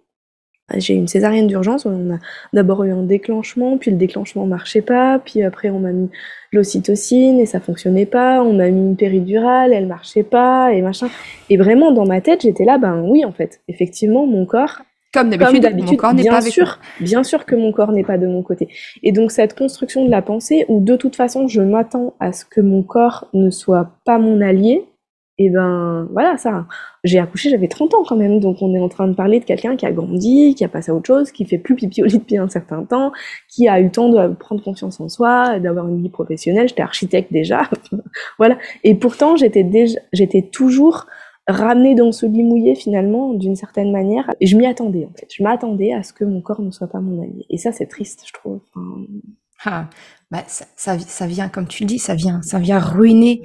J'ai 0.76 0.96
eu 0.96 0.98
une 0.98 1.08
césarienne 1.08 1.48
d'urgence. 1.48 1.86
On 1.86 2.16
a 2.16 2.20
d'abord 2.52 2.84
eu 2.84 2.92
un 2.92 3.04
déclenchement, 3.04 3.78
puis 3.78 3.92
le 3.92 3.98
déclenchement 3.98 4.46
marchait 4.46 4.82
pas, 4.82 5.18
puis 5.18 5.42
après 5.42 5.70
on 5.70 5.80
m'a 5.80 5.94
mis 5.94 6.10
l'ocytocine 6.52 7.40
et 7.40 7.46
ça 7.46 7.62
fonctionnait 7.62 8.06
pas. 8.06 8.44
On 8.44 8.54
m'a 8.54 8.70
mis 8.70 8.82
une 8.82 8.98
péridurale, 8.98 9.72
elle 9.72 9.88
marchait 9.88 10.24
pas 10.24 10.74
et 10.74 10.82
machin. 10.82 11.08
Et 11.50 11.56
vraiment 11.56 11.92
dans 11.92 12.06
ma 12.06 12.20
tête, 12.20 12.42
j'étais 12.42 12.66
là, 12.66 12.78
ben 12.78 13.02
oui 13.02 13.24
en 13.24 13.32
fait, 13.32 13.62
effectivement 13.70 14.28
mon 14.28 14.46
corps 14.46 14.82
comme 15.14 15.30
d'habitude, 15.30 15.76
mon 15.78 15.96
corps 15.96 16.14
n'est 16.14 16.26
pas 16.26 16.42
sûr, 16.42 16.80
bien 17.00 17.24
sûr 17.24 17.46
que 17.46 17.56
mon 17.56 17.72
corps 17.72 17.92
n'est 17.92 18.04
pas 18.04 18.18
de 18.18 18.28
mon 18.28 18.44
côté. 18.44 18.68
Et 19.04 19.12
donc 19.12 19.32
cette 19.32 19.58
construction 19.58 20.06
de 20.06 20.12
la 20.12 20.22
pensée, 20.22 20.66
où 20.68 20.80
de 20.82 20.96
toute 20.96 21.16
façon 21.16 21.48
je 21.48 21.62
m'attends 21.62 22.14
à 22.20 22.34
ce 22.34 22.46
que 22.46 22.62
mon 22.62 22.84
corps 22.84 23.28
ne 23.34 23.50
soit 23.50 23.92
pas 24.06 24.20
mon 24.20 24.42
allié, 24.42 24.86
et 25.40 25.46
eh 25.46 25.50
ben 25.52 26.08
voilà 26.14 26.36
ça. 26.38 26.66
J'ai 27.04 27.20
accouché, 27.20 27.52
j'avais 27.52 27.68
30 27.68 27.94
ans 27.94 28.04
quand 28.04 28.16
même, 28.16 28.40
donc 28.40 28.58
on 28.62 28.74
est 28.74 28.80
en 28.80 28.90
train 28.90 29.08
de 29.08 29.14
parler 29.14 29.40
de 29.40 29.46
quelqu'un 29.46 29.76
qui 29.76 29.86
a 29.86 29.92
grandi, 29.92 30.56
qui 30.56 30.66
a 30.66 30.68
passé 30.68 30.90
à 30.90 30.96
autre 30.96 31.06
chose, 31.06 31.32
qui 31.32 31.46
fait 31.46 31.60
plus 31.60 31.76
pipi 31.76 32.02
au 32.02 32.06
lit 32.06 32.18
depuis 32.18 32.40
un 32.40 32.50
certain 32.50 32.84
temps, 32.84 33.12
qui 33.48 33.68
a 33.68 33.80
eu 33.80 33.84
le 33.84 33.92
temps 33.92 34.10
de 34.10 34.34
prendre 34.34 34.64
confiance 34.64 35.00
en 35.00 35.10
soi, 35.10 35.60
d'avoir 35.60 35.88
une 35.88 36.02
vie 36.02 36.10
professionnelle. 36.10 36.68
J'étais 36.68 36.82
architecte 36.82 37.32
déjà, 37.32 37.70
voilà. 38.40 38.58
Et 38.84 38.96
pourtant 38.96 39.36
j'étais 39.36 39.64
déjà, 39.64 40.00
j'étais 40.12 40.42
toujours 40.42 41.06
ramener 41.48 41.96
dans 41.96 42.12
ce 42.12 42.26
lit 42.26 42.44
mouillé 42.44 42.76
finalement 42.76 43.34
d'une 43.34 43.56
certaine 43.56 43.92
manière. 43.92 44.30
Et 44.40 44.48
je 44.48 44.58
m'y 44.58 44.66
attendais 44.66 45.06
en 45.06 45.18
fait. 45.18 45.28
Je 45.34 45.44
m'attendais 45.44 45.94
à 45.94 46.04
ce 46.04 46.14
que 46.14 46.26
mon 46.26 46.42
corps 46.42 46.62
ne 46.62 46.72
soit 46.72 46.88
pas 46.88 47.00
mon 47.00 47.22
allié. 47.22 47.46
Et 47.50 47.58
ça 47.58 47.72
c'est 47.72 47.88
triste 47.88 48.24
je 48.26 48.34
trouve. 48.34 48.60
Ah, 49.66 49.90
bah 50.30 50.44
ça, 50.48 50.66
ça, 50.76 51.00
ça, 51.00 51.26
vient 51.26 51.50
comme 51.50 51.68
tu 51.68 51.84
le 51.84 51.88
dis, 51.88 52.00
ça 52.00 52.14
vient, 52.14 52.42
ça 52.44 52.60
vient 52.60 52.80
ruiner 52.80 53.42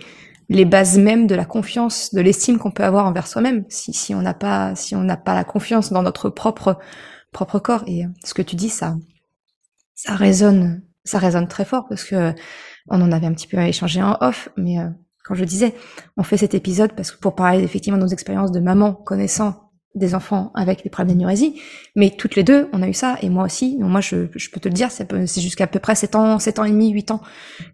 les 0.51 0.67
bases 0.67 0.99
mêmes 0.99 1.27
de 1.27 1.35
la 1.35 1.47
confiance, 1.47 2.13
de 2.13 2.21
l'estime 2.21 2.59
qu'on 2.59 2.71
peut 2.71 2.85
avoir 2.85 3.07
envers 3.07 3.27
soi-même. 3.27 3.65
Si, 3.71 3.95
si 3.95 4.15
on 4.15 4.21
n'a 4.21 4.35
pas, 4.35 4.75
si 4.75 4.95
on 4.95 5.03
n'a 5.03 5.17
pas 5.17 5.35
la 5.35 5.45
confiance 5.45 5.91
dans 5.91 6.03
notre 6.03 6.29
propre 6.29 6.79
propre 7.33 7.59
corps. 7.59 7.85
Et 7.87 8.05
ce 8.25 8.35
que 8.35 8.43
tu 8.43 8.57
dis, 8.57 8.69
ça, 8.69 8.97
ça 9.95 10.15
résonne, 10.15 10.83
ça 11.05 11.19
résonne 11.19 11.49
très 11.49 11.65
fort 11.65 11.87
parce 11.89 12.05
que 12.05 12.35
on 12.89 13.01
en 13.01 13.13
avait 13.13 13.27
un 13.27 13.33
petit 13.33 13.47
peu 13.47 13.59
échangé 13.59 14.03
en 14.03 14.17
off, 14.21 14.49
mais 14.57 14.79
euh, 14.79 14.89
quand 15.25 15.35
je 15.35 15.45
disais, 15.45 15.75
on 16.17 16.23
fait 16.23 16.37
cet 16.37 16.55
épisode 16.55 16.93
parce 16.95 17.11
que 17.11 17.19
pour 17.19 17.35
parler 17.35 17.63
effectivement 17.63 17.99
de 17.99 18.05
nos 18.05 18.09
expériences 18.09 18.53
de 18.53 18.61
maman 18.61 18.93
connaissant 18.95 19.73
des 19.95 20.15
enfants 20.15 20.51
avec 20.55 20.83
des 20.83 20.91
problèmes 20.91 21.17
d'énurésie, 21.17 21.61
mais 21.97 22.11
toutes 22.11 22.35
les 22.35 22.43
deux, 22.43 22.69
on 22.73 22.83
a 22.83 22.89
eu 22.89 22.95
ça, 22.95 23.17
et 23.21 23.29
moi 23.29 23.45
aussi. 23.45 23.77
Moi, 23.79 24.01
je, 24.01 24.29
je 24.35 24.51
peux 24.51 24.61
te 24.61 24.69
le 24.69 24.75
dire, 24.75 24.91
c'est 24.91 25.41
jusqu'à 25.41 25.67
peu 25.67 25.79
près 25.79 25.95
7 25.95 26.17
ans, 26.17 26.39
7 26.39 26.59
ans 26.59 26.65
et 26.65 26.71
demi, 26.71 26.91
8 26.91 27.11
ans 27.11 27.21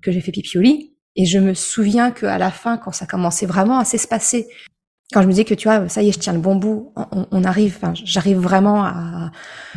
que 0.03 0.11
j'ai 0.11 0.21
fait 0.21 0.33
pipi 0.33 0.59
au 0.59 0.61
lit. 0.61 0.95
Et 1.17 1.25
je 1.25 1.39
me 1.39 1.55
souviens 1.55 2.11
qu'à 2.11 2.39
la 2.39 2.51
fin, 2.51 2.77
quand 2.77 2.93
ça 2.93 3.07
commençait 3.07 3.47
vraiment 3.47 3.79
à 3.79 3.85
s'espacer, 3.85 4.49
quand 5.13 5.23
je 5.23 5.27
me 5.27 5.33
disais 5.33 5.45
que 5.45 5.55
tu 5.55 5.69
vois, 5.69 5.89
ça 5.89 6.03
y 6.03 6.09
est, 6.09 6.13
je 6.13 6.19
tiens 6.19 6.35
le 6.35 6.39
bon 6.39 6.57
bout, 6.57 6.93
on, 6.97 7.27
on 7.31 7.45
arrive, 7.45 7.77
enfin, 7.81 7.93
j'arrive 7.95 8.39
vraiment 8.39 8.85
à, 8.85 9.31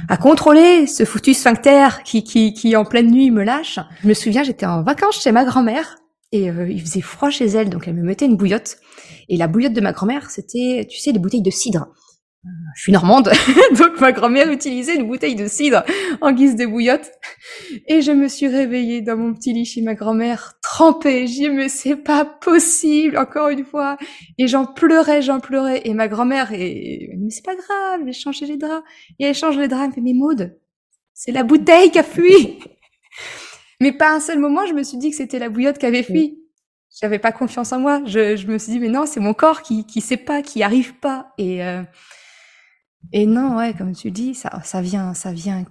à, 0.09 0.17
contrôler 0.17 0.87
ce 0.87 1.05
foutu 1.05 1.33
sphincter 1.33 1.87
qui, 2.03 2.23
qui, 2.23 2.53
qui 2.53 2.75
en 2.75 2.83
pleine 2.83 3.09
nuit 3.09 3.31
me 3.31 3.43
lâche. 3.43 3.79
Je 4.03 4.07
me 4.09 4.13
souviens, 4.13 4.43
j'étais 4.43 4.65
en 4.65 4.83
vacances 4.83 5.21
chez 5.21 5.31
ma 5.31 5.45
grand-mère 5.45 6.00
et 6.31 6.49
euh, 6.49 6.69
il 6.69 6.81
faisait 6.81 7.01
froid 7.01 7.29
chez 7.29 7.45
elle, 7.45 7.69
donc 7.69 7.87
elle 7.87 7.95
me 7.95 8.03
mettait 8.03 8.25
une 8.25 8.37
bouillotte. 8.37 8.77
Et 9.27 9.37
la 9.37 9.47
bouillotte 9.47 9.73
de 9.73 9.81
ma 9.81 9.91
grand-mère, 9.91 10.29
c'était, 10.31 10.87
tu 10.89 10.99
sais, 10.99 11.11
les 11.11 11.19
bouteilles 11.19 11.41
de 11.41 11.51
cidre. 11.51 11.87
Euh, 12.45 12.49
je 12.75 12.83
suis 12.83 12.91
normande, 12.91 13.29
donc 13.77 13.99
ma 13.99 14.11
grand-mère 14.11 14.49
utilisait 14.49 14.95
une 14.95 15.07
bouteille 15.07 15.35
de 15.35 15.47
cidre 15.47 15.83
en 16.21 16.31
guise 16.31 16.55
de 16.55 16.65
bouillotte. 16.65 17.11
Et 17.87 18.01
je 18.01 18.11
me 18.11 18.27
suis 18.27 18.47
réveillée 18.47 19.01
dans 19.01 19.17
mon 19.17 19.33
petit 19.33 19.53
lit 19.53 19.65
chez 19.65 19.81
ma 19.81 19.93
grand-mère, 19.93 20.53
trempée. 20.63 21.27
J'ai 21.27 21.33
dit, 21.33 21.49
mais 21.49 21.69
c'est 21.69 21.97
pas 21.97 22.25
possible, 22.25 23.17
encore 23.17 23.49
une 23.49 23.65
fois. 23.65 23.97
Et 24.37 24.47
j'en 24.47 24.65
pleurais, 24.65 25.21
j'en 25.21 25.39
pleurais. 25.39 25.81
Et 25.85 25.93
ma 25.93 26.07
grand-mère, 26.07 26.51
et, 26.53 27.09
mais 27.19 27.29
c'est 27.29 27.45
pas 27.45 27.55
grave, 27.55 28.01
j'ai 28.05 28.13
changé 28.13 28.45
les 28.45 28.57
draps. 28.57 28.83
Et 29.19 29.25
elle 29.25 29.35
change 29.35 29.57
les 29.57 29.67
draps, 29.67 29.83
elle 29.83 29.89
me 29.89 29.93
fait, 29.93 30.01
mais 30.01 30.13
Maude, 30.13 30.57
c'est 31.13 31.31
la 31.31 31.43
bouteille 31.43 31.91
qui 31.91 31.99
a 31.99 32.03
fui. 32.03 32.57
Mais 33.81 33.91
pas 33.91 34.15
un 34.15 34.19
seul 34.19 34.39
moment, 34.39 34.65
je 34.67 34.73
me 34.73 34.83
suis 34.83 34.97
dit 34.97 35.09
que 35.09 35.15
c'était 35.15 35.39
la 35.39 35.49
bouillotte 35.49 35.79
qui 35.79 35.87
avait 35.87 36.03
fui. 36.03 36.37
J'avais 37.01 37.17
pas 37.19 37.31
confiance 37.31 37.73
en 37.73 37.79
moi. 37.79 38.03
Je, 38.05 38.35
je 38.35 38.45
me 38.45 38.59
suis 38.59 38.73
dit, 38.73 38.79
mais 38.79 38.89
non, 38.89 39.07
c'est 39.07 39.19
mon 39.19 39.33
corps 39.33 39.63
qui, 39.63 39.85
qui 39.85 40.01
sait 40.01 40.17
pas, 40.17 40.43
qui 40.43 40.61
arrive 40.61 40.93
pas. 40.99 41.33
Et, 41.39 41.63
euh, 41.65 41.81
et 43.11 43.25
non, 43.25 43.57
ouais, 43.57 43.73
comme 43.73 43.95
tu 43.95 44.11
dis, 44.11 44.35
ça, 44.35 44.61
ça 44.63 44.81
vient, 44.81 45.15
ça 45.15 45.31
vient 45.33 45.65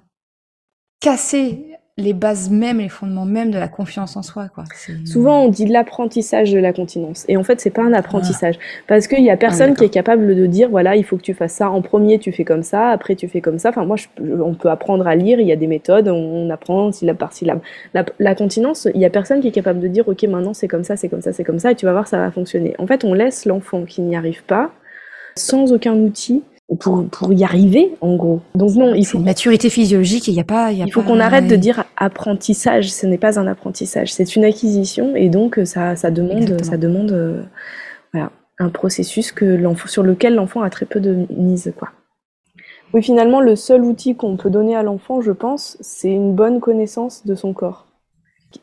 casser 1.00 1.76
les 2.00 2.12
bases 2.12 2.50
mêmes, 2.50 2.78
les 2.78 2.88
fondements 2.88 3.24
mêmes 3.24 3.50
de 3.50 3.58
la 3.58 3.68
confiance 3.68 4.16
en 4.16 4.22
soi. 4.22 4.48
Quoi. 4.54 4.64
Souvent, 5.04 5.44
on 5.44 5.48
dit 5.48 5.66
l'apprentissage 5.66 6.52
de 6.52 6.58
la 6.58 6.72
continence. 6.72 7.24
Et 7.28 7.36
en 7.36 7.44
fait, 7.44 7.60
c'est 7.60 7.70
pas 7.70 7.82
un 7.82 7.92
apprentissage. 7.92 8.58
Parce 8.86 9.06
qu'il 9.06 9.22
y 9.22 9.30
a 9.30 9.36
personne 9.36 9.72
ah, 9.72 9.78
qui 9.78 9.84
est 9.84 9.90
capable 9.90 10.34
de 10.34 10.46
dire, 10.46 10.68
voilà, 10.70 10.96
il 10.96 11.04
faut 11.04 11.16
que 11.16 11.22
tu 11.22 11.34
fasses 11.34 11.54
ça. 11.54 11.70
En 11.70 11.82
premier, 11.82 12.18
tu 12.18 12.32
fais 12.32 12.44
comme 12.44 12.62
ça. 12.62 12.88
Après, 12.88 13.14
tu 13.14 13.28
fais 13.28 13.40
comme 13.40 13.58
ça. 13.58 13.70
Enfin, 13.70 13.84
moi, 13.84 13.96
je, 13.96 14.06
on 14.42 14.54
peut 14.54 14.70
apprendre 14.70 15.06
à 15.06 15.14
lire. 15.14 15.40
Il 15.40 15.46
y 15.46 15.52
a 15.52 15.56
des 15.56 15.66
méthodes. 15.66 16.08
On, 16.08 16.50
apprend 16.50 16.90
syllabe 16.90 17.16
par 17.16 17.32
syllabe. 17.32 17.60
La, 17.94 18.04
la 18.18 18.34
continence, 18.34 18.88
il 18.92 19.00
y 19.00 19.04
a 19.04 19.10
personne 19.10 19.40
qui 19.40 19.48
est 19.48 19.52
capable 19.52 19.78
de 19.78 19.86
dire, 19.86 20.08
OK, 20.08 20.22
maintenant, 20.24 20.52
c'est 20.52 20.66
comme 20.66 20.82
ça, 20.82 20.96
c'est 20.96 21.08
comme 21.08 21.20
ça, 21.20 21.32
c'est 21.32 21.44
comme 21.44 21.60
ça. 21.60 21.70
Et 21.70 21.74
tu 21.76 21.86
vas 21.86 21.92
voir, 21.92 22.08
ça 22.08 22.18
va 22.18 22.30
fonctionner. 22.32 22.74
En 22.78 22.86
fait, 22.86 23.04
on 23.04 23.14
laisse 23.14 23.44
l'enfant 23.46 23.84
qui 23.84 24.00
n'y 24.00 24.16
arrive 24.16 24.42
pas, 24.44 24.72
sans 25.36 25.72
aucun 25.72 25.94
outil, 25.94 26.42
pour, 26.78 27.04
pour 27.08 27.32
y 27.32 27.44
arriver, 27.44 27.92
en 28.00 28.16
gros. 28.16 28.40
Donc 28.54 28.74
non, 28.74 28.94
il 28.94 29.04
faut 29.04 29.18
une 29.18 29.24
maturité 29.24 29.70
physiologique. 29.70 30.28
Il 30.28 30.34
y 30.34 30.40
a 30.40 30.44
pas, 30.44 30.72
il, 30.72 30.90
faut 30.92 31.02
qu'on 31.02 31.20
arrête 31.20 31.46
de 31.46 31.56
dire 31.56 31.84
apprentissage. 31.96 32.92
Ce 32.92 33.06
n'est 33.06 33.18
pas 33.18 33.38
un 33.38 33.46
apprentissage, 33.46 34.12
c'est 34.12 34.36
une 34.36 34.44
acquisition, 34.44 35.16
et 35.16 35.28
donc 35.28 35.60
ça, 35.64 35.96
ça 35.96 36.10
demande, 36.10 36.62
ça 36.62 36.76
demande, 36.76 37.12
euh, 37.12 37.42
voilà, 38.12 38.30
un 38.58 38.68
processus 38.68 39.32
que 39.32 39.44
l'enfant, 39.44 39.88
sur 39.88 40.02
lequel 40.02 40.34
l'enfant 40.34 40.62
a 40.62 40.70
très 40.70 40.86
peu 40.86 41.00
de 41.00 41.26
mise, 41.30 41.72
quoi. 41.76 41.90
Oui, 42.92 43.02
finalement, 43.02 43.40
le 43.40 43.54
seul 43.54 43.84
outil 43.84 44.16
qu'on 44.16 44.36
peut 44.36 44.50
donner 44.50 44.74
à 44.74 44.82
l'enfant, 44.82 45.20
je 45.20 45.30
pense, 45.30 45.76
c'est 45.80 46.10
une 46.10 46.34
bonne 46.34 46.58
connaissance 46.58 47.24
de 47.24 47.36
son 47.36 47.52
corps 47.52 47.86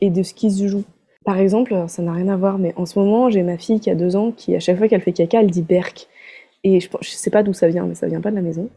et 0.02 0.10
de 0.10 0.22
ce 0.22 0.34
qui 0.34 0.52
se 0.52 0.68
joue. 0.68 0.84
Par 1.24 1.38
exemple, 1.38 1.86
ça 1.88 2.02
n'a 2.02 2.12
rien 2.12 2.28
à 2.28 2.36
voir, 2.36 2.58
mais 2.58 2.74
en 2.76 2.86
ce 2.86 3.00
moment, 3.00 3.30
j'ai 3.30 3.44
ma 3.44 3.58
fille 3.58 3.80
qui 3.80 3.90
a 3.90 3.96
deux 3.96 4.16
ans 4.16 4.32
qui, 4.32 4.56
à 4.56 4.60
chaque 4.60 4.78
fois 4.78 4.88
qu'elle 4.88 5.02
fait 5.02 5.14
caca, 5.14 5.42
elle 5.42 5.52
dit 5.52 5.62
berk. 5.62 6.08
Et 6.64 6.80
je, 6.80 6.90
je 7.02 7.10
sais 7.10 7.30
pas 7.30 7.44
d'où 7.44 7.54
ça 7.54 7.68
vient, 7.68 7.86
mais 7.86 7.96
ça 7.96 8.08
vient 8.08 8.22
pas 8.22 8.32
de 8.32 8.36
la 8.36 8.42
maison. 8.42 8.70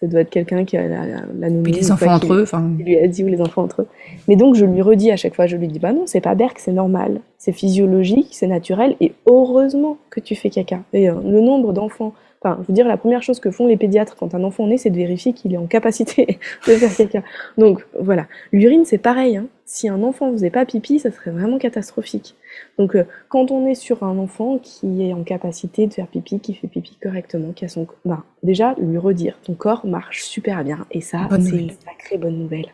Ça 0.00 0.06
doit 0.06 0.20
être 0.20 0.30
quelqu'un 0.30 0.64
qui 0.64 0.76
a 0.76 0.86
la, 0.86 1.06
la, 1.06 1.48
les 1.48 1.90
enfants 1.90 2.14
entre 2.14 2.32
eux. 2.32 2.44
Il 2.78 2.84
lui 2.84 2.98
a 2.98 3.08
dit 3.08 3.24
ou 3.24 3.28
les 3.28 3.40
enfants 3.40 3.62
entre 3.62 3.82
eux. 3.82 3.86
Mais 4.28 4.36
donc 4.36 4.54
je 4.54 4.64
lui 4.64 4.80
redis 4.80 5.10
à 5.10 5.16
chaque 5.16 5.34
fois, 5.34 5.46
je 5.46 5.56
lui 5.56 5.66
dis 5.66 5.78
bah 5.78 5.92
non, 5.92 6.02
c'est 6.06 6.20
pas 6.20 6.34
berk, 6.34 6.58
c'est 6.58 6.72
normal, 6.72 7.20
c'est 7.36 7.52
physiologique, 7.52 8.28
c'est 8.32 8.46
naturel, 8.46 8.96
et 9.00 9.12
heureusement 9.26 9.96
que 10.10 10.20
tu 10.20 10.36
fais 10.36 10.50
caca. 10.50 10.80
Et 10.92 11.08
euh, 11.08 11.14
le 11.24 11.40
nombre 11.40 11.72
d'enfants 11.72 12.12
Enfin, 12.40 12.58
je 12.62 12.68
veux 12.68 12.74
dire, 12.74 12.86
la 12.86 12.96
première 12.96 13.22
chose 13.22 13.40
que 13.40 13.50
font 13.50 13.66
les 13.66 13.76
pédiatres 13.76 14.14
quand 14.16 14.34
un 14.34 14.44
enfant 14.44 14.66
naît, 14.66 14.78
c'est 14.78 14.90
de 14.90 14.96
vérifier 14.96 15.32
qu'il 15.32 15.52
est 15.52 15.58
en 15.58 15.66
capacité 15.66 16.38
de 16.66 16.72
faire 16.72 16.94
caca. 16.94 17.22
Donc 17.56 17.84
voilà, 17.98 18.26
l'urine 18.52 18.84
c'est 18.84 18.98
pareil. 18.98 19.36
Hein. 19.36 19.48
Si 19.64 19.88
un 19.88 20.02
enfant 20.02 20.30
faisait 20.30 20.50
pas 20.50 20.64
pipi, 20.64 21.00
ça 21.00 21.10
serait 21.10 21.32
vraiment 21.32 21.58
catastrophique. 21.58 22.36
Donc 22.78 22.94
euh, 22.94 23.04
quand 23.28 23.50
on 23.50 23.66
est 23.66 23.74
sur 23.74 24.04
un 24.04 24.18
enfant 24.18 24.58
qui 24.58 25.02
est 25.02 25.12
en 25.12 25.24
capacité 25.24 25.86
de 25.86 25.94
faire 25.94 26.06
pipi, 26.06 26.38
qui 26.38 26.54
fait 26.54 26.68
pipi 26.68 26.96
correctement, 27.02 27.52
qui 27.52 27.64
a 27.64 27.68
son, 27.68 27.86
bah, 28.04 28.24
déjà 28.42 28.74
lui 28.78 28.98
redire, 28.98 29.38
ton 29.42 29.54
corps 29.54 29.84
marche 29.84 30.22
super 30.22 30.62
bien, 30.62 30.86
et 30.92 31.00
ça 31.00 31.28
c'est 31.40 31.56
une 31.56 31.70
sacrée 31.70 32.18
bonne 32.18 32.38
nouvelle. 32.38 32.68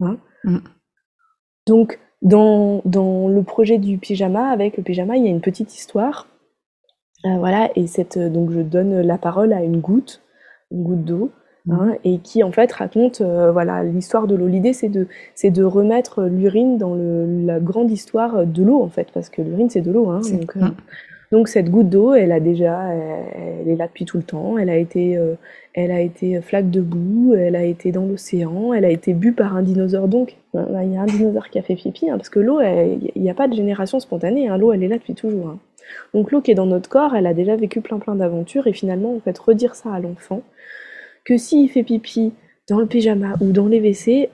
Hein 0.00 0.18
mm. 0.44 0.58
Donc 1.66 1.98
dans, 2.20 2.82
dans 2.84 3.28
le 3.28 3.42
projet 3.42 3.78
du 3.78 3.96
pyjama, 3.96 4.50
avec 4.50 4.76
le 4.76 4.82
pyjama, 4.82 5.16
il 5.16 5.24
y 5.24 5.28
a 5.28 5.30
une 5.30 5.40
petite 5.40 5.74
histoire 5.74 6.26
voilà, 7.24 7.70
et 7.76 7.86
cette, 7.86 8.18
donc 8.18 8.50
je 8.52 8.60
donne 8.60 9.00
la 9.00 9.18
parole 9.18 9.52
à 9.52 9.62
une 9.62 9.80
goutte, 9.80 10.22
une 10.70 10.84
goutte 10.84 11.04
d'eau, 11.04 11.30
Hein, 11.70 11.86
mhm. 11.86 11.96
et 12.04 12.18
qui 12.18 12.42
en 12.42 12.52
fait 12.52 12.72
raconte 12.72 13.20
euh, 13.20 13.52
voilà 13.52 13.82
l'histoire 13.84 14.26
de 14.26 14.34
l'eau. 14.34 14.46
L'idée 14.46 14.72
c'est 14.72 14.88
de 14.88 15.06
c'est 15.34 15.50
de 15.50 15.62
remettre 15.64 16.24
l'urine 16.24 16.78
dans 16.78 16.94
le, 16.94 17.44
la 17.44 17.60
grande 17.60 17.90
histoire 17.90 18.46
de 18.46 18.62
l'eau 18.62 18.82
en 18.82 18.88
fait 18.88 19.08
parce 19.12 19.28
que 19.28 19.42
l'urine 19.42 19.68
c'est 19.68 19.82
de 19.82 19.92
l'eau. 19.92 20.08
Hein, 20.08 20.20
donc, 20.32 20.56
euh, 20.56 20.60
donc, 21.30 21.48
cette 21.48 21.70
goutte 21.70 21.90
d'eau, 21.90 22.14
elle 22.14 22.32
a 22.32 22.40
déjà, 22.40 22.84
elle, 22.94 23.68
est 23.68 23.76
là 23.76 23.86
depuis 23.86 24.06
tout 24.06 24.16
le 24.16 24.22
temps. 24.22 24.56
Elle 24.56 24.70
a 24.70 24.76
été 24.76 25.18
euh, 25.18 25.34
elle 25.74 25.90
a 25.90 26.00
été 26.00 26.40
flaque 26.40 26.70
de 26.70 26.80
boue, 26.80 27.34
elle 27.36 27.54
a 27.54 27.64
été 27.64 27.92
dans 27.92 28.06
l'océan, 28.06 28.72
elle 28.72 28.86
a 28.86 28.90
été 28.90 29.12
bue 29.12 29.32
par 29.32 29.54
un 29.54 29.62
dinosaure. 29.62 30.08
Donc 30.08 30.36
il 30.54 30.92
y 30.92 30.96
a 30.96 31.02
un 31.02 31.06
dinosaure 31.06 31.50
qui 31.50 31.58
a 31.58 31.62
fait 31.62 31.74
pipi 31.74 32.08
hein, 32.08 32.16
parce 32.16 32.30
que 32.30 32.40
l'eau, 32.40 32.60
il 32.62 33.20
n'y 33.20 33.28
a 33.28 33.34
pas 33.34 33.46
de 33.46 33.54
génération 33.54 34.00
spontanée. 34.00 34.48
L'eau 34.56 34.72
elle 34.72 34.82
est 34.82 34.88
là 34.88 34.96
depuis 34.96 35.14
toujours. 35.14 35.56
Donc 36.14 36.30
l'eau 36.30 36.40
qui 36.40 36.50
est 36.50 36.54
dans 36.54 36.66
notre 36.66 36.88
corps, 36.88 37.14
elle 37.14 37.26
a 37.26 37.34
déjà 37.34 37.56
vécu 37.56 37.80
plein 37.80 37.98
plein 37.98 38.14
d'aventures 38.14 38.66
et 38.66 38.72
finalement 38.72 39.14
en 39.14 39.20
fait 39.20 39.38
redire 39.38 39.74
ça 39.74 39.92
à 39.92 40.00
l'enfant 40.00 40.42
que 41.24 41.36
s'il 41.36 41.68
fait 41.68 41.82
pipi 41.82 42.32
dans 42.68 42.80
le 42.80 42.86
pyjama 42.86 43.34
ou 43.40 43.52
dans 43.52 43.66
les 43.66 43.80
WC, 43.80 44.30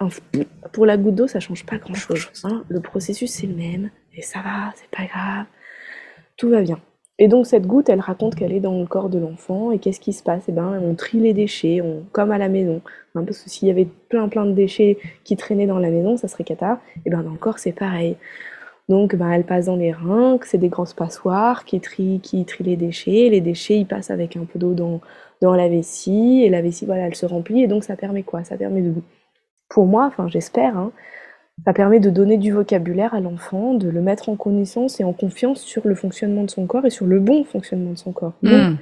pour 0.72 0.86
la 0.86 0.96
goutte 0.96 1.14
d'eau, 1.14 1.26
ça 1.26 1.40
change 1.40 1.64
pas 1.64 1.78
grand 1.78 1.94
chose. 1.94 2.30
Hein. 2.44 2.64
Le 2.68 2.80
processus, 2.80 3.30
c'est 3.30 3.46
le 3.46 3.54
même, 3.54 3.90
et 4.16 4.22
ça 4.22 4.40
va, 4.40 4.72
c'est 4.74 4.90
pas 4.90 5.04
grave, 5.06 5.46
tout 6.36 6.48
va 6.48 6.62
bien. 6.62 6.80
Et 7.18 7.28
donc 7.28 7.46
cette 7.46 7.64
goutte, 7.66 7.88
elle 7.88 8.00
raconte 8.00 8.34
qu'elle 8.34 8.52
est 8.52 8.60
dans 8.60 8.78
le 8.78 8.86
corps 8.86 9.08
de 9.08 9.18
l'enfant, 9.18 9.70
et 9.70 9.78
qu'est-ce 9.78 10.00
qui 10.00 10.12
se 10.12 10.22
passe? 10.22 10.44
Eh 10.48 10.52
ben, 10.52 10.80
on 10.82 10.94
trie 10.94 11.20
les 11.20 11.32
déchets, 11.32 11.80
comme 12.10 12.32
à 12.32 12.38
la 12.38 12.48
maison. 12.48 12.80
Hein, 13.14 13.22
parce 13.24 13.38
que 13.38 13.48
s'il 13.48 13.68
y 13.68 13.70
avait 13.70 13.86
plein 14.08 14.28
plein 14.28 14.46
de 14.46 14.52
déchets 14.52 14.98
qui 15.22 15.36
traînaient 15.36 15.68
dans 15.68 15.78
la 15.78 15.90
maison, 15.90 16.16
ça 16.16 16.26
serait 16.26 16.42
cata. 16.42 16.80
Et 17.06 17.10
ben 17.10 17.22
dans 17.22 17.30
le 17.30 17.38
corps, 17.38 17.60
c'est 17.60 17.72
pareil. 17.72 18.16
Donc 18.88 19.16
ben, 19.16 19.30
elle 19.30 19.44
passe 19.44 19.66
dans 19.66 19.76
les 19.76 19.92
reins, 19.92 20.38
c'est 20.42 20.58
des 20.58 20.68
grosses 20.68 20.92
passoires 20.92 21.64
qui 21.64 21.80
trient, 21.80 22.20
qui 22.22 22.44
trient 22.44 22.64
les 22.64 22.76
déchets. 22.76 23.28
Les 23.30 23.40
déchets, 23.40 23.78
ils 23.78 23.86
passent 23.86 24.10
avec 24.10 24.36
un 24.36 24.44
peu 24.44 24.58
d'eau 24.58 24.74
dans, 24.74 25.00
dans 25.40 25.54
la 25.54 25.68
vessie, 25.68 26.42
et 26.44 26.50
la 26.50 26.62
vessie, 26.62 26.86
voilà, 26.86 27.06
elle 27.06 27.14
se 27.14 27.26
remplit, 27.26 27.62
et 27.62 27.66
donc 27.66 27.84
ça 27.84 27.96
permet 27.96 28.22
quoi? 28.22 28.44
Ça 28.44 28.56
permet 28.56 28.82
de, 28.82 28.92
pour 29.68 29.86
moi, 29.86 30.06
enfin 30.06 30.28
j'espère, 30.28 30.76
hein, 30.76 30.92
ça 31.64 31.72
permet 31.72 32.00
de 32.00 32.10
donner 32.10 32.36
du 32.36 32.52
vocabulaire 32.52 33.14
à 33.14 33.20
l'enfant, 33.20 33.74
de 33.74 33.88
le 33.88 34.02
mettre 34.02 34.28
en 34.28 34.36
connaissance 34.36 35.00
et 35.00 35.04
en 35.04 35.12
confiance 35.12 35.60
sur 35.60 35.86
le 35.86 35.94
fonctionnement 35.94 36.44
de 36.44 36.50
son 36.50 36.66
corps 36.66 36.84
et 36.84 36.90
sur 36.90 37.06
le 37.06 37.20
bon 37.20 37.44
fonctionnement 37.44 37.92
de 37.92 37.98
son 37.98 38.12
corps. 38.12 38.34
Hmm. 38.42 38.76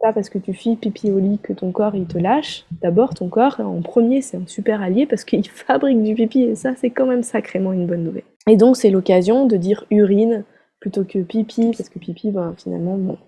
pas 0.00 0.12
parce 0.12 0.28
que 0.28 0.38
tu 0.38 0.52
files 0.52 0.76
pipi 0.76 1.10
au 1.10 1.18
lit 1.18 1.38
que 1.42 1.52
ton 1.52 1.70
corps 1.70 1.94
il 1.94 2.06
te 2.06 2.18
lâche. 2.18 2.64
D'abord, 2.82 3.14
ton 3.14 3.28
corps, 3.28 3.60
en 3.60 3.82
premier, 3.82 4.20
c'est 4.22 4.36
un 4.36 4.46
super 4.46 4.82
allié 4.82 5.06
parce 5.06 5.24
qu'il 5.24 5.46
fabrique 5.48 6.02
du 6.02 6.14
pipi 6.14 6.42
et 6.42 6.54
ça, 6.54 6.74
c'est 6.76 6.90
quand 6.90 7.06
même 7.06 7.22
sacrément 7.22 7.72
une 7.72 7.86
bonne 7.86 8.04
nouvelle. 8.04 8.24
Et 8.48 8.56
donc, 8.56 8.76
c'est 8.76 8.90
l'occasion 8.90 9.46
de 9.46 9.56
dire 9.56 9.84
urine 9.90 10.44
plutôt 10.80 11.04
que 11.04 11.18
pipi 11.20 11.72
parce 11.76 11.88
que 11.88 11.98
pipi, 11.98 12.30
ben, 12.30 12.54
finalement, 12.56 12.96
bon, 12.98 13.18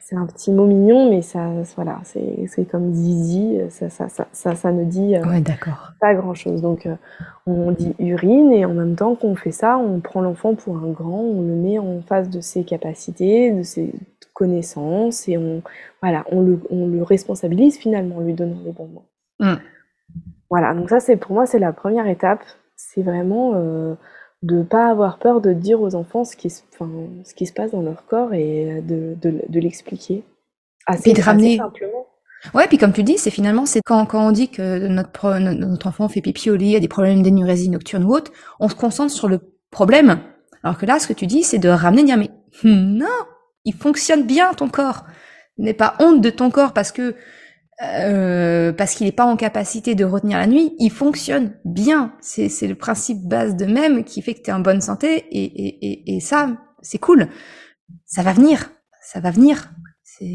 c'est 0.00 0.16
un 0.16 0.26
petit 0.26 0.52
mot 0.52 0.66
mignon, 0.66 1.10
mais 1.10 1.20
ça, 1.20 1.50
voilà, 1.74 2.00
c'est 2.04 2.64
comme 2.70 2.94
zizi, 2.94 3.58
ça, 3.70 3.90
ça, 3.90 4.06
ça, 4.08 4.54
ça, 4.54 4.72
ne 4.72 4.84
dit 4.84 5.16
euh, 5.16 5.22
pas 6.00 6.14
grand 6.14 6.34
chose. 6.34 6.62
Donc, 6.62 6.86
euh, 6.86 6.94
on 7.46 7.72
dit 7.72 7.94
urine, 7.98 8.52
et 8.52 8.64
en 8.64 8.72
même 8.72 8.94
temps 8.94 9.16
qu'on 9.16 9.34
fait 9.34 9.50
ça, 9.50 9.76
on 9.78 10.00
prend 10.00 10.20
l'enfant 10.20 10.54
pour 10.54 10.76
un 10.76 10.90
grand, 10.90 11.20
on 11.20 11.42
le 11.42 11.54
met 11.54 11.78
en 11.78 12.00
face 12.02 12.30
de 12.30 12.40
ses 12.40 12.64
capacités, 12.64 13.50
de 13.50 13.62
ses 13.62 13.92
connaissances, 14.32 15.28
et 15.28 15.36
on, 15.36 15.62
voilà, 16.00 16.24
on 16.30 16.40
le, 16.40 16.60
on 16.70 16.86
le 16.86 17.02
responsabilise 17.02 17.76
finalement 17.76 18.18
en 18.18 18.20
lui 18.20 18.34
donnant 18.34 18.60
les 18.64 18.72
bons 18.72 18.88
mots. 18.88 19.06
Mm. 19.40 19.56
Voilà, 20.48 20.74
donc 20.74 20.88
ça, 20.88 21.00
c'est 21.00 21.16
pour 21.16 21.32
moi, 21.32 21.46
c'est 21.46 21.58
la 21.58 21.72
première 21.72 22.06
étape. 22.06 22.44
C'est 22.76 23.02
vraiment. 23.02 23.52
Euh, 23.56 23.94
de 24.46 24.62
pas 24.62 24.88
avoir 24.88 25.18
peur 25.18 25.40
de 25.40 25.52
dire 25.52 25.80
aux 25.80 25.94
enfants 25.94 26.24
ce 26.24 26.36
qui, 26.36 26.50
se, 26.50 26.62
ce 27.24 27.34
qui 27.34 27.46
se 27.46 27.52
passe 27.52 27.72
dans 27.72 27.82
leur 27.82 28.06
corps 28.06 28.32
et 28.32 28.80
de, 28.82 29.16
de, 29.20 29.60
l'expliquer. 29.60 30.22
Assez, 30.86 31.12
de 31.12 31.20
ramener. 31.20 31.56
simplement. 31.56 32.06
Ouais, 32.54 32.68
puis 32.68 32.78
comme 32.78 32.92
tu 32.92 33.02
dis, 33.02 33.18
c'est 33.18 33.30
finalement, 33.30 33.66
c'est 33.66 33.80
quand, 33.84 34.06
quand 34.06 34.24
on 34.26 34.30
dit 34.30 34.48
que 34.48 34.86
notre, 34.86 35.38
notre 35.38 35.86
enfant 35.88 36.08
fait 36.08 36.20
pipi 36.20 36.50
au 36.50 36.56
lit, 36.56 36.76
a 36.76 36.80
des 36.80 36.88
problèmes 36.88 37.22
d'énurésie 37.22 37.68
nocturne 37.68 38.04
ou 38.04 38.12
autre, 38.12 38.30
on 38.60 38.68
se 38.68 38.76
concentre 38.76 39.12
sur 39.12 39.28
le 39.28 39.40
problème. 39.70 40.20
Alors 40.62 40.78
que 40.78 40.86
là, 40.86 40.98
ce 41.00 41.08
que 41.08 41.12
tu 41.12 41.26
dis, 41.26 41.42
c'est 41.42 41.58
de 41.58 41.68
ramener, 41.68 42.04
dire, 42.04 42.16
mais 42.16 42.30
non, 42.64 43.06
il 43.64 43.74
fonctionne 43.74 44.24
bien 44.24 44.54
ton 44.54 44.68
corps. 44.68 45.04
N'aie 45.58 45.74
pas 45.74 45.96
honte 45.98 46.20
de 46.20 46.30
ton 46.30 46.50
corps 46.50 46.72
parce 46.72 46.92
que 46.92 47.14
euh, 47.82 48.72
parce 48.72 48.94
qu'il 48.94 49.06
n'est 49.06 49.12
pas 49.12 49.26
en 49.26 49.36
capacité 49.36 49.94
de 49.94 50.04
retenir 50.04 50.38
la 50.38 50.46
nuit, 50.46 50.74
il 50.78 50.90
fonctionne 50.90 51.54
bien. 51.64 52.14
C'est, 52.20 52.48
le 52.66 52.74
principe 52.74 53.22
base 53.28 53.56
de 53.56 53.66
même 53.66 54.04
qui 54.04 54.22
fait 54.22 54.34
que 54.34 54.42
tu 54.42 54.50
es 54.50 54.52
en 54.52 54.60
bonne 54.60 54.80
santé 54.80 55.26
et, 55.30 55.44
et, 55.44 55.86
et, 55.86 56.16
et 56.16 56.20
ça, 56.20 56.56
c'est 56.80 56.98
cool. 56.98 57.28
Ça 58.06 58.22
va 58.22 58.32
venir, 58.32 58.70
ça 59.02 59.20
va 59.20 59.30
venir. 59.30 59.70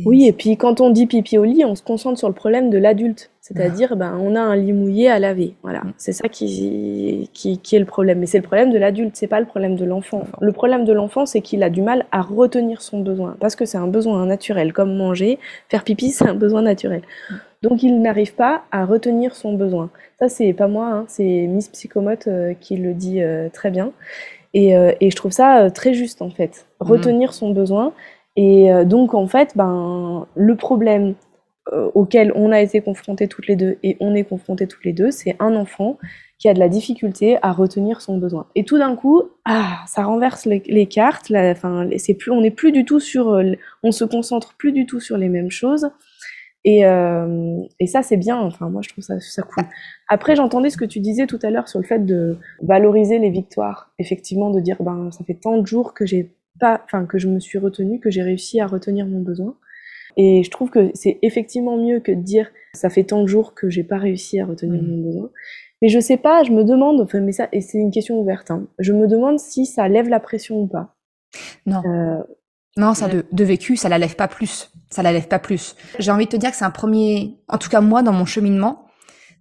Oui, 0.06 0.28
et 0.28 0.32
puis 0.32 0.58
quand 0.58 0.82
on 0.82 0.89
dit 0.89 1.08
pipi 1.08 1.38
au 1.38 1.44
lit, 1.44 1.65
on 1.65 1.76
se 1.76 1.84
concentre 1.84 2.20
sur 2.20 2.28
le 2.28 2.34
problème 2.34 2.70
de 2.70 2.78
l'adulte. 2.78 3.32
C'est-à-dire, 3.41 3.96
ben, 3.96 4.17
on 4.22 4.36
a 4.36 4.39
un 4.39 4.56
lit 4.56 4.72
mouillé 4.72 5.10
à 5.10 5.17
laver. 5.17 5.56
Voilà, 5.63 5.80
mm. 5.80 5.94
c'est 5.98 6.13
ça 6.13 6.30
qui, 6.30 7.30
qui, 7.34 7.58
qui, 7.58 7.76
est 7.76 7.80
le 7.80 7.86
problème. 7.86 8.20
Mais 8.20 8.28
c'est 8.28 8.38
le 8.38 8.44
problème 8.44 8.72
de 8.72 8.78
l'adulte, 8.78 9.15
c'est 9.15 9.28
pas 9.28 9.39
le 9.39 9.48
problème 9.48 9.76
de 9.76 9.84
l'enfant. 9.84 10.24
Le 10.39 10.52
problème 10.52 10.86
de 10.86 10.94
l'enfant, 10.94 11.26
c'est 11.26 11.41
qu'il 11.41 11.63
a 11.63 11.70
du 11.70 11.82
mal 11.82 12.06
à 12.12 12.22
retenir 12.22 12.82
son 12.82 13.02
besoin. 13.02 13.36
Parce 13.39 13.56
que 13.56 13.65
c'est 13.65 13.80
un 13.80 13.88
besoin 13.88 14.26
naturel, 14.28 14.74
comme 14.74 14.96
manger, 14.96 15.39
faire 15.70 15.84
pipi, 15.84 16.12
c'est 16.12 16.28
un 16.28 16.36
besoin 16.36 16.62
naturel. 16.62 17.02
Mm. 17.30 17.36
Donc 17.63 17.84
il 17.84 18.02
n'arrive 18.02 18.34
pas 18.34 18.63
à 18.72 18.86
retenir 18.86 19.36
son 19.36 19.54
besoin. 19.54 19.89
Ça, 20.20 20.30
c'est 20.30 20.54
pas 20.54 20.67
moi, 20.67 20.88
hein, 20.88 21.06
c'est 21.08 21.48
Miss 21.48 21.70
Psychomote 21.70 22.28
euh, 22.28 22.54
qui 22.60 22.78
le 22.78 22.94
dit 22.94 23.22
euh, 23.22 23.50
très 23.50 23.72
bien. 23.72 23.91
Et, 24.54 24.76
euh, 24.76 24.91
et, 25.00 25.10
je 25.10 25.15
trouve 25.15 25.32
ça 25.32 25.72
très 25.72 25.94
juste, 25.94 26.22
en 26.22 26.30
fait. 26.30 26.65
Mm. 26.80 26.86
Retenir 26.86 27.34
son 27.34 27.52
besoin. 27.52 27.94
Et 28.36 28.70
donc, 28.86 29.13
en 29.13 29.28
fait, 29.28 29.58
ben, 29.58 30.26
le 30.36 30.56
problème 30.56 31.15
euh, 31.74 31.91
auquel 31.94 32.32
on 32.34 32.52
a 32.52 32.60
été 32.60 32.82
confrontés 32.82 33.28
toutes 33.28 33.46
les 33.46 33.56
deux 33.56 33.78
et 33.84 33.96
on 34.00 34.15
est 34.15 34.24
confrontés 34.24 34.65
toutes 34.65 34.84
les 34.84 34.94
deux, 34.94 35.12
c'est 35.12 35.36
un 35.39 35.56
enfant 35.56 36.00
qui 36.39 36.50
a 36.50 36.56
de 36.56 36.60
la 36.60 36.67
difficulté 36.67 37.38
à 37.44 37.52
retenir 37.52 38.02
son 38.02 38.17
besoin. 38.17 38.48
Et 38.56 38.65
tout 38.65 38.80
d'un 38.80 38.96
coup, 38.96 39.22
ah, 39.46 39.78
ça 39.86 40.04
renverse 40.04 40.46
les, 40.46 40.86
cartes. 40.88 41.32
plus, 42.17 42.32
on 42.32 42.41
n'est 42.41 42.50
plus 42.50 42.72
du 42.72 42.84
tout 42.84 43.00
sur, 43.00 43.30
euh, 43.30 43.54
on 43.84 43.91
se 43.91 44.04
concentre 44.04 44.56
plus 44.58 44.72
du 44.72 44.88
tout 44.88 45.00
sur 45.00 45.17
les 45.17 45.30
mêmes 45.30 45.52
choses. 45.52 45.91
Et, 46.65 46.84
euh, 46.86 47.60
et 47.80 47.86
ça, 47.86 48.02
c'est 48.02 48.17
bien. 48.17 48.38
Enfin, 48.39 48.70
moi, 48.70 48.82
je 48.84 48.89
trouve 48.89 49.04
ça, 49.04 49.20
ça 49.20 49.44
cool. 49.44 49.63
Après, 50.10 50.36
j'entendais 50.36 50.72
ce 50.72 50.78
que 50.78 50.86
tu 50.86 51.00
disais 51.00 51.28
tout 51.28 51.39
à 51.44 51.52
l'heure 51.52 51.67
sur 51.67 51.80
le 51.80 51.86
fait 51.86 52.04
de 52.04 52.38
valoriser 52.63 53.20
les 53.20 53.30
victoires. 53.30 53.91
Effectivement, 54.00 54.50
de 54.50 54.60
dire, 54.60 54.78
ben, 54.82 55.12
ça 55.12 55.24
fait 55.24 55.36
tant 55.36 55.60
de 55.60 55.67
jours 55.67 55.94
que 55.94 56.08
j'ai 56.08 56.34
pas, 56.62 56.82
enfin, 56.86 57.06
que 57.06 57.17
je 57.19 57.28
me 57.28 57.39
suis 57.39 57.58
retenue, 57.58 58.00
que 58.00 58.10
j'ai 58.10 58.24
réussi 58.24 58.62
à 58.62 58.67
retenir 58.67 59.06
mon 59.06 59.19
besoin. 59.19 59.58
Et 60.15 60.43
je 60.43 60.52
trouve 60.52 60.69
que 60.69 60.91
c'est 60.93 61.19
effectivement 61.21 61.78
mieux 61.78 62.00
que 62.00 62.12
de 62.12 62.21
dire 62.21 62.50
ça 62.74 62.89
fait 62.89 63.04
tant 63.04 63.21
de 63.21 63.28
jours 63.28 63.54
que 63.54 63.69
j'ai 63.69 63.84
pas 63.84 63.97
réussi 63.97 64.39
à 64.39 64.45
retenir 64.45 64.82
mmh. 64.82 64.88
mon 64.88 65.04
besoin. 65.04 65.30
Mais 65.82 65.89
je 65.89 66.00
sais 66.00 66.17
pas, 66.17 66.43
je 66.43 66.52
me 66.52 66.63
demande, 66.63 67.02
enfin, 67.02 67.19
mais 67.19 67.32
ça, 67.32 67.50
et 67.52 67.62
c'est 67.62 67.80
une 67.80 67.91
question 67.91 68.19
ouverte, 68.19 68.52
hein, 68.52 68.67
je 68.78 68.93
me 68.93 69.08
demande 69.08 69.39
si 69.39 69.65
ça 69.65 69.88
lève 69.88 70.08
la 70.08 70.19
pression 70.19 70.62
ou 70.62 70.67
pas. 70.67 70.95
Non. 71.65 71.82
Euh, 71.86 72.21
non, 72.78 72.93
ça 72.93 73.08
de, 73.08 73.26
de, 73.32 73.43
vécu, 73.43 73.76
ça 73.76 73.89
la 73.89 73.97
lève 73.97 74.15
pas 74.15 74.28
plus. 74.28 74.71
Ça 74.89 75.02
la 75.02 75.12
lève 75.12 75.28
pas 75.28 75.39
plus. 75.39 75.76
J'ai 76.00 76.12
envie 76.12 76.26
de 76.26 76.30
te 76.30 76.38
dire 76.38 76.52
que 76.52 76.56
c'est 76.56 76.65
un 76.65 76.71
premier, 76.71 77.39
en 77.47 77.58
tout 77.58 77.69
cas 77.69 77.82
moi 77.82 78.04
dans 78.04 78.13
mon 78.13 78.26
cheminement, 78.26 78.86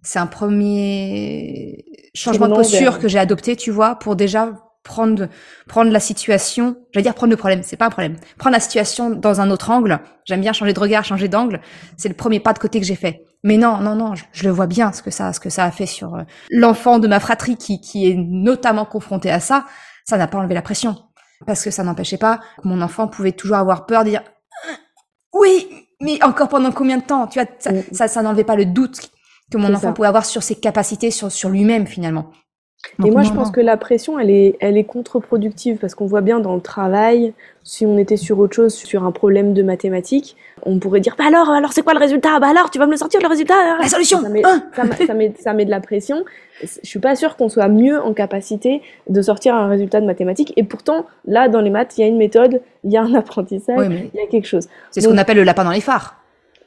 c'est 0.01 0.19
un 0.19 0.27
premier 0.27 1.85
changement 2.13 2.47
de 2.47 2.55
posture 2.55 2.99
que 2.99 3.07
j'ai 3.07 3.19
adopté, 3.19 3.55
tu 3.55 3.71
vois, 3.71 3.95
pour 3.95 4.15
déjà 4.15 4.53
prendre 4.83 5.27
prendre 5.67 5.91
la 5.91 5.99
situation, 5.99 6.77
j'allais 6.91 7.03
dire 7.03 7.13
prendre 7.13 7.31
le 7.31 7.37
problème, 7.37 7.61
c'est 7.63 7.77
pas 7.77 7.85
un 7.85 7.89
problème. 7.89 8.17
Prendre 8.37 8.53
la 8.53 8.59
situation 8.59 9.09
dans 9.09 9.41
un 9.41 9.51
autre 9.51 9.69
angle. 9.69 9.99
J'aime 10.25 10.41
bien 10.41 10.53
changer 10.53 10.73
de 10.73 10.79
regard, 10.79 11.03
changer 11.03 11.27
d'angle. 11.27 11.61
C'est 11.97 12.09
le 12.09 12.15
premier 12.15 12.39
pas 12.39 12.53
de 12.53 12.59
côté 12.59 12.79
que 12.79 12.85
j'ai 12.85 12.95
fait. 12.95 13.25
Mais 13.43 13.57
non, 13.57 13.77
non, 13.77 13.95
non, 13.95 14.13
je, 14.15 14.43
le 14.43 14.51
vois 14.51 14.67
bien 14.67 14.91
ce 14.91 15.01
que 15.01 15.09
ça, 15.09 15.33
ce 15.33 15.39
que 15.39 15.49
ça 15.49 15.65
a 15.65 15.71
fait 15.71 15.87
sur 15.87 16.15
euh, 16.15 16.23
l'enfant 16.51 16.99
de 16.99 17.07
ma 17.07 17.19
fratrie 17.19 17.57
qui 17.57 17.81
qui 17.81 18.07
est 18.09 18.15
notamment 18.15 18.85
confronté 18.85 19.31
à 19.31 19.39
ça. 19.39 19.65
Ça 20.05 20.17
n'a 20.17 20.27
pas 20.27 20.37
enlevé 20.37 20.53
la 20.53 20.61
pression 20.61 20.95
parce 21.45 21.63
que 21.63 21.71
ça 21.71 21.83
n'empêchait 21.83 22.17
pas 22.17 22.39
que 22.61 22.67
mon 22.67 22.81
enfant 22.81 23.07
pouvait 23.07 23.31
toujours 23.31 23.57
avoir 23.57 23.85
peur 23.85 24.03
de 24.03 24.09
dire 24.09 24.23
oui, 25.33 25.67
mais 26.01 26.21
encore 26.23 26.49
pendant 26.49 26.71
combien 26.71 26.97
de 26.97 27.03
temps? 27.03 27.27
Tu 27.27 27.39
vois, 27.39 27.49
ça, 27.59 27.71
mm. 27.71 27.83
ça, 27.91 28.07
ça 28.07 28.21
n'enlevait 28.21 28.43
pas 28.43 28.55
le 28.55 28.65
doute 28.65 29.09
que 29.51 29.57
mon 29.57 29.73
enfant 29.73 29.93
pouvait 29.93 30.07
avoir 30.07 30.25
sur 30.25 30.43
ses 30.43 30.55
capacités, 30.55 31.11
sur 31.11 31.31
sur 31.31 31.49
lui-même 31.49 31.87
finalement 31.87 32.31
et 33.05 33.11
moi, 33.11 33.23
je 33.23 33.31
pense 33.31 33.51
que 33.51 33.61
la 33.61 33.77
pression, 33.77 34.19
elle 34.19 34.29
est, 34.29 34.57
elle 34.59 34.77
est 34.77 34.83
contre-productive 34.83 35.77
parce 35.77 35.95
qu'on 35.95 36.05
voit 36.05 36.21
bien 36.21 36.39
dans 36.39 36.55
le 36.55 36.61
travail, 36.61 37.33
si 37.63 37.85
on 37.85 37.97
était 37.97 38.17
sur 38.17 38.39
autre 38.39 38.55
chose, 38.55 38.73
sur 38.73 39.05
un 39.05 39.11
problème 39.11 39.53
de 39.53 39.63
mathématiques, 39.63 40.35
on 40.63 40.79
pourrait 40.79 40.99
dire 40.99 41.15
bah 41.17 41.25
alors, 41.27 41.49
alors 41.49 41.73
c'est 41.73 41.83
quoi 41.83 41.93
le 41.93 41.99
résultat? 41.99 42.39
Bah 42.39 42.47
alors, 42.49 42.69
tu 42.69 42.79
vas 42.79 42.85
me 42.85 42.91
le 42.91 42.97
sortir 42.97 43.21
le 43.21 43.27
résultat 43.27 43.55
La 43.79 43.87
solution 43.87 44.21
ça 44.21 44.29
met, 44.29 44.45
hein 44.45 44.63
ça, 44.75 44.83
met, 45.13 45.33
ça, 45.39 45.53
met, 45.53 45.65
de 45.65 45.71
la 45.71 45.79
pression. 45.79 46.23
Je 46.61 46.67
suis 46.87 46.99
pas 46.99 47.15
sûre 47.15 47.37
qu'on 47.37 47.49
soit 47.49 47.69
mieux 47.69 47.99
en 47.99 48.13
capacité 48.13 48.81
de 49.09 49.21
sortir 49.21 49.55
un 49.55 49.67
résultat 49.67 50.01
de 50.01 50.05
mathématiques. 50.05 50.53
Et 50.57 50.63
pourtant, 50.63 51.05
là, 51.25 51.49
dans 51.49 51.61
les 51.61 51.69
maths, 51.69 51.97
il 51.97 52.01
y 52.01 52.03
a 52.03 52.07
une 52.07 52.17
méthode, 52.17 52.61
il 52.83 52.91
y 52.91 52.97
a 52.97 53.01
un 53.01 53.13
apprentissage, 53.15 53.89
il 54.13 54.19
y 54.19 54.23
a 54.23 54.27
quelque 54.27 54.47
chose. 54.47 54.67
C'est 54.91 55.01
ce 55.01 55.07
qu'on 55.07 55.17
appelle 55.17 55.37
le 55.37 55.43
lapin 55.43 55.63
dans 55.63 55.71
les 55.71 55.81
phares 55.81 56.20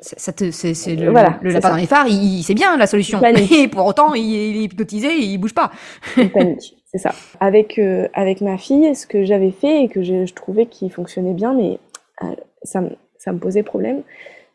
c'est 0.05 0.97
le, 0.97 1.11
voilà, 1.11 1.39
le 1.43 1.51
lapin 1.51 1.71
dans 1.71 1.77
les 1.77 1.87
phares, 1.87 2.07
il, 2.09 2.43
sait 2.43 2.55
bien 2.55 2.77
la 2.77 2.87
solution. 2.87 3.21
Et 3.25 3.69
pour 3.69 3.87
autant, 3.87 4.15
il, 4.15 4.35
est 4.35 4.65
hypnotisé, 4.65 5.09
et 5.09 5.25
il 5.25 5.39
bouge 5.39 5.55
pas. 5.55 5.71
Il 6.17 6.31
panique, 6.31 6.77
c'est 6.87 6.99
ça. 6.99 7.13
Avec 7.41 7.79
euh, 7.79 8.09
avec 8.13 8.41
ma 8.41 8.59
fille, 8.59 8.95
ce 8.95 9.07
que 9.07 9.25
j'avais 9.25 9.51
fait 9.51 9.85
et 9.85 9.89
que 9.89 10.03
je, 10.03 10.27
je 10.27 10.35
trouvais 10.35 10.67
qu'il 10.67 10.91
fonctionnait 10.93 11.35
bien, 11.35 11.55
mais 11.55 11.79
euh, 12.23 12.35
ça, 12.63 12.83
ça 13.19 13.33
me 13.33 13.39
posait 13.39 13.63
problème. 13.63 14.03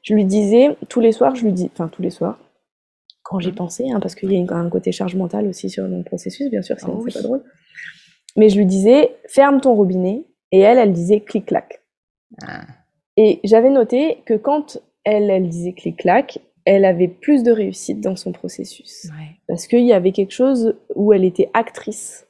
Je 0.02 0.14
lui 0.14 0.26
disais, 0.26 0.76
tous 0.88 1.00
les 1.00 1.12
soirs, 1.12 1.36
je 1.36 1.44
lui 1.44 1.52
dis, 1.52 1.70
enfin 1.74 1.90
tous 1.90 2.02
les 2.02 2.12
soirs, 2.12 2.38
quand 3.24 3.40
j'y 3.40 3.52
mmh. 3.52 3.56
pensais, 3.56 3.90
hein, 3.92 4.00
parce 4.00 4.16
qu'il 4.16 4.32
y 4.32 4.38
a 4.38 4.56
un 4.56 4.70
côté 4.70 4.92
charge 4.92 5.16
mentale 5.16 5.48
aussi 5.48 5.70
sur 5.70 5.88
le 5.88 6.04
processus, 6.04 6.50
bien 6.50 6.62
sûr, 6.62 6.80
sinon 6.80 7.00
oh 7.00 7.06
c'est 7.08 7.22
pas 7.22 7.28
drôle. 7.28 7.44
Mais 8.38 8.50
je 8.50 8.58
lui 8.58 8.66
disais, 8.66 9.16
ferme 9.28 9.60
ton 9.60 9.74
robinet, 9.74 10.24
et 10.52 10.60
elle, 10.60 10.78
elle 10.78 10.94
disait 10.94 11.20
clic-clac. 11.20 11.82
Ah. 12.48 12.62
Et 13.18 13.40
j'avais 13.44 13.70
noté 13.70 14.24
que 14.26 14.34
quand 14.36 14.80
elle, 15.10 15.30
elle 15.30 15.50
disait 15.50 15.74
clic-clac, 15.74 16.40
elle 16.66 16.86
avait 16.86 17.08
plus 17.08 17.44
de 17.44 17.52
réussite 17.52 18.00
dans 18.00 18.16
son 18.16 18.32
processus. 18.32 19.08
Parce 19.48 19.66
qu'il 19.66 19.86
y 19.86 19.94
avait 19.94 20.12
quelque 20.12 20.34
chose 20.34 20.76
où 20.96 21.14
elle 21.14 21.26
était 21.26 21.50
actrice. 21.54 22.28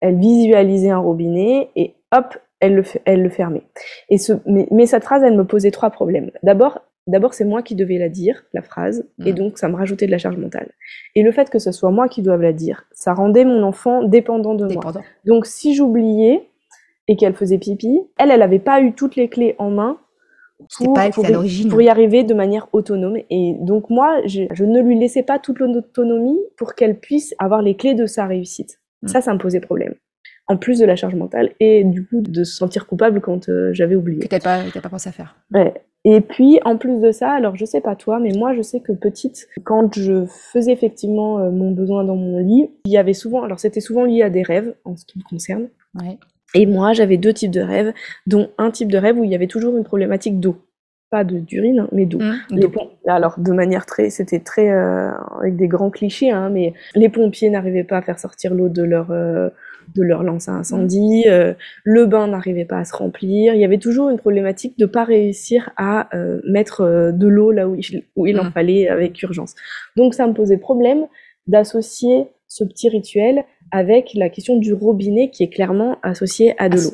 Elle 0.00 0.18
visualisait 0.18 0.90
un 0.90 0.98
robinet 0.98 1.70
et 1.74 1.94
hop, 2.12 2.38
elle 2.60 2.76
le, 2.76 2.84
elle 3.04 3.22
le 3.22 3.30
fermait. 3.30 3.64
Et 4.08 4.18
ce, 4.18 4.34
mais, 4.46 4.86
cette 4.86 5.04
phrase, 5.04 5.22
elle 5.24 5.36
me 5.36 5.44
posait 5.44 5.70
trois 5.72 5.90
problèmes. 5.90 6.30
D'abord, 6.42 6.80
D'abord, 7.06 7.34
c'est 7.34 7.46
moi 7.46 7.62
qui 7.62 7.74
devais 7.74 7.98
la 7.98 8.08
dire, 8.08 8.44
la 8.52 8.62
phrase, 8.62 9.08
et 9.24 9.32
donc 9.32 9.58
ça 9.58 9.68
me 9.68 9.74
rajoutait 9.74 10.06
de 10.06 10.12
la 10.12 10.18
charge 10.18 10.36
mentale. 10.36 10.70
Et 11.16 11.22
le 11.22 11.32
fait 11.32 11.50
que 11.50 11.58
ce 11.58 11.72
soit 11.72 11.90
moi 11.90 12.08
qui 12.08 12.22
doive 12.22 12.42
la 12.42 12.52
dire, 12.52 12.84
ça 12.92 13.14
rendait 13.14 13.44
mon 13.44 13.64
enfant 13.64 14.04
dépendant 14.04 14.54
de 14.54 14.66
moi. 14.66 14.92
Donc 15.24 15.46
si 15.46 15.74
j'oubliais 15.74 16.46
et 17.08 17.16
qu'elle 17.16 17.34
faisait 17.34 17.58
pipi, 17.58 18.00
elle, 18.18 18.30
elle 18.30 18.38
n'avait 18.38 18.60
pas 18.60 18.80
eu 18.80 18.92
toutes 18.92 19.16
les 19.16 19.28
clés 19.28 19.56
en 19.58 19.70
main 19.70 19.98
pour, 20.76 20.94
pas 20.94 21.10
pour, 21.10 21.24
pour, 21.70 21.82
y 21.82 21.88
arriver 21.88 22.24
de 22.24 22.34
manière 22.34 22.68
autonome. 22.72 23.18
Et 23.30 23.54
donc 23.60 23.90
moi, 23.90 24.20
je, 24.26 24.64
ne 24.64 24.80
lui 24.80 24.98
laissais 24.98 25.22
pas 25.22 25.38
toute 25.38 25.58
l'autonomie 25.58 26.38
pour 26.56 26.74
qu'elle 26.74 26.98
puisse 26.98 27.34
avoir 27.38 27.62
les 27.62 27.76
clés 27.76 27.94
de 27.94 28.06
sa 28.06 28.26
réussite. 28.26 28.80
Mm. 29.02 29.08
Ça, 29.08 29.20
ça 29.20 29.32
me 29.34 29.38
posait 29.38 29.60
problème 29.60 29.94
en 30.50 30.56
plus 30.56 30.80
de 30.80 30.84
la 30.84 30.96
charge 30.96 31.14
mentale 31.14 31.50
et 31.60 31.84
du 31.84 32.04
coup 32.04 32.20
de 32.20 32.42
se 32.42 32.56
sentir 32.56 32.88
coupable 32.88 33.20
quand 33.20 33.48
euh, 33.48 33.72
j'avais 33.72 33.94
oublié. 33.94 34.18
Que 34.18 34.26
t'as 34.26 34.40
pas, 34.40 34.64
pas 34.80 34.88
pensé 34.88 35.08
à 35.08 35.12
faire. 35.12 35.36
Ouais. 35.54 35.72
Et 36.04 36.20
puis 36.20 36.58
en 36.64 36.76
plus 36.76 36.98
de 36.98 37.12
ça, 37.12 37.30
alors 37.30 37.54
je 37.54 37.64
sais 37.64 37.80
pas 37.80 37.94
toi, 37.94 38.18
mais 38.18 38.32
moi 38.32 38.52
je 38.54 38.62
sais 38.62 38.80
que 38.80 38.90
petite, 38.90 39.46
quand 39.62 39.94
je 39.94 40.24
faisais 40.26 40.72
effectivement 40.72 41.38
euh, 41.38 41.50
mon 41.50 41.70
besoin 41.70 42.02
dans 42.02 42.16
mon 42.16 42.38
lit, 42.38 42.68
il 42.84 42.90
y 42.90 42.96
avait 42.96 43.12
souvent, 43.12 43.44
alors 43.44 43.60
c'était 43.60 43.80
souvent 43.80 44.04
lié 44.04 44.22
à 44.22 44.30
des 44.30 44.42
rêves 44.42 44.74
en 44.84 44.96
ce 44.96 45.04
qui 45.04 45.18
me 45.18 45.24
concerne. 45.24 45.68
Ouais. 45.94 46.18
Et 46.54 46.66
moi 46.66 46.92
j'avais 46.92 47.16
deux 47.16 47.32
types 47.32 47.50
de 47.50 47.60
rêves, 47.60 47.92
dont 48.26 48.50
un 48.58 48.70
type 48.70 48.90
de 48.90 48.98
rêve 48.98 49.18
où 49.18 49.24
il 49.24 49.30
y 49.30 49.34
avait 49.34 49.46
toujours 49.46 49.76
une 49.76 49.84
problématique 49.84 50.40
d'eau 50.40 50.56
pas 51.10 51.24
de 51.24 51.40
d'urine, 51.40 51.88
mais 51.90 52.06
d'eau. 52.06 52.20
Mmh, 52.20 52.36
alors 53.08 53.40
de 53.40 53.50
manière 53.50 53.84
très, 53.84 54.10
c'était 54.10 54.38
très 54.38 54.70
euh, 54.70 55.10
avec 55.40 55.56
des 55.56 55.66
grands 55.66 55.90
clichés, 55.90 56.30
hein, 56.30 56.50
mais 56.50 56.72
les 56.94 57.08
pompiers 57.08 57.50
n'arrivaient 57.50 57.82
pas 57.82 57.96
à 57.96 58.02
faire 58.02 58.20
sortir 58.20 58.54
l'eau 58.54 58.68
de 58.68 58.84
leur 58.84 59.10
de 59.94 60.02
leur 60.02 60.22
lance 60.22 60.48
à 60.48 60.52
incendie, 60.52 61.24
euh, 61.26 61.54
le 61.84 62.06
bain 62.06 62.28
n'arrivait 62.28 62.64
pas 62.64 62.78
à 62.78 62.84
se 62.84 62.94
remplir. 62.94 63.54
Il 63.54 63.60
y 63.60 63.64
avait 63.64 63.78
toujours 63.78 64.10
une 64.10 64.18
problématique 64.18 64.78
de 64.78 64.86
pas 64.86 65.04
réussir 65.04 65.70
à 65.76 66.14
euh, 66.16 66.40
mettre 66.44 66.82
euh, 66.82 67.12
de 67.12 67.26
l'eau 67.26 67.50
là 67.50 67.68
où 67.68 67.74
il, 67.74 68.04
où 68.16 68.26
il 68.26 68.38
en 68.38 68.44
mm. 68.44 68.52
fallait 68.52 68.88
avec 68.88 69.20
urgence. 69.22 69.54
Donc 69.96 70.14
ça 70.14 70.26
me 70.26 70.32
posait 70.32 70.58
problème 70.58 71.06
d'associer 71.46 72.28
ce 72.46 72.64
petit 72.64 72.88
rituel 72.88 73.44
avec 73.70 74.12
la 74.14 74.28
question 74.28 74.56
du 74.56 74.72
robinet 74.72 75.30
qui 75.30 75.42
est 75.42 75.48
clairement 75.48 75.98
associé 76.02 76.54
à 76.58 76.68
de 76.68 76.76
l'eau. 76.76 76.92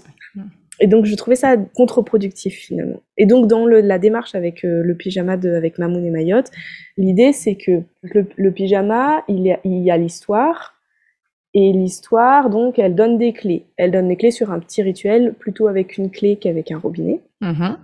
Et 0.79 0.89
donc 0.89 1.07
je 1.07 1.15
trouvais 1.15 1.37
ça 1.37 1.57
contre-productif 1.57 2.55
finalement. 2.55 3.01
Et 3.17 3.25
donc 3.25 3.47
dans 3.47 3.65
le, 3.65 3.81
la 3.81 3.99
démarche 3.99 4.35
avec 4.35 4.63
le 4.63 4.95
pyjama 4.95 5.39
de, 5.39 5.51
avec 5.51 5.79
Mamoun 5.79 6.05
et 6.05 6.11
Mayotte, 6.11 6.51
l'idée 6.99 7.33
c'est 7.33 7.55
que 7.55 7.83
le, 8.03 8.51
pyjama, 8.51 9.25
il 9.29 9.57
y 9.65 9.91
a 9.91 9.97
l'histoire, 9.97 10.77
et 11.59 11.73
l'histoire, 11.73 12.51
donc, 12.51 12.79
elle 12.79 12.95
donne 12.95 13.17
des 13.17 13.33
clés. 13.33 13.65
Elle 13.79 13.91
donne 13.91 14.09
des 14.09 14.17
clés 14.17 14.31
sur 14.31 14.53
un 14.53 14.61
petit 14.61 14.83
rituel, 14.83 15.33
plutôt 15.33 15.69
avec 15.69 15.97
une 15.97 16.11
clé 16.11 16.37
qu'avec 16.37 16.71
un 16.71 16.77
robinet, 16.77 17.23
mm-hmm. 17.41 17.79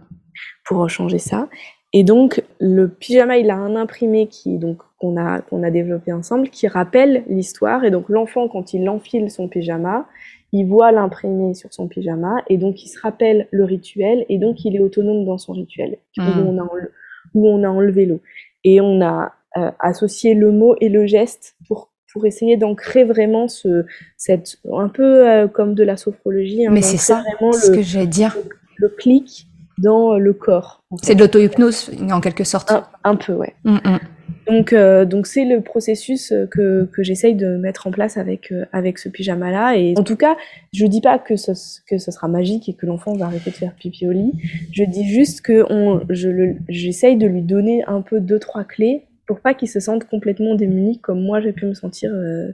pour 0.67 0.91
changer 0.91 1.17
ça. 1.17 1.49
Et 1.95 2.05
donc, 2.05 2.43
le 2.61 2.87
pyjama, 2.87 3.39
il 3.39 3.51
a 3.51 3.57
un 3.57 3.75
imprimé 3.75 4.27
qui, 4.27 4.59
donc, 4.59 4.83
qu'on 5.03 5.17
a, 5.17 5.41
qu'on 5.41 5.65
a 5.65 5.71
développé 5.71 6.13
ensemble, 6.13 6.49
qui 6.49 6.69
rappelle 6.69 7.25
l'histoire. 7.29 7.85
Et 7.85 7.91
donc, 7.91 8.09
l'enfant, 8.09 8.49
quand 8.49 8.73
il 8.73 8.89
enfile 8.89 9.31
son 9.31 9.49
pyjama, 9.49 10.07
il 10.53 10.67
voit 10.67 10.93
l'imprimé 10.93 11.55
sur 11.55 11.73
son 11.75 11.89
pyjama, 11.89 12.43
et 12.49 12.57
donc, 12.57 12.85
il 12.85 12.89
se 12.89 13.01
rappelle 13.01 13.49
le 13.51 13.65
rituel, 13.65 14.25
et 14.29 14.39
donc, 14.39 14.65
il 14.65 14.77
est 14.77 14.81
autonome 14.81 15.25
dans 15.25 15.39
son 15.39 15.53
rituel, 15.53 15.99
où, 16.19 16.23
mm. 16.23 16.47
on 16.47 16.59
a 16.63 16.69
où 17.35 17.49
on 17.49 17.65
a 17.65 17.69
enlevé 17.69 18.07
l'eau. 18.07 18.21
Et 18.63 18.81
on 18.81 19.01
a 19.01 19.33
euh, 19.57 19.71
associé 19.81 20.35
le 20.35 20.53
mot 20.53 20.77
et 20.81 20.89
le 20.89 21.07
geste 21.07 21.57
pour 21.67 21.91
pour 22.13 22.27
essayer 22.27 22.59
d'ancrer 22.59 23.05
vraiment 23.05 23.49
ce, 23.49 23.87
cette, 24.19 24.59
un 24.71 24.91
peu 24.91 25.27
euh, 25.27 25.49
comme 25.49 25.75
de 25.75 25.83
la 25.83 25.97
sophrologie. 25.97 26.67
Hein, 26.67 26.71
Mais 26.71 26.83
c'est 26.83 26.99
ça, 26.99 27.23
vraiment 27.23 27.53
ce 27.53 27.71
que 27.71 27.81
j'allais 27.81 28.07
dire. 28.07 28.37
Le, 28.77 28.91
clic 28.91 29.47
dans 29.79 30.19
le 30.19 30.35
corps. 30.35 30.83
C'est 31.03 31.15
de 31.15 31.21
l'auto-hypnose, 31.21 31.91
en 32.11 32.21
quelque 32.21 32.45
sorte. 32.45 32.71
Un, 33.03 33.17
peu, 33.17 33.33
ouais. 33.33 33.55
Mm, 33.65 33.77
mm. 33.77 33.99
Donc, 34.47 34.73
euh, 34.73 35.05
donc 35.05 35.27
c'est 35.27 35.45
le 35.45 35.61
processus 35.61 36.33
euh, 36.33 36.47
que, 36.47 36.89
que 36.93 37.03
j'essaye 37.03 37.35
de 37.35 37.57
mettre 37.57 37.87
en 37.87 37.91
place 37.91 38.17
avec, 38.17 38.53
avec 38.73 38.99
ce 38.99 39.09
pyjama-là. 39.09 39.77
Et 39.77 39.95
en 39.97 40.03
tout 40.03 40.17
cas, 40.17 40.37
je 40.73 40.87
dis 40.87 41.01
pas 41.01 41.19
que 41.19 41.37
ce, 41.37 41.53
que 41.89 41.99
sera 41.99 42.29
magique 42.29 42.69
et 42.69 42.75
que 42.75 42.87
l'enfant 42.87 43.15
va 43.15 43.27
arrêter 43.27 43.51
de 43.51 43.57
faire 43.57 43.75
pipi 43.75 44.07
au 44.07 44.13
lit. 44.13 44.33
Je 44.73 44.85
dis 44.85 45.09
juste 45.09 45.43
que 45.43 45.65
on, 45.71 46.03
je 46.11 46.55
j'essaye 46.69 47.17
de 47.17 47.27
lui 47.27 47.43
donner 47.43 47.85
un 47.87 48.03
peu 48.03 48.21
deux, 48.21 48.39
trois 48.39 48.65
clés 48.65 49.09
pour 49.27 49.41
pas 49.41 49.55
qu'ils 49.55 49.69
se 49.69 49.81
sentent 49.81 50.05
complètement 50.05 50.55
démunis 50.55 51.01
comme 51.01 51.23
moi 51.23 51.41
j'ai 51.41 51.53
pu 51.53 51.67
me 51.67 51.75
sentir 51.75 52.11
euh, 52.13 52.53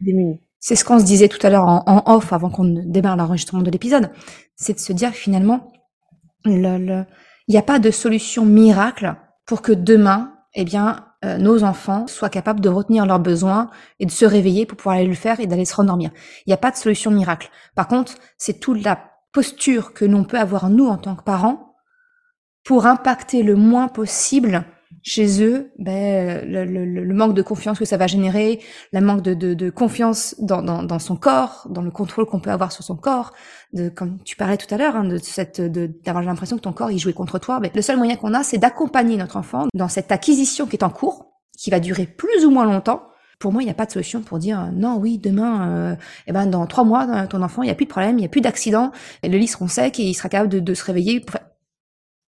démunie. 0.00 0.40
C'est 0.60 0.76
ce 0.76 0.84
qu'on 0.84 0.98
se 0.98 1.04
disait 1.04 1.28
tout 1.28 1.44
à 1.46 1.50
l'heure 1.50 1.66
en, 1.66 2.02
off 2.06 2.32
avant 2.32 2.50
qu'on 2.50 2.64
démarre 2.64 3.16
l'enregistrement 3.16 3.62
de 3.62 3.70
l'épisode. 3.70 4.10
C'est 4.56 4.72
de 4.74 4.78
se 4.78 4.92
dire 4.92 5.12
finalement, 5.12 5.72
il 6.44 7.06
n'y 7.48 7.56
a 7.56 7.62
pas 7.62 7.78
de 7.78 7.90
solution 7.90 8.44
miracle 8.44 9.14
pour 9.46 9.62
que 9.62 9.72
demain, 9.72 10.32
eh 10.54 10.64
bien, 10.64 11.05
euh, 11.24 11.38
nos 11.38 11.64
enfants 11.64 12.06
soient 12.06 12.28
capables 12.28 12.60
de 12.60 12.68
retenir 12.68 13.06
leurs 13.06 13.20
besoins 13.20 13.70
et 14.00 14.06
de 14.06 14.10
se 14.10 14.24
réveiller 14.24 14.66
pour 14.66 14.76
pouvoir 14.76 14.96
aller 14.96 15.06
le 15.06 15.14
faire 15.14 15.40
et 15.40 15.46
d'aller 15.46 15.64
se 15.64 15.74
rendormir. 15.74 16.10
Il 16.46 16.50
n'y 16.50 16.54
a 16.54 16.58
pas 16.58 16.70
de 16.70 16.76
solution 16.76 17.10
miracle. 17.10 17.50
Par 17.74 17.88
contre, 17.88 18.14
c'est 18.36 18.60
toute 18.60 18.84
la 18.84 18.98
posture 19.32 19.92
que 19.92 20.04
l'on 20.04 20.24
peut 20.24 20.38
avoir 20.38 20.68
nous 20.70 20.86
en 20.86 20.98
tant 20.98 21.16
que 21.16 21.22
parents 21.22 21.74
pour 22.64 22.86
impacter 22.86 23.42
le 23.42 23.54
moins 23.54 23.88
possible 23.88 24.64
chez 25.06 25.40
eux, 25.40 25.70
ben, 25.78 26.44
le, 26.44 26.64
le, 26.64 26.84
le, 26.84 27.14
manque 27.14 27.34
de 27.34 27.42
confiance 27.42 27.78
que 27.78 27.84
ça 27.84 27.96
va 27.96 28.08
générer, 28.08 28.60
la 28.92 29.00
manque 29.00 29.22
de, 29.22 29.34
de, 29.34 29.54
de 29.54 29.70
confiance 29.70 30.34
dans, 30.40 30.62
dans, 30.62 30.82
dans, 30.82 30.98
son 30.98 31.14
corps, 31.14 31.68
dans 31.70 31.82
le 31.82 31.92
contrôle 31.92 32.26
qu'on 32.26 32.40
peut 32.40 32.50
avoir 32.50 32.72
sur 32.72 32.82
son 32.82 32.96
corps, 32.96 33.32
de, 33.72 33.88
comme 33.88 34.20
tu 34.24 34.34
parlais 34.34 34.56
tout 34.56 34.72
à 34.74 34.76
l'heure, 34.76 34.96
hein, 34.96 35.04
de 35.04 35.18
cette, 35.18 35.60
d'avoir 35.60 36.24
l'impression 36.24 36.56
que 36.56 36.62
ton 36.62 36.72
corps 36.72 36.90
il 36.90 36.98
jouait 36.98 37.12
contre 37.12 37.38
toi. 37.38 37.60
Ben, 37.60 37.70
le 37.72 37.82
seul 37.82 37.98
moyen 37.98 38.16
qu'on 38.16 38.34
a, 38.34 38.42
c'est 38.42 38.58
d'accompagner 38.58 39.16
notre 39.16 39.36
enfant 39.36 39.68
dans 39.74 39.86
cette 39.86 40.10
acquisition 40.10 40.66
qui 40.66 40.74
est 40.74 40.82
en 40.82 40.90
cours, 40.90 41.36
qui 41.56 41.70
va 41.70 41.78
durer 41.78 42.06
plus 42.06 42.44
ou 42.44 42.50
moins 42.50 42.64
longtemps. 42.64 43.04
Pour 43.38 43.52
moi, 43.52 43.62
il 43.62 43.66
n'y 43.66 43.70
a 43.70 43.74
pas 43.74 43.86
de 43.86 43.92
solution 43.92 44.22
pour 44.22 44.40
dire 44.40 44.72
non, 44.72 44.96
oui, 44.96 45.18
demain, 45.18 45.70
euh, 45.70 45.96
eh 46.26 46.32
ben 46.32 46.46
dans 46.46 46.66
trois 46.66 46.82
mois, 46.82 47.06
euh, 47.08 47.26
ton 47.28 47.42
enfant, 47.42 47.62
il 47.62 47.66
n'y 47.66 47.70
a 47.72 47.76
plus 47.76 47.84
de 47.84 47.90
problème, 47.90 48.18
il 48.18 48.22
n'y 48.22 48.26
a 48.26 48.28
plus 48.28 48.40
d'accident, 48.40 48.90
le 49.22 49.38
lit 49.38 49.46
sera 49.46 49.68
sec 49.68 50.00
et 50.00 50.02
il 50.02 50.14
sera 50.14 50.28
capable 50.28 50.50
de, 50.50 50.58
de 50.58 50.74
se 50.74 50.84
réveiller. 50.84 51.24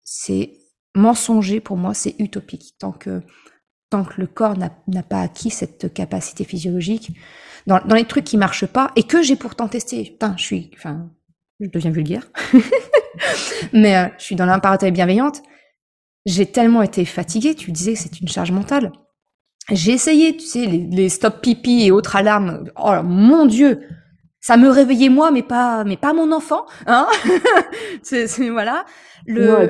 C'est 0.03 0.64
mensonger, 0.95 1.59
pour 1.59 1.77
moi, 1.77 1.93
c'est 1.93 2.15
utopique. 2.19 2.75
Tant 2.79 2.91
que, 2.91 3.21
tant 3.89 4.03
que 4.03 4.19
le 4.19 4.27
corps 4.27 4.57
n'a 4.57 5.03
pas 5.03 5.21
acquis 5.21 5.49
cette 5.49 5.93
capacité 5.93 6.43
physiologique, 6.43 7.11
dans, 7.67 7.79
dans, 7.85 7.95
les 7.95 8.05
trucs 8.05 8.25
qui 8.25 8.37
marchent 8.37 8.65
pas, 8.65 8.91
et 8.95 9.03
que 9.03 9.21
j'ai 9.21 9.35
pourtant 9.35 9.67
testé, 9.67 10.03
putain, 10.03 10.35
je 10.37 10.43
suis, 10.43 10.71
enfin, 10.75 11.09
je 11.59 11.67
deviens 11.67 11.91
vulgaire, 11.91 12.27
mais 13.73 13.97
euh, 13.97 14.07
je 14.17 14.23
suis 14.23 14.35
dans 14.35 14.45
l'imparateur 14.45 14.91
bienveillante, 14.91 15.41
j'ai 16.25 16.45
tellement 16.45 16.81
été 16.81 17.05
fatiguée, 17.05 17.55
tu 17.55 17.71
disais 17.71 17.93
que 17.93 17.99
c'est 17.99 18.19
une 18.19 18.27
charge 18.27 18.51
mentale. 18.51 18.91
J'ai 19.71 19.93
essayé, 19.93 20.35
tu 20.37 20.45
sais, 20.45 20.65
les, 20.65 21.09
stop 21.09 21.41
pipi 21.41 21.85
et 21.85 21.91
autres 21.91 22.15
alarmes. 22.15 22.69
Oh 22.77 23.01
mon 23.03 23.47
Dieu, 23.47 23.81
ça 24.39 24.57
me 24.57 24.69
réveillait 24.69 25.09
moi, 25.09 25.31
mais 25.31 25.41
pas, 25.41 25.83
mais 25.83 25.97
pas 25.97 26.13
mon 26.13 26.31
enfant, 26.31 26.65
hein. 26.85 27.07
c'est, 28.03 28.27
voilà. 28.49 28.85
Le, 29.25 29.67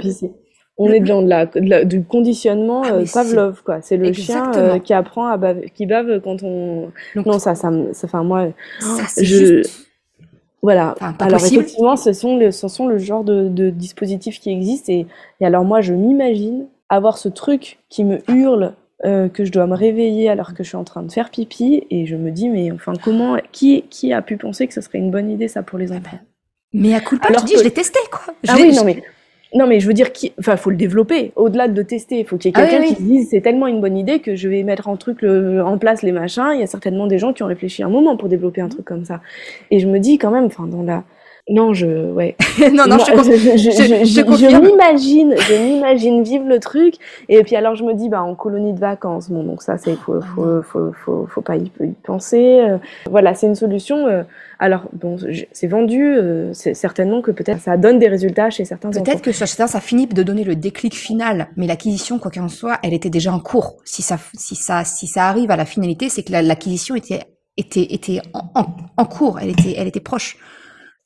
on 0.78 0.92
est 0.92 1.00
dans 1.00 1.22
de 1.22 1.30
la, 1.30 1.86
du 1.86 2.04
conditionnement 2.04 2.84
ah, 2.86 2.94
euh, 2.94 3.06
Pavlov, 3.12 3.64
quoi. 3.64 3.82
C'est 3.82 3.98
le 3.98 4.12
chien 4.14 4.52
euh, 4.56 4.80
qui 4.80 4.94
apprend 4.94 5.28
à 5.28 5.38
bave, 5.38 5.62
qui 5.74 5.86
bave 5.86 6.20
quand 6.22 6.44
on. 6.44 6.92
non, 7.16 7.40
ça, 7.40 7.56
ça, 7.56 7.72
enfin 8.04 8.24
moi, 8.24 8.50
je. 9.18 9.62
Voilà. 10.62 10.96
alors 11.20 11.46
effectivement, 11.46 11.96
ce 11.96 12.12
sont, 12.12 12.40
ce 12.52 12.68
sont 12.68 12.88
le 12.88 12.98
genre 12.98 13.24
de, 13.24 13.50
de 13.50 13.70
dispositifs 13.70 14.40
qui 14.40 14.50
existent 14.50 14.92
et, 14.92 15.06
et 15.40 15.46
alors 15.46 15.64
moi, 15.64 15.82
je 15.82 15.94
m'imagine 15.94 16.66
avoir 16.90 17.20
ce 17.20 17.30
truc 17.30 17.78
qui 17.90 18.04
me 18.04 18.20
hurle 18.32 18.74
euh, 19.04 19.28
que 19.28 19.44
je 19.44 19.52
dois 19.52 19.68
me 19.68 19.76
réveiller 19.76 20.30
alors 20.30 20.54
que 20.54 20.64
je 20.64 20.70
suis 20.70 20.78
en 20.78 20.86
train 20.86 21.04
de 21.04 21.12
faire 21.12 21.30
pipi 21.30 21.84
et 21.92 22.06
je 22.06 22.16
me 22.16 22.32
dis 22.32 22.48
mais 22.48 22.72
enfin 22.72 22.94
comment 23.04 23.38
qui 23.52 23.84
qui 23.90 24.14
a 24.14 24.22
pu 24.22 24.38
penser 24.38 24.68
que 24.68 24.74
ce 24.74 24.80
serait 24.80 25.00
une 25.00 25.12
bonne 25.12 25.30
idée 25.30 25.50
ça 25.50 25.64
pour 25.64 25.78
les 25.78 25.92
ah 25.92 25.98
enfants? 25.98 26.12
ben, 26.14 26.20
mais 26.74 26.94
à 26.94 27.02
coup 27.02 27.18
de 27.18 27.26
alors 27.26 27.42
tu 27.42 27.48
dis 27.48 27.60
je 27.60 27.64
l'ai 27.64 27.74
testé 27.74 28.00
quoi 28.10 28.34
ah 28.48 28.56
oui 28.58 28.74
non 28.74 28.86
mais 28.86 29.04
non, 29.56 29.68
mais 29.68 29.80
je 29.80 29.88
veux 29.88 29.94
dire, 29.94 30.12
qu'il 30.12 30.32
enfin, 30.38 30.58
faut 30.58 30.70
le 30.70 30.76
développer. 30.76 31.32
Au-delà 31.38 31.70
de 31.70 31.82
tester, 31.82 32.20
il 32.20 32.26
faut 32.26 32.38
qu'il 32.38 32.50
y 32.50 32.54
ait 32.54 32.62
ah 32.62 32.68
quelqu'un 32.68 32.86
qui 32.86 32.96
se 32.96 33.02
dise 33.02 33.30
c'est 33.30 33.42
tellement 33.42 33.68
une 33.68 33.80
bonne 33.80 33.98
idée 33.98 34.20
que 34.20 34.36
je 34.36 34.50
vais 34.50 34.64
mettre 34.64 34.90
en 34.90 34.98
truc 34.98 35.24
en 35.24 35.78
place 35.78 36.04
les 36.04 36.12
machins. 36.12 36.52
Il 36.54 36.60
y 36.60 36.64
a 36.64 36.68
certainement 36.68 37.08
des 37.08 37.18
gens 37.18 37.32
qui 37.32 37.42
ont 37.42 37.48
réfléchi 37.48 37.82
un 37.82 37.90
moment 37.90 38.18
pour 38.18 38.28
développer 38.28 38.60
un 38.62 38.68
truc 38.68 38.86
comme 38.86 39.06
ça. 39.06 39.22
Et 39.72 39.80
je 39.80 39.88
me 39.88 40.00
dis 40.00 40.18
quand 40.18 40.32
même, 40.32 40.46
enfin, 40.46 40.68
dans 40.68 40.84
la 40.84 41.04
Non, 41.48 41.76
je, 41.76 42.12
ouais. 42.12 42.36
non, 42.74 42.88
non, 42.88 42.98
je, 42.98 43.14
je, 43.56 43.70
je, 43.70 44.06
je 44.06 44.60
m'imagine, 44.60 45.36
je 45.38 45.54
m'imagine 45.54 46.24
vivre 46.24 46.46
le 46.48 46.60
truc. 46.60 46.96
Et 47.30 47.44
puis 47.44 47.56
alors, 47.56 47.76
je 47.76 47.84
me 47.84 47.94
dis, 47.94 48.10
bah, 48.10 48.24
en 48.24 48.34
colonie 48.34 48.74
de 48.74 48.80
vacances, 48.80 49.30
bon, 49.30 49.44
donc 49.44 49.62
ça, 49.62 49.78
c'est, 49.78 49.94
faut, 49.96 50.22
ah 50.24 50.26
faut, 50.34 50.64
faut, 50.64 50.92
faut, 50.94 51.28
faut, 51.30 51.42
pas 51.42 51.58
y, 51.58 51.70
penser. 52.04 52.62
Euh. 52.62 52.80
voilà, 53.12 53.36
c'est 53.36 53.46
une 53.46 53.54
solution. 53.54 54.08
Euh. 54.08 54.24
alors, 54.58 54.90
bon, 54.94 55.18
c'est 55.52 55.68
vendu, 55.68 56.04
euh, 56.04 56.52
c'est 56.54 56.74
certainement 56.74 57.22
que 57.22 57.30
peut-être 57.30 57.62
ça 57.62 57.78
donne 57.78 58.00
des 58.00 58.08
résultats 58.08 58.50
chez 58.50 58.66
certains. 58.66 58.90
Peut-être 58.90 59.22
que 59.22 59.32
chez 59.32 59.46
certains, 59.46 59.68
ça 59.68 59.82
finit 59.82 60.08
de 60.08 60.24
donner 60.24 60.46
le 60.46 60.56
déclic 60.56 60.96
final. 60.96 61.50
Mais 61.58 61.68
l'acquisition, 61.68 62.18
quoi 62.18 62.32
qu'il 62.32 62.42
en 62.42 62.50
soit, 62.50 62.80
elle 62.82 62.94
était 62.96 63.12
déjà 63.12 63.32
en 63.32 63.40
cours. 63.40 63.78
Si 63.86 64.02
ça, 64.02 64.18
si 64.34 64.56
ça, 64.56 64.84
si 64.84 65.06
ça 65.06 65.28
arrive 65.28 65.52
à 65.52 65.58
la 65.58 65.66
finalité, 65.66 66.10
c'est 66.10 66.24
que 66.24 66.32
l'acquisition 66.32 66.96
était, 66.96 67.22
était, 67.56 67.94
était 67.94 68.22
en, 68.34 68.50
en, 68.56 68.66
en 68.98 69.06
cours. 69.06 69.38
Elle 69.40 69.52
était, 69.52 69.76
elle 69.78 69.88
était 69.88 70.00
proche. 70.00 70.40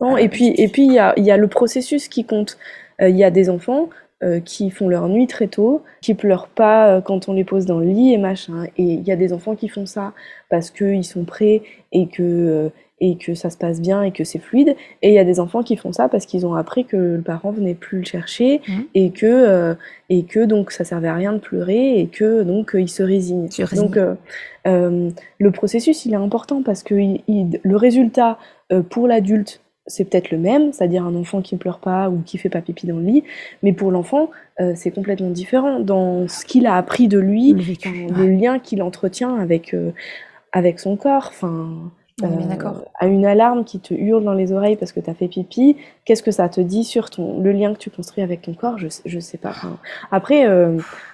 Non, 0.01 0.17
et 0.17 0.29
puis 0.29 0.53
et 0.57 0.67
puis 0.67 0.85
il 0.85 0.93
y 0.93 0.99
a, 0.99 1.13
y 1.17 1.31
a 1.31 1.37
le 1.37 1.47
processus 1.47 2.07
qui 2.07 2.23
compte. 2.23 2.57
Euh, 3.01 3.09
il 3.09 3.17
y 3.17 3.23
a 3.23 3.31
des 3.31 3.49
enfants 3.49 3.89
euh, 4.23 4.39
qui 4.39 4.69
font 4.69 4.87
leur 4.87 5.07
nuit 5.07 5.27
très 5.27 5.47
tôt, 5.47 5.83
qui 6.01 6.13
pleurent 6.13 6.47
pas 6.47 6.89
euh, 6.89 7.01
quand 7.01 7.29
on 7.29 7.33
les 7.33 7.43
pose 7.43 7.65
dans 7.65 7.79
le 7.79 7.87
lit 7.87 8.13
et 8.13 8.17
machin. 8.17 8.65
Et 8.77 8.83
il 8.83 9.03
y 9.03 9.11
a 9.11 9.15
des 9.15 9.33
enfants 9.33 9.55
qui 9.55 9.69
font 9.69 9.85
ça 9.85 10.13
parce 10.49 10.69
qu'ils 10.71 11.05
sont 11.05 11.23
prêts 11.23 11.61
et 11.91 12.07
que 12.07 12.71
et 13.01 13.15
que 13.15 13.33
ça 13.33 13.49
se 13.49 13.55
passe 13.55 13.79
bien 13.79 14.03
et 14.03 14.11
que 14.11 14.25
c'est 14.25 14.39
fluide. 14.39 14.75
Et 15.01 15.09
il 15.09 15.13
y 15.13 15.19
a 15.19 15.23
des 15.23 15.39
enfants 15.39 15.63
qui 15.63 15.77
font 15.77 15.93
ça 15.93 16.09
parce 16.09 16.25
qu'ils 16.25 16.45
ont 16.45 16.53
appris 16.53 16.83
que 16.83 16.97
le 16.97 17.21
parent 17.21 17.51
venait 17.51 17.73
plus 17.73 17.99
le 17.99 18.03
chercher 18.05 18.59
mmh. 18.67 18.81
et 18.93 19.11
que 19.11 19.77
et 20.09 20.23
que 20.23 20.43
donc 20.43 20.71
ça 20.71 20.83
servait 20.83 21.07
à 21.07 21.15
rien 21.15 21.31
de 21.31 21.37
pleurer 21.37 21.97
et 21.99 22.07
que 22.07 22.43
donc 22.43 22.71
ils 22.73 22.89
se 22.89 23.03
résignent. 23.03 23.47
Donc 23.75 23.97
le 24.65 25.51
processus 25.51 26.05
il 26.05 26.11
est 26.11 26.17
important 26.17 26.61
parce 26.61 26.83
que 26.83 26.93
le 26.95 27.75
résultat 27.77 28.37
pour 28.89 29.07
l'adulte 29.07 29.61
c'est 29.89 30.05
peut-être 30.05 30.31
le 30.31 30.37
même, 30.37 30.71
c'est-à-dire 30.71 31.03
un 31.03 31.15
enfant 31.15 31.41
qui 31.41 31.55
ne 31.55 31.59
pleure 31.59 31.79
pas 31.79 32.09
ou 32.09 32.21
qui 32.25 32.37
fait 32.37 32.49
pas 32.49 32.61
pipi 32.61 32.87
dans 32.87 32.97
le 32.97 33.03
lit, 33.03 33.23
mais 33.63 33.73
pour 33.73 33.91
l'enfant, 33.91 34.29
euh, 34.61 34.73
c'est 34.75 34.91
complètement 34.91 35.29
différent 35.29 35.79
dans 35.79 36.27
ce 36.27 36.45
qu'il 36.45 36.67
a 36.67 36.75
appris 36.75 37.07
de 37.07 37.17
lui, 37.17 37.53
le, 37.53 38.29
lien 38.29 38.59
qu'il 38.59 38.83
entretient 38.83 39.35
avec, 39.35 39.73
euh, 39.73 39.91
avec 40.51 40.79
son 40.79 40.95
corps. 40.95 41.27
Enfin, 41.29 41.91
euh, 42.21 42.27
à 42.99 43.07
une 43.07 43.25
alarme 43.25 43.63
qui 43.63 43.79
te 43.79 43.93
hurle 43.93 44.25
dans 44.25 44.33
les 44.33 44.51
oreilles 44.51 44.75
parce 44.75 44.91
que 44.91 44.99
tu 44.99 45.09
as 45.09 45.13
fait 45.13 45.29
pipi, 45.29 45.77
qu'est-ce 46.03 46.21
que 46.21 46.31
ça 46.31 46.49
te 46.49 46.59
dit 46.59 46.83
sur 46.83 47.09
ton, 47.09 47.39
le 47.41 47.53
lien 47.53 47.73
que 47.73 47.79
tu 47.79 47.89
construis 47.89 48.21
avec 48.21 48.41
ton 48.41 48.53
corps? 48.53 48.77
Je 48.77 49.15
ne 49.15 49.21
sais 49.21 49.37
pas. 49.37 49.55
après, 50.11 50.45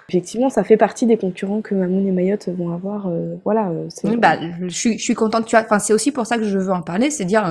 effectivement, 0.09 0.49
ça 0.49 0.63
fait 0.63 0.77
partie 0.77 1.05
des 1.05 1.17
concurrents 1.17 1.61
que 1.61 1.75
Mamoun 1.75 2.07
et 2.07 2.11
Mayotte 2.11 2.49
vont 2.49 2.73
avoir. 2.73 3.07
voilà. 3.43 3.71
bah, 4.17 4.37
je, 4.61 4.67
suis, 4.69 4.97
je 4.97 5.03
suis 5.03 5.13
contente. 5.13 5.45
Tu 5.45 5.55
Enfin, 5.55 5.77
c'est 5.77 5.93
aussi 5.93 6.11
pour 6.11 6.25
ça 6.25 6.39
que 6.39 6.43
je 6.43 6.57
veux 6.57 6.71
en 6.71 6.81
parler, 6.81 7.11
c'est 7.11 7.25
dire 7.25 7.45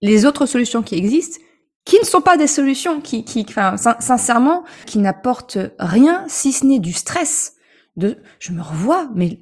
les 0.00 0.26
autres 0.26 0.46
solutions 0.46 0.82
qui 0.82 0.96
existent, 0.96 1.40
qui 1.84 1.98
ne 1.98 2.04
sont 2.04 2.20
pas 2.20 2.36
des 2.36 2.46
solutions, 2.46 3.00
qui, 3.00 3.24
qui 3.24 3.46
enfin, 3.48 3.76
sincèrement, 3.76 4.64
qui 4.86 4.98
n'apportent 4.98 5.58
rien 5.78 6.24
si 6.28 6.52
ce 6.52 6.66
n'est 6.66 6.80
du 6.80 6.92
stress. 6.92 7.54
De, 7.96 8.18
je 8.38 8.52
me 8.52 8.62
revois, 8.62 9.10
mais 9.14 9.40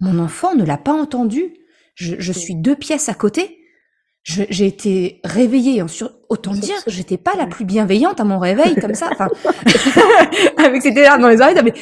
mon 0.00 0.18
enfant 0.18 0.54
ne 0.54 0.64
l'a 0.64 0.78
pas 0.78 0.92
entendu. 0.92 1.54
Je, 1.94 2.16
je, 2.18 2.32
suis 2.32 2.56
deux 2.56 2.74
pièces 2.74 3.08
à 3.08 3.14
côté. 3.14 3.58
J'ai 4.24 4.66
été 4.66 5.20
réveillée, 5.24 5.86
sur, 5.88 6.12
autant 6.28 6.52
dire, 6.52 6.76
j'étais 6.86 7.18
pas 7.18 7.34
la 7.36 7.46
plus 7.46 7.64
bienveillante 7.64 8.20
à 8.20 8.24
mon 8.24 8.38
réveil 8.38 8.76
comme 8.76 8.94
ça, 8.94 9.10
enfin, 9.12 9.28
avec 10.58 10.80
cette 10.80 10.96
larmes 10.96 11.22
dans 11.22 11.28
les 11.28 11.40
oreilles, 11.40 11.60
mais, 11.62 11.74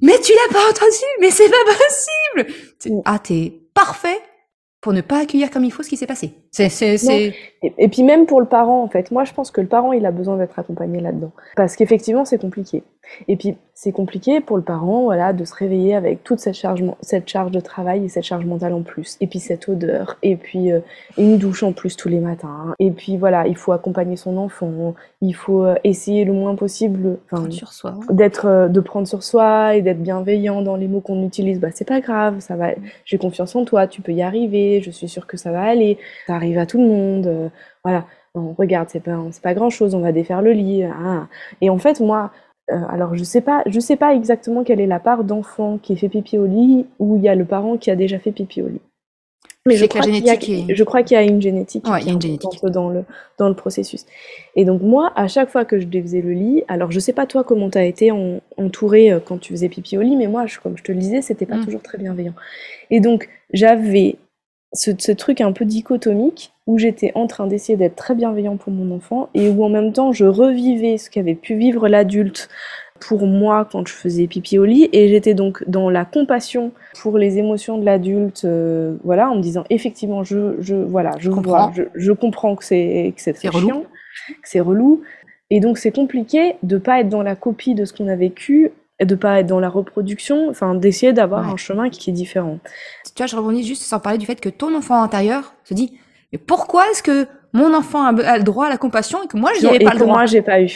mais 0.00 0.18
tu 0.20 0.32
l'as 0.32 0.54
pas 0.54 0.70
entendu, 0.70 1.04
mais 1.20 1.30
c'est 1.30 1.50
pas 1.50 1.64
possible. 1.66 3.02
Ah, 3.04 3.18
t'es 3.18 3.60
parfait, 3.74 4.20
pour 4.80 4.92
ne 4.92 5.00
pas 5.00 5.22
accueillir 5.22 5.50
comme 5.50 5.64
il 5.64 5.72
faut 5.72 5.82
ce 5.82 5.88
qui 5.88 5.96
s'est 5.96 6.06
passé. 6.06 6.34
C'est, 6.52 6.68
c'est, 6.68 6.98
c'est... 6.98 7.34
Et, 7.62 7.88
puis 7.88 8.04
même 8.04 8.26
pour 8.26 8.40
le 8.40 8.46
parent, 8.46 8.82
en 8.82 8.88
fait, 8.88 9.10
moi 9.10 9.24
je 9.24 9.32
pense 9.32 9.50
que 9.50 9.60
le 9.60 9.66
parent, 9.66 9.92
il 9.92 10.06
a 10.06 10.12
besoin 10.12 10.36
d'être 10.36 10.58
accompagné 10.58 11.00
là-dedans. 11.00 11.32
Parce 11.56 11.74
qu'effectivement, 11.74 12.24
c'est 12.24 12.40
compliqué. 12.40 12.84
Et 13.26 13.36
puis, 13.36 13.56
c'est 13.80 13.92
compliqué 13.92 14.40
pour 14.40 14.56
le 14.56 14.64
parent, 14.64 15.04
voilà, 15.04 15.32
de 15.32 15.44
se 15.44 15.54
réveiller 15.54 15.94
avec 15.94 16.24
toute 16.24 16.40
cette 16.40 16.56
charge, 16.56 16.82
cette 17.00 17.28
charge 17.28 17.52
de 17.52 17.60
travail 17.60 18.04
et 18.04 18.08
cette 18.08 18.24
charge 18.24 18.44
mentale 18.44 18.72
en 18.72 18.82
plus. 18.82 19.16
Et 19.20 19.28
puis 19.28 19.38
cette 19.38 19.68
odeur, 19.68 20.16
et 20.24 20.34
puis 20.34 20.72
euh, 20.72 20.80
une 21.16 21.38
douche 21.38 21.62
en 21.62 21.72
plus 21.72 21.96
tous 21.96 22.08
les 22.08 22.18
matins. 22.18 22.74
Et 22.80 22.90
puis 22.90 23.16
voilà, 23.16 23.46
il 23.46 23.56
faut 23.56 23.70
accompagner 23.70 24.16
son 24.16 24.36
enfant, 24.36 24.94
il 25.20 25.32
faut 25.32 25.64
euh, 25.64 25.76
essayer 25.84 26.24
le 26.24 26.32
moins 26.32 26.56
possible, 26.56 27.18
sur 27.50 27.72
soi, 27.72 27.94
d'être, 28.10 28.46
euh, 28.46 28.66
de 28.66 28.80
prendre 28.80 29.06
sur 29.06 29.22
soi 29.22 29.76
et 29.76 29.82
d'être 29.82 30.02
bienveillant 30.02 30.60
dans 30.60 30.74
les 30.74 30.88
mots 30.88 31.00
qu'on 31.00 31.24
utilise. 31.24 31.60
Bah 31.60 31.68
c'est 31.72 31.86
pas 31.86 32.00
grave, 32.00 32.40
ça 32.40 32.56
va. 32.56 32.70
J'ai 33.04 33.18
confiance 33.18 33.54
en 33.54 33.64
toi, 33.64 33.86
tu 33.86 34.02
peux 34.02 34.12
y 34.12 34.22
arriver. 34.22 34.80
Je 34.82 34.90
suis 34.90 35.08
sûre 35.08 35.28
que 35.28 35.36
ça 35.36 35.52
va 35.52 35.62
aller. 35.62 35.98
Ça 36.26 36.34
arrive 36.34 36.58
à 36.58 36.66
tout 36.66 36.78
le 36.78 36.88
monde. 36.88 37.50
voilà. 37.84 38.06
regarde, 38.34 38.88
c'est 38.90 38.98
pas, 38.98 39.16
c'est 39.30 39.42
pas 39.42 39.54
grand 39.54 39.70
chose. 39.70 39.94
On 39.94 40.00
va 40.00 40.10
défaire 40.10 40.42
le 40.42 40.50
lit. 40.50 40.82
Hein. 40.82 41.28
Et 41.60 41.70
en 41.70 41.78
fait, 41.78 42.00
moi 42.00 42.32
euh, 42.70 42.80
alors 42.88 43.14
je 43.14 43.24
sais 43.24 43.40
pas, 43.40 43.62
je 43.66 43.80
sais 43.80 43.96
pas 43.96 44.14
exactement 44.14 44.62
quelle 44.62 44.80
est 44.80 44.86
la 44.86 45.00
part 45.00 45.24
d'enfant 45.24 45.78
qui 45.78 45.96
fait 45.96 46.08
pipi 46.08 46.36
au 46.38 46.46
lit 46.46 46.86
ou 46.98 47.16
il 47.16 47.22
y 47.22 47.28
a 47.28 47.34
le 47.34 47.44
parent 47.44 47.78
qui 47.78 47.90
a 47.90 47.96
déjà 47.96 48.18
fait 48.18 48.32
pipi 48.32 48.62
au 48.62 48.68
lit. 48.68 48.80
Mais 49.66 49.76
je 49.76 49.84
crois, 49.84 50.00
je 50.02 50.84
crois, 50.84 51.02
qu'il 51.02 51.14
y 51.14 51.18
a 51.18 51.22
une 51.22 51.42
génétique 51.42 51.84
qui 51.84 52.08
est 52.08 52.10
importante 52.10 52.72
dans 52.72 52.88
le, 52.88 53.04
dans 53.38 53.48
le 53.48 53.54
processus. 53.54 54.06
Et 54.56 54.64
donc 54.64 54.80
moi, 54.80 55.12
à 55.14 55.28
chaque 55.28 55.50
fois 55.50 55.66
que 55.66 55.78
je 55.78 55.86
défaisais 55.86 56.22
le 56.22 56.32
lit, 56.32 56.62
alors 56.68 56.90
je 56.90 56.98
sais 56.98 57.12
pas 57.12 57.26
toi 57.26 57.44
comment 57.44 57.68
tu 57.68 57.76
as 57.76 57.84
été 57.84 58.10
entouré 58.56 59.12
euh, 59.12 59.20
quand 59.22 59.38
tu 59.38 59.52
faisais 59.52 59.68
pipi 59.68 59.98
au 59.98 60.02
lit, 60.02 60.16
mais 60.16 60.26
moi, 60.26 60.46
comme 60.62 60.78
je 60.78 60.82
te 60.82 60.92
le 60.92 60.98
disais, 60.98 61.20
c'était 61.20 61.44
pas 61.44 61.56
mm. 61.56 61.64
toujours 61.66 61.82
très 61.82 61.98
bienveillant. 61.98 62.34
Et 62.90 63.00
donc 63.00 63.28
j'avais 63.52 64.16
ce, 64.72 64.90
ce, 64.98 65.12
truc 65.12 65.40
un 65.40 65.52
peu 65.52 65.64
dichotomique 65.64 66.52
où 66.66 66.78
j'étais 66.78 67.12
en 67.14 67.26
train 67.26 67.46
d'essayer 67.46 67.76
d'être 67.76 67.96
très 67.96 68.14
bienveillant 68.14 68.56
pour 68.56 68.72
mon 68.72 68.94
enfant 68.94 69.30
et 69.34 69.48
où 69.48 69.64
en 69.64 69.68
même 69.68 69.92
temps 69.92 70.12
je 70.12 70.26
revivais 70.26 70.98
ce 70.98 71.08
qu'avait 71.08 71.34
pu 71.34 71.54
vivre 71.54 71.88
l'adulte 71.88 72.48
pour 73.00 73.26
moi 73.26 73.66
quand 73.70 73.86
je 73.86 73.92
faisais 73.92 74.26
pipi 74.26 74.58
au 74.58 74.64
lit. 74.64 74.88
Et 74.92 75.08
j'étais 75.08 75.34
donc 75.34 75.64
dans 75.68 75.88
la 75.88 76.04
compassion 76.04 76.72
pour 77.00 77.16
les 77.16 77.38
émotions 77.38 77.78
de 77.78 77.84
l'adulte 77.84 78.44
euh, 78.44 78.96
voilà 79.04 79.30
en 79.30 79.36
me 79.36 79.40
disant 79.40 79.64
effectivement 79.70 80.24
je 80.24 80.56
je 80.60 80.74
voilà 80.74 81.12
je 81.18 81.30
comprends. 81.30 81.72
je, 81.72 81.84
je, 81.94 82.12
comprends 82.12 82.56
que 82.56 82.64
c'est 82.64 83.14
que 83.16 83.22
c'est 83.22 83.32
très 83.32 83.50
chiant 83.50 83.84
que 84.42 84.48
c'est 84.48 84.60
relou. 84.60 85.02
Et 85.50 85.60
donc 85.60 85.78
c'est 85.78 85.92
compliqué 85.92 86.56
de 86.62 86.76
pas 86.76 87.00
être 87.00 87.08
dans 87.08 87.22
la 87.22 87.36
copie 87.36 87.74
de 87.74 87.86
ce 87.86 87.94
qu'on 87.94 88.08
a 88.08 88.16
vécu 88.16 88.72
de 89.04 89.14
pas 89.14 89.40
être 89.40 89.46
dans 89.46 89.60
la 89.60 89.68
reproduction, 89.68 90.48
enfin 90.48 90.74
d'essayer 90.74 91.12
d'avoir 91.12 91.48
un 91.48 91.56
chemin 91.56 91.88
qui 91.88 92.10
est 92.10 92.12
différent. 92.12 92.58
Tu 93.18 93.24
vois, 93.24 93.26
je 93.26 93.34
rebondis 93.34 93.64
juste 93.64 93.82
sans 93.82 93.98
parler 93.98 94.16
du 94.16 94.26
fait 94.26 94.40
que 94.40 94.48
ton 94.48 94.72
enfant 94.76 95.02
intérieur 95.02 95.52
se 95.64 95.74
dit 95.74 95.98
mais 96.32 96.38
pourquoi 96.38 96.88
est-ce 96.88 97.02
que 97.02 97.26
mon 97.52 97.74
enfant 97.74 98.04
a, 98.04 98.38
le 98.38 98.44
droit 98.44 98.66
à 98.66 98.68
la 98.68 98.76
compassion 98.76 99.24
et 99.24 99.26
que 99.26 99.36
moi 99.36 99.50
je 99.56 99.62
n'y 99.62 99.70
avais 99.70 99.80
pas 99.80 99.94
le 99.94 99.98
droit? 99.98 100.14
Moi 100.14 100.26
j'ai 100.26 100.40
pas 100.40 100.60
eu. 100.60 100.70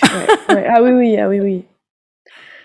Ah 0.48 0.82
oui 0.82 0.90
oui 0.90 1.20
ah 1.20 1.28
oui 1.28 1.40
oui. 1.40 1.64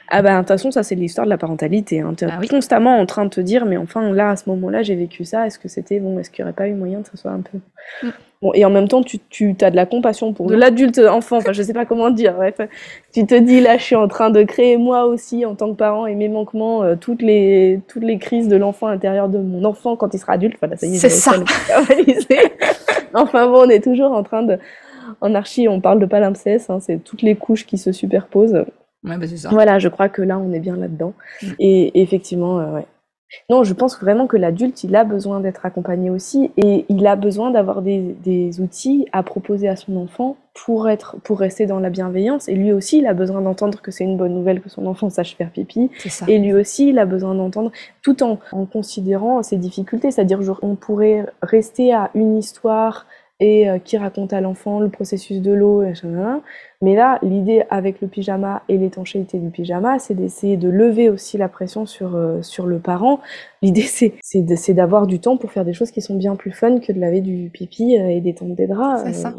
Ah 0.10 0.22
bah 0.22 0.34
de 0.34 0.38
toute 0.39 0.48
façon 0.48 0.72
ça 0.72 0.84
c'est 0.84 0.96
l'histoire 0.96 1.26
de 1.26 1.30
la 1.30 1.38
parentalité. 1.38 2.00
Hein. 2.00 2.13
Tu 2.17 2.26
es 2.26 2.28
ah 2.32 2.39
constamment 2.50 2.98
en 2.98 3.06
train 3.06 3.26
de 3.26 3.30
te 3.30 3.41
dire 3.41 3.65
mais 3.65 3.78
enfin 3.78 4.12
là 4.13 4.32
à 4.32 4.36
ce 4.36 4.50
moment-là 4.50 4.84
j'ai 4.84 4.96
vécu 4.96 5.26
ça. 5.26 5.48
Est-ce 5.48 5.60
que 5.60 5.67
c'était 5.67 6.00
bon? 6.00 6.20
Est-ce 6.20 6.30
qu'il 6.30 6.43
n'y 6.43 6.50
aurait 6.50 6.56
pas 6.56 6.67
eu 6.67 6.74
moyen 6.74 7.02
que 7.02 7.10
ça 7.10 7.17
soit 7.17 7.32
un 7.32 7.41
peu 7.41 7.60
mm. 8.04 8.12
Bon, 8.41 8.52
et 8.54 8.63
en 8.65 8.70
même 8.70 8.88
temps, 8.88 9.02
tu, 9.02 9.17
tu 9.30 9.56
as 9.62 9.72
de 9.72 9.76
la 9.76 9.88
compassion 9.88 10.32
pour 10.32 10.46
de 10.46 10.56
l'adulte 10.56 11.00
enfant, 11.00 11.38
enfin 11.38 11.54
je 11.54 11.63
sais 11.63 11.74
pas 11.74 11.86
comment 11.86 12.12
dire, 12.12 12.36
bref. 12.36 12.62
Tu 13.12 13.26
te 13.26 13.34
dis 13.34 13.62
là, 13.62 13.80
je 13.80 13.84
suis 13.84 13.96
en 13.96 14.08
train 14.08 14.30
de 14.30 14.43
créer 14.43 14.78
moi 14.78 15.06
aussi 15.06 15.43
en 15.43 15.56
tant 15.56 15.72
que 15.72 15.76
parent 15.76 16.06
et 16.06 16.13
mes 16.13 16.30
manquements, 16.30 16.84
euh, 16.84 16.96
toutes 16.96 17.24
les 17.24 17.82
toutes 17.88 18.04
les 18.04 18.20
crises 18.20 18.48
de 18.48 18.56
l'enfant 18.56 18.88
intérieur 18.88 19.28
de 19.28 19.39
mon 19.39 19.65
enfant 19.65 19.96
quand 19.96 20.13
il 20.13 20.20
sera 20.20 20.34
adulte. 20.34 20.56
Enfin, 20.62 20.76
ça 20.76 20.86
y 20.86 20.93
est, 20.93 20.98
c'est 21.00 21.10
ça. 21.10 21.34
enfin 23.15 23.48
bon, 23.48 23.65
on 23.65 23.70
est 23.70 23.84
toujours 23.84 24.12
en 24.12 24.22
train 24.22 24.43
de, 24.43 24.60
en 25.22 25.34
archi, 25.34 25.67
on 25.67 25.82
parle 25.82 26.00
de 26.00 26.06
palimpseste, 26.06 26.70
hein, 26.70 26.80
c'est 26.80 27.04
toutes 27.04 27.24
les 27.24 27.36
couches 27.36 27.65
qui 27.65 27.80
se 27.80 27.91
superposent. 27.91 28.65
Ouais, 29.08 29.17
bah 29.17 29.28
c'est 29.28 29.38
ça. 29.38 29.50
Voilà, 29.50 29.80
je 29.80 29.88
crois 29.88 30.10
que 30.10 30.22
là, 30.22 30.38
on 30.38 30.52
est 30.54 30.60
bien 30.60 30.76
là-dedans. 30.76 31.13
Mm. 31.41 31.48
Et, 31.60 32.02
effectivement, 32.02 32.60
euh, 32.60 32.76
ouais. 32.76 32.86
Non, 33.50 33.65
je 33.65 33.74
pense 33.74 34.00
vraiment 34.00 34.26
que 34.26 34.38
l'adulte, 34.38 34.86
il 34.86 34.96
a 34.96 35.04
besoin 35.04 35.41
d'être 35.41 35.65
accompagné 35.65 36.10
aussi 36.10 36.52
et 36.56 36.86
il 36.88 37.06
a 37.06 37.17
besoin 37.17 37.52
d'avoir 37.52 37.82
des, 37.82 38.15
des, 38.24 38.62
outils 38.62 39.06
à 39.12 39.22
proposer 39.22 39.67
à 39.67 39.76
son 39.76 39.98
enfant 39.98 40.38
pour 40.54 40.88
être, 40.88 41.17
pour 41.24 41.39
rester 41.39 41.65
dans 41.65 41.82
la 41.82 41.89
bienveillance. 41.89 42.48
Et 42.48 42.56
lui 42.56 42.72
aussi, 42.72 43.00
il 43.00 43.06
a 43.06 43.13
besoin 43.13 43.41
d'entendre 43.41 43.82
que 43.82 43.91
c'est 43.91 44.06
une 44.06 44.15
bonne 44.15 44.34
nouvelle 44.34 44.62
que 44.62 44.70
son 44.70 44.86
enfant 44.86 45.10
sache 45.10 45.36
faire 45.36 45.52
pipi. 45.52 45.91
Et 46.30 46.39
lui 46.39 46.54
aussi, 46.54 46.88
il 46.88 47.00
a 47.00 47.06
besoin 47.06 47.36
d'entendre, 47.36 47.74
tout 48.02 48.24
en, 48.24 48.39
en 48.54 48.66
considérant 48.66 49.43
ses 49.43 49.58
difficultés. 49.58 50.10
C'est-à-dire, 50.10 50.39
on 50.62 50.76
pourrait 50.76 51.26
rester 51.41 51.93
à 51.93 52.12
une 52.16 52.38
histoire 52.38 53.05
et 53.40 53.70
euh, 53.70 53.78
qui 53.78 53.98
raconte 53.98 54.34
à 54.34 54.42
l'enfant 54.42 54.80
le 54.80 54.90
processus 54.90 55.42
de 55.42 55.52
l'eau, 55.52 55.84
mais 56.82 56.96
là, 56.96 57.20
l'idée 57.22 57.64
avec 57.70 58.02
le 58.02 58.08
pyjama 58.08 58.64
et 58.68 58.78
l'étanchéité 58.78 59.38
du 59.38 59.52
pyjama, 59.52 60.00
c'est 60.00 60.16
d'essayer 60.16 60.58
de 60.58 60.70
lever 60.70 61.10
aussi 61.10 61.38
la 61.38 61.48
pression 61.48 61.86
sur, 61.86 62.16
euh, 62.16 62.42
sur 62.42 62.66
le 62.66 62.80
parent. 62.80 63.20
L'idée, 63.62 63.84
c'est 64.22 64.74
d'avoir 64.74 65.06
du 65.06 65.20
temps 65.20 65.38
pour 65.38 65.52
faire 65.52 65.66
des 65.66 65.74
choses 65.74 65.92
qui 65.92 66.02
sont 66.02 66.16
bien 66.16 66.36
plus 66.36 66.52
fun 66.52 66.80
que 66.80 66.92
de 66.92 67.00
laver 67.00 67.22
du 67.22 67.50
pipi 67.54 67.98
euh, 67.98 68.10
et 68.10 68.22
d'étendre 68.22 68.56
des 68.56 68.68
draps. 68.68 69.04
C'est 69.06 69.14
ça. 69.14 69.36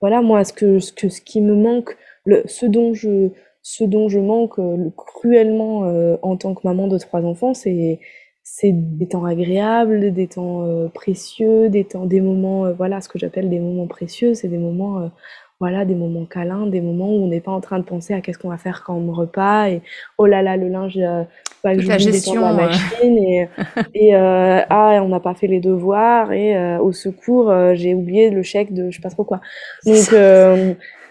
voilà, 0.00 0.20
moi, 0.20 0.42
ce, 0.42 0.52
que, 0.52 0.80
ce, 0.80 0.92
que, 0.92 1.08
ce 1.08 1.20
qui 1.20 1.40
me 1.40 1.54
manque, 1.54 1.96
le, 2.24 2.42
ce 2.46 2.66
dont 2.66 2.92
je, 2.92 3.30
ce 3.62 3.84
dont 3.84 4.08
je 4.08 4.18
manque 4.18 4.58
cruellement 4.96 5.80
en 6.22 6.36
tant 6.36 6.54
que 6.54 6.60
maman 6.64 6.86
de 6.86 6.98
trois 6.98 7.22
enfants, 7.22 7.52
c'est 7.52 7.98
c'est 8.48 8.70
des 8.72 9.08
temps 9.08 9.24
agréables, 9.24 10.12
des 10.12 10.28
temps 10.28 10.62
euh, 10.62 10.86
précieux, 10.86 11.68
des 11.68 11.82
temps, 11.82 12.06
des 12.06 12.20
moments, 12.20 12.66
euh, 12.66 12.72
voilà, 12.74 13.00
ce 13.00 13.08
que 13.08 13.18
j'appelle 13.18 13.50
des 13.50 13.58
moments 13.58 13.88
précieux, 13.88 14.34
c'est 14.34 14.46
des 14.46 14.56
moments, 14.56 15.00
euh, 15.00 15.08
voilà, 15.58 15.84
des 15.84 15.96
moments 15.96 16.26
câlins, 16.26 16.68
des 16.68 16.80
moments 16.80 17.08
où 17.08 17.24
on 17.24 17.26
n'est 17.26 17.40
pas 17.40 17.50
en 17.50 17.60
train 17.60 17.80
de 17.80 17.84
penser 17.84 18.14
à 18.14 18.20
qu'est-ce 18.20 18.38
qu'on 18.38 18.50
va 18.50 18.56
faire 18.56 18.84
quand 18.86 18.94
on 18.94 19.12
repas 19.12 19.68
et 19.68 19.82
oh 20.16 20.26
là 20.26 20.42
là, 20.42 20.56
le 20.56 20.68
linge, 20.68 20.96
pas 21.60 21.74
que 21.74 21.82
la 21.88 21.98
gestion, 21.98 22.40
la 22.40 22.52
machine 22.52 23.18
et, 23.18 23.48
et 23.94 24.14
ah, 24.14 25.00
on 25.02 25.08
n'a 25.08 25.20
pas 25.20 25.34
fait 25.34 25.48
les 25.48 25.60
devoirs 25.60 26.30
et 26.32 26.78
au 26.78 26.92
secours, 26.92 27.52
j'ai 27.74 27.94
oublié 27.94 28.30
le 28.30 28.44
chèque 28.44 28.72
de 28.72 28.90
je 28.90 28.96
sais 28.96 29.02
pas 29.02 29.10
trop 29.10 29.24
quoi. 29.24 29.40
Donc 29.86 30.14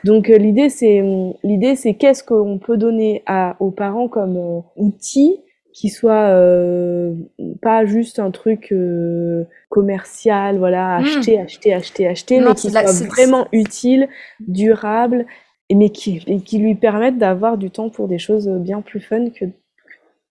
donc 0.06 0.28
l'idée 0.28 0.70
c'est 0.70 1.04
l'idée 1.44 1.76
c'est 1.76 1.96
qu'est-ce 1.96 2.24
qu'on 2.24 2.60
peut 2.60 2.78
donner 2.78 3.24
à, 3.26 3.56
aux 3.60 3.72
parents 3.72 4.08
comme 4.08 4.64
outil 4.78 5.42
qui 5.76 5.90
soit 5.90 6.30
euh, 6.30 7.14
pas 7.62 7.86
juste 7.86 8.20
un 8.20 8.32
truc 8.32 8.72
euh, 8.72 9.44
commercial, 9.68 10.58
voilà, 10.58 10.96
acheter, 10.96 11.38
acheter, 11.38 11.74
acheter, 11.74 12.08
acheter, 12.08 12.40
mais 12.40 12.56
qui 12.56 12.72
soit 12.72 13.06
vraiment 13.06 13.50
utile, 13.52 14.08
durable, 14.40 15.26
et 15.68 15.76
mais 15.76 15.90
qui, 15.90 16.24
et 16.28 16.40
qui 16.40 16.60
lui 16.60 16.76
permette 16.76 17.18
d'avoir 17.18 17.58
du 17.58 17.72
temps 17.72 17.90
pour 17.90 18.08
des 18.08 18.20
choses 18.20 18.48
bien 18.48 18.82
plus 18.82 19.02
fun 19.02 19.30
que, 19.32 19.46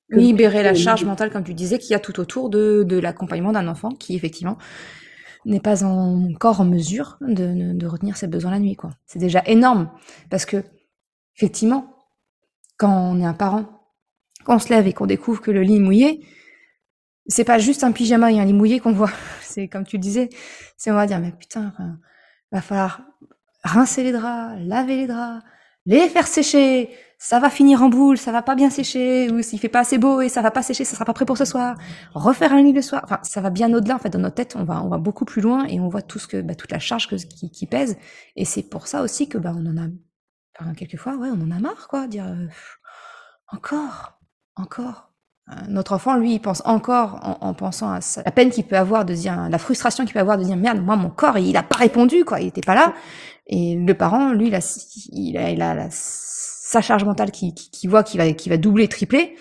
libérer 0.09 0.63
la 0.63 0.73
charge 0.73 1.05
mentale, 1.05 1.31
comme 1.31 1.45
tu 1.45 1.53
disais, 1.53 1.79
qu'il 1.79 1.91
y 1.91 1.95
a 1.95 2.01
tout 2.01 2.21
autour 2.21 2.49
de, 2.49 2.83
de 2.83 2.99
l'accompagnement 2.99 3.53
d'un 3.53 3.69
enfant 3.69 3.91
qui 3.91 4.17
effectivement 4.17 4.57
n'est 5.45 5.61
pas 5.61 5.85
encore 5.85 6.63
en 6.63 6.65
mesure 6.65 7.19
de, 7.21 7.75
de 7.75 7.87
retenir 7.87 8.17
ses 8.17 8.29
besoins 8.29 8.53
la 8.53 8.61
nuit, 8.61 8.77
quoi. 8.77 8.93
C'est 9.07 9.19
déjà 9.19 9.43
énorme 9.45 9.91
parce 10.31 10.47
que 10.47 10.65
effectivement, 11.37 11.97
quand 12.79 13.13
on 13.13 13.21
est 13.21 13.27
un 13.27 13.35
parent 13.35 13.74
quand 14.45 14.57
on 14.57 14.59
se 14.59 14.69
lève 14.69 14.87
et 14.87 14.93
qu'on 14.93 15.07
découvre 15.07 15.41
que 15.41 15.51
le 15.51 15.63
lit 15.63 15.77
est 15.77 15.81
mouillé, 15.81 16.27
c'est 17.27 17.45
pas 17.45 17.59
juste 17.59 17.85
un 17.85 17.93
pyjama 17.93 18.31
et 18.33 18.41
un 18.41 18.45
lit 18.45 18.53
mouillé 18.53 18.81
qu'on 18.81 18.93
voit. 18.93 19.11
C'est 19.43 19.69
comme 19.69 19.85
tu 19.85 19.97
le 19.97 20.03
disais, 20.03 20.31
c'est 20.77 20.91
on 20.91 20.95
va 20.95 21.07
dire 21.07 21.21
mais 21.21 21.31
putain, 21.31 21.69
enfin, 21.73 21.97
va 22.51 22.61
falloir 22.61 23.03
rincer 23.63 24.03
les 24.03 24.11
draps, 24.11 24.59
laver 24.65 24.97
les 24.97 25.07
draps, 25.07 25.45
les 25.87 26.09
faire 26.09 26.27
sécher. 26.27 26.91
Ça 27.19 27.39
va 27.39 27.49
finir 27.49 27.83
en 27.83 27.89
boule, 27.89 28.19
ça 28.19 28.33
va 28.33 28.43
pas 28.43 28.55
bien 28.55 28.69
sécher, 28.69 29.31
ou 29.31 29.41
s'il 29.43 29.59
fait 29.59 29.69
pas 29.69 29.81
assez 29.81 29.97
beau 29.97 30.21
et 30.21 30.29
ça 30.29 30.43
va 30.43 30.51
pas 30.51 30.63
sécher, 30.63 30.85
ça 30.85 30.95
sera 30.95 31.05
pas 31.05 31.15
prêt 31.15 31.25
pour 31.25 31.39
ce 31.39 31.45
soir. 31.45 31.77
Refaire 32.13 32.53
un 32.53 32.63
lit 32.63 32.73
le 32.73 32.83
soir, 32.83 33.01
enfin 33.05 33.21
ça 33.23 33.41
va 33.41 33.51
bien 33.51 33.73
au-delà 33.73 33.95
en 33.95 33.99
fait 33.99 34.11
dans 34.11 34.19
notre 34.19 34.35
tête, 34.35 34.57
on 34.57 34.65
va 34.65 34.83
on 34.83 34.89
va 34.89 34.99
beaucoup 34.99 35.25
plus 35.25 35.41
loin 35.41 35.65
et 35.67 35.81
on 35.81 35.89
voit 35.89 36.03
tout 36.03 36.19
ce 36.19 36.27
que 36.27 36.43
bah, 36.43 36.55
toute 36.55 36.73
la 36.73 36.81
charge 36.81 37.09
que, 37.09 37.15
qui, 37.15 37.51
qui 37.51 37.67
pèse. 37.67 37.97
Et 38.37 38.45
c'est 38.45 38.65
pour 38.65 38.89
ça 38.89 39.03
aussi 39.03 39.29
que 39.29 39.39
bah 39.39 39.55
on 39.57 39.65
en 39.67 39.77
a, 39.79 39.87
enfin, 40.59 40.75
quelquefois 40.75 41.17
ouais 41.17 41.29
on 41.31 41.41
en 41.41 41.51
a 41.51 41.61
marre 41.61 41.87
quoi, 41.89 42.09
dire 42.09 42.27
euh, 42.27 42.47
encore, 43.49 44.19
encore. 44.57 45.11
Notre 45.69 45.93
enfant, 45.93 46.17
lui, 46.17 46.35
il 46.35 46.41
pense 46.41 46.63
encore 46.65 47.39
en, 47.43 47.53
pensant 47.53 47.91
à 47.91 48.01
la 48.25 48.31
peine 48.31 48.49
qu'il 48.49 48.65
peut 48.65 48.79
avoir 48.79 49.05
de 49.05 49.13
dire, 49.13 49.49
la 49.51 49.59
frustration 49.59 50.05
qu'il 50.05 50.15
peut 50.15 50.21
avoir 50.21 50.39
de 50.39 50.45
dire 50.45 50.57
merde, 50.57 50.83
moi 50.83 50.97
mon 50.97 51.11
corps, 51.11 51.37
il 51.37 51.55
a 51.59 51.63
pas 51.63 51.77
répondu, 51.77 52.25
quoi, 52.25 52.41
il 52.41 52.47
était 52.47 52.63
pas 52.63 52.75
là. 52.75 52.95
Et 53.47 53.77
le 53.77 53.95
parent, 53.95 54.33
lui, 54.33 54.49
il 54.49 54.55
a, 55.37 55.51
il 55.51 55.63
a, 55.63 55.89
sa 55.91 56.81
charge 56.81 57.05
mentale 57.05 57.31
qui, 57.31 57.55
qui, 57.55 57.87
voit 57.87 58.03
qu'il 58.03 58.19
va, 58.19 58.33
qui 58.33 58.49
va 58.49 58.57
doubler, 58.57 58.89
tripler. 58.89 59.37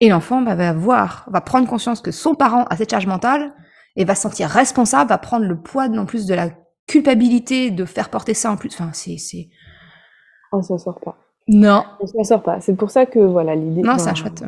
Et 0.00 0.10
l'enfant 0.10 0.42
bah, 0.42 0.54
va 0.54 0.74
voir, 0.74 1.26
va 1.32 1.40
prendre 1.40 1.66
conscience 1.66 2.02
que 2.02 2.10
son 2.10 2.34
parent 2.34 2.64
a 2.64 2.76
cette 2.76 2.90
charge 2.90 3.06
mentale 3.06 3.54
et 3.96 4.04
va 4.04 4.14
se 4.14 4.22
sentir 4.22 4.50
responsable, 4.50 5.08
va 5.08 5.18
prendre 5.18 5.46
le 5.46 5.58
poids 5.58 5.84
en 5.86 6.04
plus 6.04 6.26
de 6.26 6.34
la 6.34 6.50
culpabilité 6.86 7.70
de 7.70 7.84
faire 7.86 8.10
porter 8.10 8.34
ça 8.34 8.52
en 8.52 8.58
plus. 8.58 8.74
Enfin, 8.74 8.90
c'est, 8.92 9.16
c'est. 9.16 9.48
On 10.52 10.62
s'en 10.62 10.76
sort 10.76 11.00
pas. 11.00 11.18
Non. 11.48 11.84
On 12.00 12.06
s'en 12.06 12.24
sort 12.24 12.42
pas. 12.42 12.60
C'est 12.60 12.74
pour 12.74 12.90
ça 12.90 13.06
que 13.06 13.18
voilà 13.18 13.54
l'idée. 13.54 13.82
Non, 13.82 13.98
c'est 13.98 14.10
un 14.10 14.14
chouette. 14.14 14.44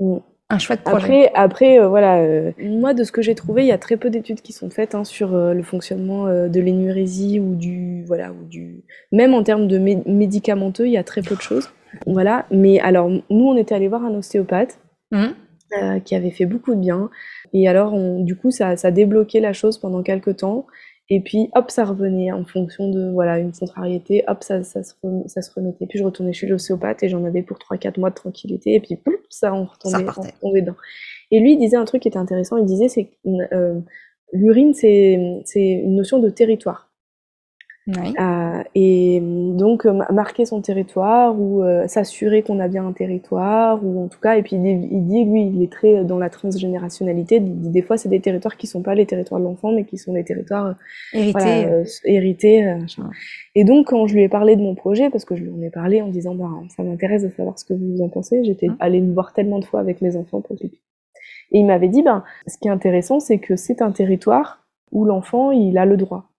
Mm. 0.00 0.16
Un 0.50 0.58
chouette 0.58 0.82
projet. 0.82 1.28
Après, 1.28 1.32
après 1.34 1.80
euh, 1.80 1.88
voilà, 1.88 2.18
euh, 2.18 2.52
moi 2.60 2.92
de 2.92 3.02
ce 3.02 3.12
que 3.12 3.22
j'ai 3.22 3.34
trouvé, 3.34 3.62
il 3.62 3.68
y 3.68 3.72
a 3.72 3.78
très 3.78 3.96
peu 3.96 4.10
d'études 4.10 4.42
qui 4.42 4.52
sont 4.52 4.68
faites 4.68 4.94
hein, 4.94 5.02
sur 5.02 5.34
euh, 5.34 5.54
le 5.54 5.62
fonctionnement 5.62 6.26
de 6.26 6.60
l'énurésie 6.60 7.40
ou 7.40 7.54
du 7.54 8.04
voilà 8.04 8.30
ou 8.30 8.44
du 8.44 8.84
même 9.10 9.32
en 9.32 9.42
termes 9.42 9.66
de 9.66 9.78
médicamenteux, 9.78 10.86
il 10.86 10.92
y 10.92 10.98
a 10.98 11.04
très 11.04 11.22
peu 11.22 11.34
de 11.34 11.40
choses. 11.40 11.70
Voilà. 12.06 12.44
Mais 12.50 12.78
alors 12.80 13.08
nous, 13.08 13.22
on 13.30 13.56
était 13.56 13.74
allé 13.74 13.88
voir 13.88 14.04
un 14.04 14.14
ostéopathe 14.14 14.78
mmh. 15.12 16.00
qui 16.04 16.14
avait 16.14 16.30
fait 16.30 16.46
beaucoup 16.46 16.74
de 16.74 16.80
bien. 16.80 17.08
Et 17.54 17.68
alors, 17.68 17.94
on, 17.94 18.22
du 18.22 18.36
coup, 18.36 18.50
ça, 18.50 18.76
ça 18.76 18.88
a 18.88 18.90
débloqué 18.90 19.40
la 19.40 19.52
chose 19.52 19.78
pendant 19.78 20.02
quelques 20.02 20.38
temps. 20.38 20.66
Et 21.10 21.20
puis, 21.20 21.50
hop, 21.54 21.70
ça 21.70 21.84
revenait 21.84 22.32
en 22.32 22.44
fonction 22.44 22.90
de, 22.90 23.10
voilà, 23.10 23.38
une 23.38 23.52
contrariété, 23.52 24.24
hop, 24.26 24.42
ça, 24.42 24.62
ça, 24.62 24.82
se, 24.82 24.94
ça 25.26 25.42
se 25.42 25.50
remettait. 25.54 25.86
Puis 25.86 25.98
je 25.98 26.04
retournais 26.04 26.32
chez 26.32 26.46
l'ostéopathe 26.46 27.02
et 27.02 27.08
j'en 27.08 27.24
avais 27.24 27.42
pour 27.42 27.58
3-4 27.58 28.00
mois 28.00 28.10
de 28.10 28.14
tranquillité. 28.14 28.74
Et 28.74 28.80
puis, 28.80 28.98
ça, 29.28 29.52
on 29.52 29.66
retombait, 29.66 30.62
dedans. 30.62 30.76
Et 31.30 31.40
lui, 31.40 31.52
il 31.52 31.58
disait 31.58 31.76
un 31.76 31.84
truc 31.84 32.02
qui 32.02 32.08
était 32.08 32.18
intéressant. 32.18 32.56
Il 32.56 32.64
disait, 32.64 32.88
c'est 32.88 33.10
euh, 33.52 33.80
l'urine, 34.32 34.72
c'est 34.72 35.14
une 35.54 35.96
notion 35.96 36.20
de 36.20 36.30
territoire. 36.30 36.90
Euh, 37.88 38.62
et 38.74 39.20
donc 39.20 39.84
euh, 39.84 39.92
marquer 40.10 40.46
son 40.46 40.62
territoire 40.62 41.38
ou 41.38 41.62
euh, 41.62 41.86
s'assurer 41.86 42.42
qu'on 42.42 42.58
a 42.58 42.66
bien 42.66 42.86
un 42.86 42.92
territoire 42.92 43.84
ou 43.84 44.02
en 44.02 44.08
tout 44.08 44.20
cas 44.20 44.36
et 44.36 44.42
puis 44.42 44.56
il 44.56 45.06
dit, 45.06 45.24
lui 45.26 45.48
il 45.48 45.62
est 45.62 45.70
très 45.70 46.02
dans 46.02 46.18
la 46.18 46.30
transgénérationnalité. 46.30 47.40
Des 47.40 47.82
fois 47.82 47.98
c'est 47.98 48.08
des 48.08 48.20
territoires 48.20 48.56
qui 48.56 48.66
sont 48.66 48.80
pas 48.80 48.94
les 48.94 49.04
territoires 49.04 49.38
de 49.38 49.44
l'enfant 49.44 49.70
mais 49.70 49.84
qui 49.84 49.98
sont 49.98 50.14
des 50.14 50.24
territoires 50.24 50.76
hérités. 51.12 51.66
hérités 52.04 52.74
et 53.54 53.64
donc 53.64 53.88
quand 53.88 54.06
je 54.06 54.14
lui 54.14 54.22
ai 54.22 54.30
parlé 54.30 54.56
de 54.56 54.62
mon 54.62 54.74
projet 54.74 55.10
parce 55.10 55.26
que 55.26 55.36
je 55.36 55.42
lui 55.42 55.50
en 55.50 55.60
ai 55.60 55.70
parlé 55.70 56.00
en 56.00 56.08
disant 56.08 56.34
bah 56.34 56.48
ça 56.74 56.82
m'intéresse 56.82 57.22
de 57.22 57.30
savoir 57.36 57.58
ce 57.58 57.66
que 57.66 57.74
vous 57.74 58.00
en 58.00 58.08
pensez 58.08 58.44
j'étais 58.44 58.68
mmh. 58.68 58.76
allée 58.80 59.00
le 59.00 59.12
voir 59.12 59.34
tellement 59.34 59.58
de 59.58 59.64
fois 59.66 59.80
avec 59.80 60.00
mes 60.00 60.16
enfants 60.16 60.40
pour 60.40 60.56
et 60.62 60.70
il 61.50 61.66
m'avait 61.66 61.88
dit 61.88 62.02
ben 62.02 62.24
ce 62.46 62.56
qui 62.56 62.68
est 62.68 62.70
intéressant 62.70 63.20
c'est 63.20 63.38
que 63.38 63.56
c'est 63.56 63.82
un 63.82 63.92
territoire 63.92 64.64
où 64.90 65.04
l'enfant 65.04 65.50
il 65.50 65.76
a 65.76 65.84
le 65.84 65.98
droit 65.98 66.30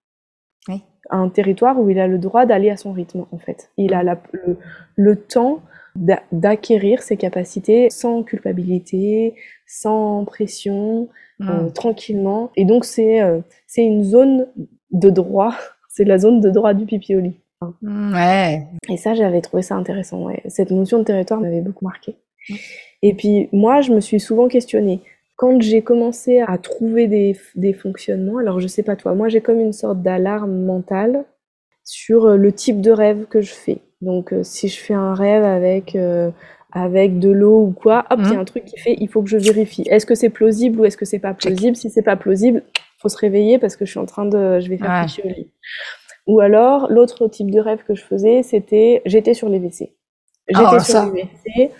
un 1.09 1.29
territoire 1.29 1.79
où 1.79 1.89
il 1.89 1.99
a 1.99 2.07
le 2.07 2.17
droit 2.17 2.45
d'aller 2.45 2.69
à 2.69 2.77
son 2.77 2.91
rythme, 2.91 3.25
en 3.31 3.37
fait. 3.37 3.69
Il 3.77 3.93
a 3.93 4.03
le, 4.95 5.15
temps 5.15 5.61
d'acquérir 6.31 7.01
ses 7.01 7.17
capacités 7.17 7.89
sans 7.89 8.23
culpabilité, 8.23 9.35
sans 9.65 10.25
pression, 10.25 11.07
euh, 11.41 11.69
tranquillement. 11.69 12.51
Et 12.55 12.65
donc, 12.65 12.85
c'est 12.85 13.21
euh, 13.21 13.39
c'est 13.67 13.85
une 13.85 14.03
zone 14.03 14.47
de 14.91 15.09
droit. 15.09 15.55
C'est 15.89 16.03
la 16.03 16.17
zone 16.17 16.41
de 16.41 16.49
droit 16.49 16.73
du 16.73 16.85
pipi 16.85 17.15
au 17.15 17.21
lit. 17.21 17.39
Hmm, 17.81 18.13
ouais. 18.13 18.67
Et 18.89 18.97
ça, 18.97 19.13
j'avais 19.13 19.39
trouvé 19.39 19.63
ça 19.63 19.75
intéressant. 19.75 20.27
Cette 20.49 20.71
notion 20.71 20.99
de 20.99 21.05
territoire 21.05 21.39
m'avait 21.39 21.61
beaucoup 21.61 21.85
marqué. 21.85 22.17
Et 23.01 23.13
puis, 23.13 23.47
moi, 23.53 23.79
je 23.79 23.93
me 23.93 24.01
suis 24.01 24.19
souvent 24.19 24.49
questionnée. 24.49 24.99
Quand 25.35 25.61
j'ai 25.61 25.81
commencé 25.81 26.39
à 26.39 26.57
trouver 26.57 27.07
des, 27.07 27.37
des, 27.55 27.73
fonctionnements, 27.73 28.37
alors 28.37 28.59
je 28.59 28.67
sais 28.67 28.83
pas 28.83 28.95
toi, 28.95 29.13
moi 29.15 29.27
j'ai 29.27 29.41
comme 29.41 29.59
une 29.59 29.73
sorte 29.73 30.01
d'alarme 30.01 30.63
mentale 30.63 31.25
sur 31.83 32.25
euh, 32.25 32.37
le 32.37 32.53
type 32.53 32.81
de 32.81 32.91
rêve 32.91 33.25
que 33.25 33.41
je 33.41 33.53
fais. 33.53 33.79
Donc 34.01 34.33
euh, 34.33 34.43
si 34.43 34.69
je 34.69 34.79
fais 34.79 34.93
un 34.93 35.13
rêve 35.13 35.43
avec 35.43 35.95
euh, 35.95 36.31
avec 36.71 37.19
de 37.19 37.29
l'eau 37.29 37.63
ou 37.63 37.71
quoi, 37.71 38.05
hop, 38.09 38.19
il 38.23 38.33
y 38.33 38.35
a 38.35 38.39
un 38.39 38.45
truc 38.45 38.65
qui 38.65 38.77
fait, 38.77 38.95
il 38.99 39.07
faut 39.07 39.21
que 39.21 39.29
je 39.29 39.37
vérifie. 39.37 39.83
Est-ce 39.89 40.05
que 40.05 40.15
c'est 40.15 40.29
plausible 40.29 40.79
ou 40.79 40.85
est-ce 40.85 40.97
que 40.97 41.05
c'est 41.05 41.19
pas 41.19 41.33
plausible? 41.33 41.75
Si 41.75 41.89
c'est 41.89 42.01
pas 42.01 42.17
plausible, 42.17 42.63
faut 42.99 43.09
se 43.09 43.17
réveiller 43.17 43.59
parce 43.59 43.77
que 43.77 43.85
je 43.85 43.91
suis 43.91 43.99
en 43.99 44.05
train 44.05 44.25
de, 44.25 44.59
je 44.59 44.69
vais 44.69 44.77
faire 44.77 45.05
ouais. 45.05 45.25
au 45.25 45.27
lit. 45.27 45.49
Ou 46.27 46.39
alors 46.39 46.91
l'autre 46.91 47.27
type 47.27 47.51
de 47.51 47.59
rêve 47.59 47.83
que 47.87 47.95
je 47.95 48.03
faisais, 48.03 48.43
c'était 48.43 49.01
j'étais 49.05 49.33
sur 49.33 49.47
les 49.47 49.59
WC. 49.59 49.93
J'étais 50.47 50.61
oh, 50.63 50.79
sur 50.79 51.11
les 51.11 51.23
WC 51.23 51.71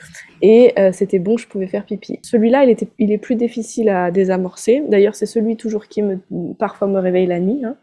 et 0.42 0.74
euh, 0.80 0.92
c'était 0.92 1.20
bon, 1.20 1.38
je 1.38 1.48
pouvais 1.48 1.68
faire 1.68 1.86
pipi. 1.86 2.20
Celui-là, 2.24 2.64
il, 2.64 2.70
était, 2.70 2.88
il 2.98 3.12
est 3.12 3.18
plus 3.18 3.36
difficile 3.36 3.90
à 3.90 4.10
désamorcer. 4.10 4.84
D'ailleurs, 4.90 5.16
c'est 5.16 5.28
celui 5.28 5.56
toujours 5.56 5.88
qui 5.88 6.02
me, 6.02 6.20
parfois 6.58 6.88
me 6.88 7.00
réveille 7.00 7.28
la 7.28 7.40
nuit, 7.40 7.64
hein, 7.64 7.78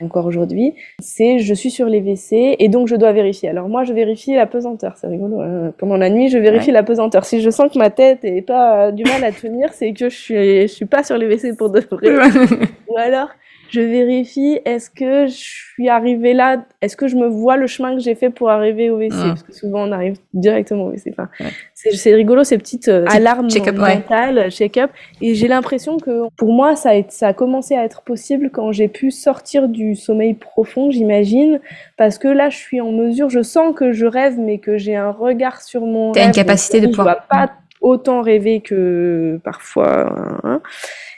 encore 0.00 0.26
aujourd'hui. 0.26 0.74
C'est 1.00 1.38
je 1.38 1.54
suis 1.54 1.70
sur 1.70 1.86
les 1.86 2.00
WC 2.00 2.56
et 2.58 2.68
donc 2.68 2.86
je 2.86 2.96
dois 2.96 3.12
vérifier. 3.12 3.48
Alors 3.48 3.68
moi, 3.70 3.84
je 3.84 3.94
vérifie 3.94 4.34
la 4.34 4.46
pesanteur. 4.46 4.98
C'est 4.98 5.06
rigolo. 5.06 5.40
Hein. 5.40 5.72
Pendant 5.78 5.96
la 5.96 6.10
nuit, 6.10 6.28
je 6.28 6.36
vérifie 6.36 6.70
la 6.70 6.82
pesanteur. 6.82 7.24
Si 7.24 7.40
je 7.40 7.48
sens 7.48 7.72
que 7.72 7.78
ma 7.78 7.88
tête 7.88 8.24
est 8.24 8.42
pas 8.42 8.92
du 8.92 9.04
mal 9.04 9.24
à 9.24 9.32
tenir, 9.32 9.72
c'est 9.72 9.92
que 9.94 10.10
je 10.10 10.14
suis, 10.14 10.62
je 10.62 10.72
suis 10.72 10.86
pas 10.86 11.02
sur 11.02 11.16
les 11.16 11.26
WC 11.26 11.56
pour 11.56 11.70
de 11.70 11.80
vrai. 11.80 12.08
Ou 12.88 12.98
alors, 12.98 13.30
je 13.74 13.80
vérifie 13.80 14.60
est-ce 14.64 14.88
que 14.88 15.26
je 15.26 15.34
suis 15.34 15.88
arrivée 15.88 16.32
là, 16.32 16.64
est-ce 16.80 16.96
que 16.96 17.08
je 17.08 17.16
me 17.16 17.26
vois 17.26 17.56
le 17.56 17.66
chemin 17.66 17.94
que 17.94 18.00
j'ai 18.00 18.14
fait 18.14 18.30
pour 18.30 18.48
arriver 18.48 18.88
au 18.90 18.98
WC, 18.98 19.10
parce 19.10 19.42
que 19.42 19.52
souvent 19.52 19.88
on 19.88 19.92
arrive 19.92 20.16
directement 20.32 20.84
au 20.84 20.90
WC. 20.90 21.10
Enfin, 21.10 21.28
c'est 21.74 22.14
rigolo 22.14 22.44
ces 22.44 22.56
petites 22.56 22.88
euh, 22.88 23.04
alarmes 23.08 23.48
mentales, 23.76 24.50
check-up. 24.50 24.90
Et 25.20 25.34
j'ai 25.34 25.48
l'impression 25.48 25.98
que 25.98 26.28
pour 26.36 26.52
moi 26.52 26.76
ça 26.76 26.90
a, 26.90 27.02
ça 27.08 27.28
a 27.28 27.32
commencé 27.32 27.74
à 27.74 27.84
être 27.84 28.02
possible 28.02 28.50
quand 28.52 28.70
j'ai 28.70 28.88
pu 28.88 29.10
sortir 29.10 29.68
du 29.68 29.96
sommeil 29.96 30.34
profond, 30.34 30.92
j'imagine, 30.92 31.60
parce 31.96 32.18
que 32.18 32.28
là 32.28 32.50
je 32.50 32.56
suis 32.56 32.80
en 32.80 32.92
mesure, 32.92 33.28
je 33.28 33.42
sens 33.42 33.74
que 33.74 33.92
je 33.92 34.06
rêve, 34.06 34.38
mais 34.38 34.58
que 34.58 34.78
j'ai 34.78 34.94
un 34.94 35.10
regard 35.10 35.62
sur 35.62 35.80
mon. 35.82 36.12
T'as 36.12 36.26
une 36.26 36.32
capacité 36.32 36.80
de 36.80 36.86
pouvoir. 36.86 37.26
pas 37.26 37.50
autant 37.80 38.22
rêver 38.22 38.60
que 38.60 39.40
parfois. 39.42 40.40
Hein. 40.44 40.62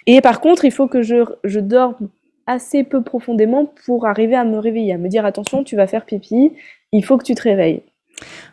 Et 0.06 0.20
par 0.20 0.40
contre, 0.40 0.64
il 0.64 0.72
faut 0.72 0.88
que 0.88 1.02
je, 1.02 1.24
je 1.44 1.60
dorme 1.60 1.96
assez 2.46 2.84
peu 2.84 3.02
profondément 3.02 3.72
pour 3.84 4.06
arriver 4.06 4.36
à 4.36 4.44
me 4.44 4.58
réveiller, 4.58 4.92
à 4.92 4.98
me 4.98 5.08
dire 5.08 5.24
attention, 5.24 5.64
tu 5.64 5.76
vas 5.76 5.86
faire 5.86 6.04
pipi, 6.04 6.52
il 6.92 7.04
faut 7.04 7.18
que 7.18 7.24
tu 7.24 7.34
te 7.34 7.42
réveilles. 7.42 7.82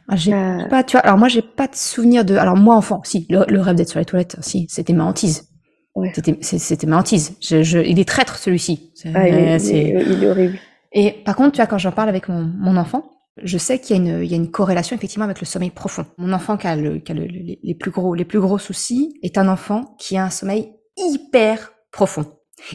ah, 0.10 0.16
j'ai 0.16 0.32
pas, 0.70 0.84
tu 0.84 0.98
vois, 0.98 1.02
alors 1.02 1.18
moi 1.18 1.28
j'ai 1.28 1.42
pas 1.42 1.68
de 1.68 1.76
souvenir 1.76 2.26
de, 2.26 2.36
alors 2.36 2.58
moi 2.58 2.76
enfant, 2.76 3.02
si, 3.04 3.28
le, 3.30 3.60
rêve 3.60 3.76
d'être 3.76 3.90
sur 3.90 4.00
les 4.00 4.06
toilettes, 4.06 4.38
si, 4.42 4.68
c'était 4.70 4.94
ma 4.94 5.06
hantise. 5.06 5.50
Ouais. 5.96 6.12
C'était, 6.42 6.88
ma 6.88 6.98
hantise. 6.98 7.38
Je, 7.40 7.62
je, 7.62 7.78
il 7.78 8.00
est 8.00 8.08
traître 8.08 8.38
celui-ci. 8.38 8.94
Ah, 9.14 9.28
il, 9.28 9.36
est, 9.36 9.64
il, 9.68 10.24
est, 10.24 10.28
horrible. 10.28 10.58
Et 10.92 11.12
par 11.12 11.36
contre, 11.36 11.52
tu 11.52 11.58
vois, 11.58 11.68
quand 11.68 11.78
j'en 11.78 11.92
parle 11.92 12.10
avec 12.10 12.30
mon, 12.30 12.42
mon 12.42 12.78
enfant, 12.78 13.04
je 13.42 13.58
sais 13.58 13.80
qu'il 13.80 13.96
y, 13.96 14.00
a 14.00 14.02
une, 14.02 14.24
il 14.24 14.30
y 14.30 14.34
a 14.34 14.38
une 14.38 14.52
corrélation 14.52 14.96
effectivement 14.96 15.26
avec 15.26 15.40
le 15.40 15.46
sommeil 15.46 15.72
profond. 15.72 16.06
Mon 16.18 16.34
enfant 16.34 16.58
qui 16.58 16.68
a, 16.68 16.76
le, 16.76 17.00
qui 17.00 17.12
a 17.12 17.16
le, 17.16 17.26
les, 17.26 17.76
plus 17.76 17.92
gros, 17.92 18.14
les 18.14 18.26
plus 18.26 18.40
gros 18.40 18.60
soucis 18.60 19.20
est 19.24 19.38
un 19.38 19.48
enfant 19.48 19.96
qui 19.98 20.18
a 20.18 20.26
un 20.26 20.30
sommeil 20.30 20.74
hyper 20.98 21.74
profond. 21.92 22.26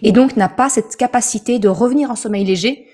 Et 0.02 0.12
donc 0.12 0.36
n'a 0.36 0.48
pas 0.48 0.68
cette 0.68 0.96
capacité 0.96 1.58
de 1.58 1.68
revenir 1.68 2.10
en 2.10 2.16
sommeil 2.16 2.44
léger 2.44 2.86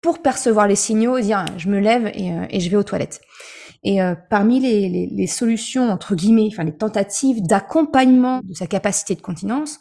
pour 0.00 0.22
percevoir 0.22 0.68
les 0.68 0.76
signaux 0.76 1.18
dire 1.20 1.44
je 1.56 1.68
me 1.68 1.80
lève 1.80 2.10
et, 2.14 2.32
euh, 2.32 2.46
et 2.50 2.60
je 2.60 2.70
vais 2.70 2.76
aux 2.76 2.84
toilettes. 2.84 3.20
Et 3.84 4.02
euh, 4.02 4.14
parmi 4.30 4.58
les, 4.60 5.26
solutions 5.26 5.90
entre 5.90 6.14
guillemets, 6.16 6.48
enfin 6.50 6.64
les 6.64 6.76
tentatives 6.76 7.42
d'accompagnement 7.42 8.40
de 8.42 8.52
sa 8.54 8.66
capacité 8.66 9.14
de 9.14 9.20
continence, 9.20 9.78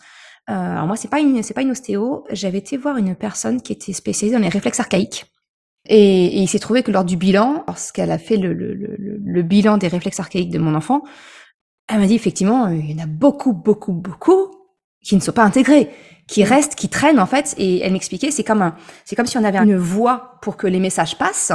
euh, 0.49 0.53
alors 0.53 0.85
moi 0.85 0.95
c'est 0.95 1.07
pas 1.07 1.19
une 1.19 1.41
c'est 1.41 1.55
pas 1.55 1.63
une 1.63 1.71
ostéo, 1.71 2.23
j'avais 2.29 2.59
été 2.59 2.77
voir 2.77 2.97
une 2.97 3.15
personne 3.15 3.61
qui 3.61 3.73
était 3.73 3.93
spécialisée 3.93 4.37
dans 4.37 4.43
les 4.43 4.49
réflexes 4.49 4.79
archaïques. 4.79 5.25
Et, 5.87 6.39
il 6.39 6.47
s'est 6.47 6.59
trouvé 6.59 6.81
que 6.81 6.91
lors 6.91 7.05
du 7.05 7.15
bilan, 7.15 7.63
lorsqu'elle 7.67 8.11
a 8.11 8.17
fait 8.17 8.37
le, 8.37 8.53
le, 8.53 9.41
bilan 9.43 9.77
des 9.77 9.87
réflexes 9.87 10.19
archaïques 10.19 10.49
de 10.49 10.57
mon 10.57 10.73
enfant, 10.73 11.03
elle 11.87 11.99
m'a 11.99 12.07
dit 12.07 12.15
effectivement 12.15 12.67
il 12.69 12.91
y 12.91 12.99
en 12.99 13.03
a 13.03 13.07
beaucoup 13.07 13.53
beaucoup 13.53 13.93
beaucoup 13.93 14.51
qui 15.05 15.15
ne 15.15 15.21
sont 15.21 15.31
pas 15.31 15.43
intégrés 15.43 15.89
qui 16.27 16.43
restent, 16.43 16.75
qui 16.75 16.89
traînent 16.89 17.19
en 17.19 17.25
fait. 17.25 17.55
Et 17.57 17.79
elle 17.79 17.93
m'expliquait, 17.93 18.31
c'est 18.31 18.43
comme 18.43 18.61
un, 18.61 18.75
c'est 19.05 19.15
comme 19.15 19.25
si 19.25 19.37
on 19.37 19.43
avait 19.43 19.59
une 19.59 19.77
voie 19.77 20.37
pour 20.41 20.57
que 20.57 20.67
les 20.67 20.79
messages 20.79 21.17
passent 21.17 21.51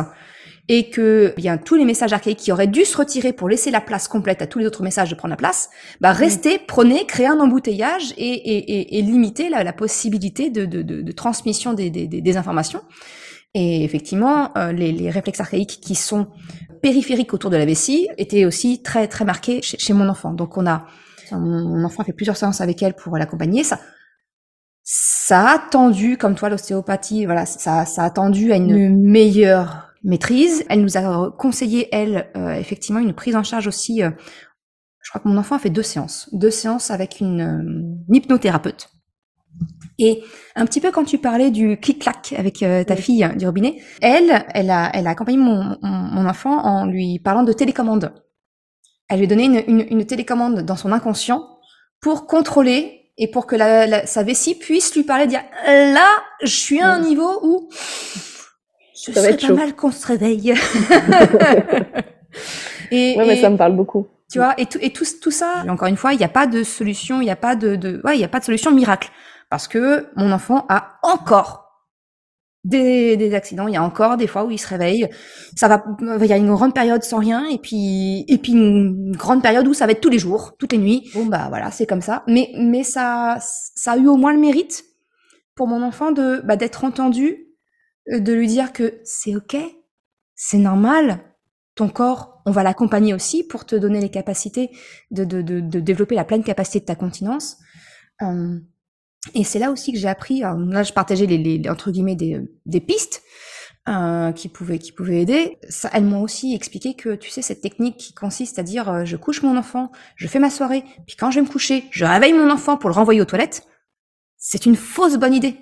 et 0.68 0.88
que 0.90 1.34
bien 1.36 1.58
tous 1.58 1.74
les 1.74 1.84
messages 1.84 2.12
archaïques 2.12 2.38
qui 2.38 2.52
auraient 2.52 2.68
dû 2.68 2.84
se 2.84 2.96
retirer 2.96 3.32
pour 3.32 3.48
laisser 3.48 3.72
la 3.72 3.80
place 3.80 4.06
complète 4.06 4.40
à 4.40 4.46
tous 4.46 4.60
les 4.60 4.66
autres 4.66 4.84
messages 4.84 5.10
de 5.10 5.16
prendre 5.16 5.32
la 5.32 5.36
place, 5.36 5.70
bah 6.00 6.12
restez, 6.12 6.58
prenez, 6.58 7.06
créez 7.06 7.26
un 7.26 7.40
embouteillage 7.40 8.12
et, 8.16 8.28
et, 8.28 8.78
et, 8.78 8.98
et 8.98 9.02
limiter 9.02 9.48
la, 9.48 9.64
la 9.64 9.72
possibilité 9.72 10.50
de, 10.50 10.66
de, 10.66 10.82
de, 10.82 11.02
de 11.02 11.12
transmission 11.12 11.72
des, 11.72 11.90
des, 11.90 12.06
des, 12.06 12.36
informations. 12.36 12.82
Et 13.54 13.82
effectivement, 13.82 14.56
euh, 14.56 14.70
les, 14.70 14.92
les, 14.92 15.10
réflexes 15.10 15.40
archaïques 15.40 15.80
qui 15.82 15.96
sont 15.96 16.28
périphériques 16.82 17.34
autour 17.34 17.50
de 17.50 17.56
la 17.56 17.64
vessie 17.64 18.06
étaient 18.16 18.44
aussi 18.44 18.80
très 18.80 19.08
très 19.08 19.24
marqués 19.24 19.60
chez, 19.62 19.76
chez 19.76 19.92
mon 19.92 20.08
enfant. 20.08 20.32
Donc 20.32 20.56
on 20.56 20.68
a, 20.68 20.86
mon 21.32 21.84
enfant 21.84 22.02
a 22.02 22.04
fait 22.04 22.12
plusieurs 22.12 22.36
séances 22.36 22.60
avec 22.60 22.82
elle 22.82 22.94
pour 22.94 23.16
l'accompagner. 23.16 23.64
Ça, 23.64 23.78
ça 24.82 25.48
a 25.50 25.58
tendu, 25.58 26.16
comme 26.16 26.34
toi 26.34 26.48
l'ostéopathie, 26.48 27.24
voilà, 27.24 27.46
ça, 27.46 27.86
ça 27.86 28.04
a 28.04 28.10
tendu 28.10 28.52
à 28.52 28.56
une 28.56 29.00
meilleure 29.00 29.90
maîtrise. 30.02 30.64
Elle 30.68 30.82
nous 30.82 30.96
a 30.96 31.32
conseillé, 31.38 31.88
elle, 31.92 32.30
euh, 32.36 32.54
effectivement, 32.54 33.00
une 33.00 33.14
prise 33.14 33.36
en 33.36 33.42
charge 33.42 33.66
aussi. 33.66 34.02
Euh, 34.02 34.10
je 35.02 35.10
crois 35.10 35.20
que 35.20 35.28
mon 35.28 35.38
enfant 35.38 35.56
a 35.56 35.58
fait 35.58 35.70
deux 35.70 35.82
séances, 35.82 36.28
deux 36.32 36.50
séances 36.50 36.90
avec 36.90 37.20
une, 37.20 37.40
euh, 37.40 38.14
hypnothérapeute. 38.14 38.88
Et 39.98 40.22
un 40.56 40.64
petit 40.64 40.80
peu 40.80 40.90
quand 40.90 41.04
tu 41.04 41.18
parlais 41.18 41.50
du 41.50 41.76
clic-clac 41.76 42.34
avec 42.38 42.58
ta 42.60 42.96
fille 42.96 43.28
du 43.36 43.44
robinet, 43.44 43.82
elle, 44.00 44.46
elle 44.54 44.70
a, 44.70 44.90
elle 44.94 45.06
a 45.06 45.10
accompagné 45.10 45.36
mon, 45.36 45.76
mon, 45.82 46.26
enfant 46.26 46.64
en 46.64 46.86
lui 46.86 47.18
parlant 47.18 47.42
de 47.42 47.52
télécommande. 47.52 48.14
Elle 49.10 49.18
lui 49.20 49.26
donné 49.26 49.44
une, 49.44 49.62
une, 49.66 49.86
une 49.90 50.06
télécommande 50.06 50.60
dans 50.62 50.76
son 50.76 50.92
inconscient 50.92 51.46
pour 52.00 52.26
contrôler 52.26 53.10
et 53.18 53.28
pour 53.28 53.46
que 53.46 53.54
la, 53.54 54.06
sa 54.06 54.22
vessie 54.22 54.54
puisse 54.54 54.94
lui 54.96 55.02
parler, 55.02 55.26
dire 55.26 55.42
là, 55.66 56.08
je 56.42 56.54
suis 56.54 56.80
à 56.80 56.88
un 56.88 57.00
niveau 57.00 57.38
où 57.42 57.68
ce 58.94 59.12
serait 59.12 59.36
pas 59.36 59.52
mal 59.52 59.76
qu'on 59.76 59.90
se 59.90 60.06
réveille. 60.06 60.54
et, 62.90 63.16
ouais, 63.18 63.26
mais 63.26 63.40
ça 63.40 63.50
me 63.50 63.58
parle 63.58 63.76
beaucoup. 63.76 64.06
Tu 64.30 64.38
vois, 64.38 64.54
et 64.58 64.66
tout, 64.66 64.78
et 64.80 64.90
tout, 64.92 65.04
tout 65.20 65.30
ça, 65.30 65.64
encore 65.68 65.88
une 65.88 65.96
fois, 65.96 66.12
il 66.12 66.18
n'y 66.18 66.24
a 66.24 66.28
pas 66.28 66.46
de 66.46 66.62
solution, 66.62 67.20
il 67.20 67.24
n'y 67.24 67.30
a 67.30 67.36
pas 67.36 67.56
de, 67.56 67.76
de 67.76 68.00
ouais, 68.04 68.16
il 68.16 68.20
y 68.20 68.24
a 68.24 68.28
pas 68.28 68.38
de 68.38 68.44
solution 68.44 68.70
miracle. 68.70 69.10
Parce 69.50 69.66
que 69.68 70.06
mon 70.16 70.30
enfant 70.32 70.64
a 70.68 70.98
encore 71.02 71.59
des, 72.64 73.16
des 73.16 73.34
accidents, 73.34 73.68
il 73.68 73.74
y 73.74 73.76
a 73.76 73.82
encore 73.82 74.16
des 74.16 74.26
fois 74.26 74.44
où 74.44 74.50
il 74.50 74.58
se 74.58 74.68
réveille, 74.68 75.08
ça 75.56 75.68
va, 75.68 75.82
il 76.20 76.26
y 76.26 76.32
a 76.32 76.36
une 76.36 76.52
grande 76.52 76.74
période 76.74 77.02
sans 77.02 77.18
rien, 77.18 77.46
et 77.48 77.58
puis, 77.58 78.24
et 78.28 78.38
puis 78.38 78.52
une 78.52 79.12
grande 79.16 79.42
période 79.42 79.66
où 79.66 79.74
ça 79.74 79.86
va 79.86 79.92
être 79.92 80.00
tous 80.00 80.10
les 80.10 80.18
jours, 80.18 80.56
toutes 80.58 80.72
les 80.72 80.78
nuits. 80.78 81.10
Bon, 81.14 81.24
bah 81.26 81.46
voilà, 81.48 81.70
c'est 81.70 81.86
comme 81.86 82.02
ça. 82.02 82.22
Mais, 82.26 82.50
mais 82.58 82.82
ça, 82.82 83.38
ça 83.40 83.92
a 83.92 83.96
eu 83.96 84.06
au 84.06 84.16
moins 84.16 84.32
le 84.32 84.40
mérite 84.40 84.84
pour 85.54 85.68
mon 85.68 85.82
enfant 85.82 86.12
de, 86.12 86.42
bah, 86.44 86.56
d'être 86.56 86.84
entendu 86.84 87.46
euh, 88.12 88.20
de 88.20 88.32
lui 88.32 88.46
dire 88.46 88.72
que 88.72 89.00
c'est 89.04 89.34
ok, 89.36 89.56
c'est 90.34 90.58
normal, 90.58 91.20
ton 91.74 91.88
corps, 91.88 92.42
on 92.46 92.50
va 92.50 92.62
l'accompagner 92.62 93.14
aussi 93.14 93.42
pour 93.46 93.64
te 93.64 93.76
donner 93.76 94.00
les 94.00 94.10
capacités 94.10 94.70
de, 95.10 95.24
de, 95.24 95.40
de, 95.40 95.60
de 95.60 95.80
développer 95.80 96.14
la 96.14 96.24
pleine 96.24 96.42
capacité 96.42 96.80
de 96.80 96.84
ta 96.84 96.94
continence. 96.94 97.56
Euh, 98.22 98.58
et 99.34 99.44
c'est 99.44 99.58
là 99.58 99.70
aussi 99.70 99.92
que 99.92 99.98
j'ai 99.98 100.08
appris, 100.08 100.40
là 100.40 100.82
je 100.82 100.92
partageais 100.92 101.26
les, 101.26 101.38
les, 101.38 101.68
entre 101.68 101.90
guillemets 101.90 102.16
des, 102.16 102.40
des 102.66 102.80
pistes 102.80 103.22
euh, 103.88 104.32
qui 104.32 104.48
pouvaient 104.48 104.78
qui 104.78 104.92
pouvaient 104.92 105.22
aider. 105.22 105.58
Ça, 105.68 105.90
elles 105.92 106.04
m'ont 106.04 106.22
aussi 106.22 106.54
expliqué 106.54 106.94
que 106.94 107.14
tu 107.14 107.30
sais 107.30 107.42
cette 107.42 107.60
technique 107.60 107.96
qui 107.96 108.14
consiste 108.14 108.58
à 108.58 108.62
dire 108.62 108.88
euh, 108.88 109.04
je 109.04 109.16
couche 109.16 109.42
mon 109.42 109.56
enfant, 109.56 109.90
je 110.16 110.26
fais 110.26 110.38
ma 110.38 110.50
soirée, 110.50 110.84
puis 111.06 111.16
quand 111.16 111.30
je 111.30 111.40
vais 111.40 111.46
me 111.46 111.50
coucher, 111.50 111.84
je 111.90 112.04
réveille 112.04 112.32
mon 112.32 112.50
enfant 112.50 112.76
pour 112.76 112.90
le 112.90 112.94
renvoyer 112.94 113.20
aux 113.20 113.26
toilettes. 113.26 113.66
C'est 114.36 114.64
une 114.66 114.76
fausse 114.76 115.16
bonne 115.16 115.34
idée. 115.34 115.56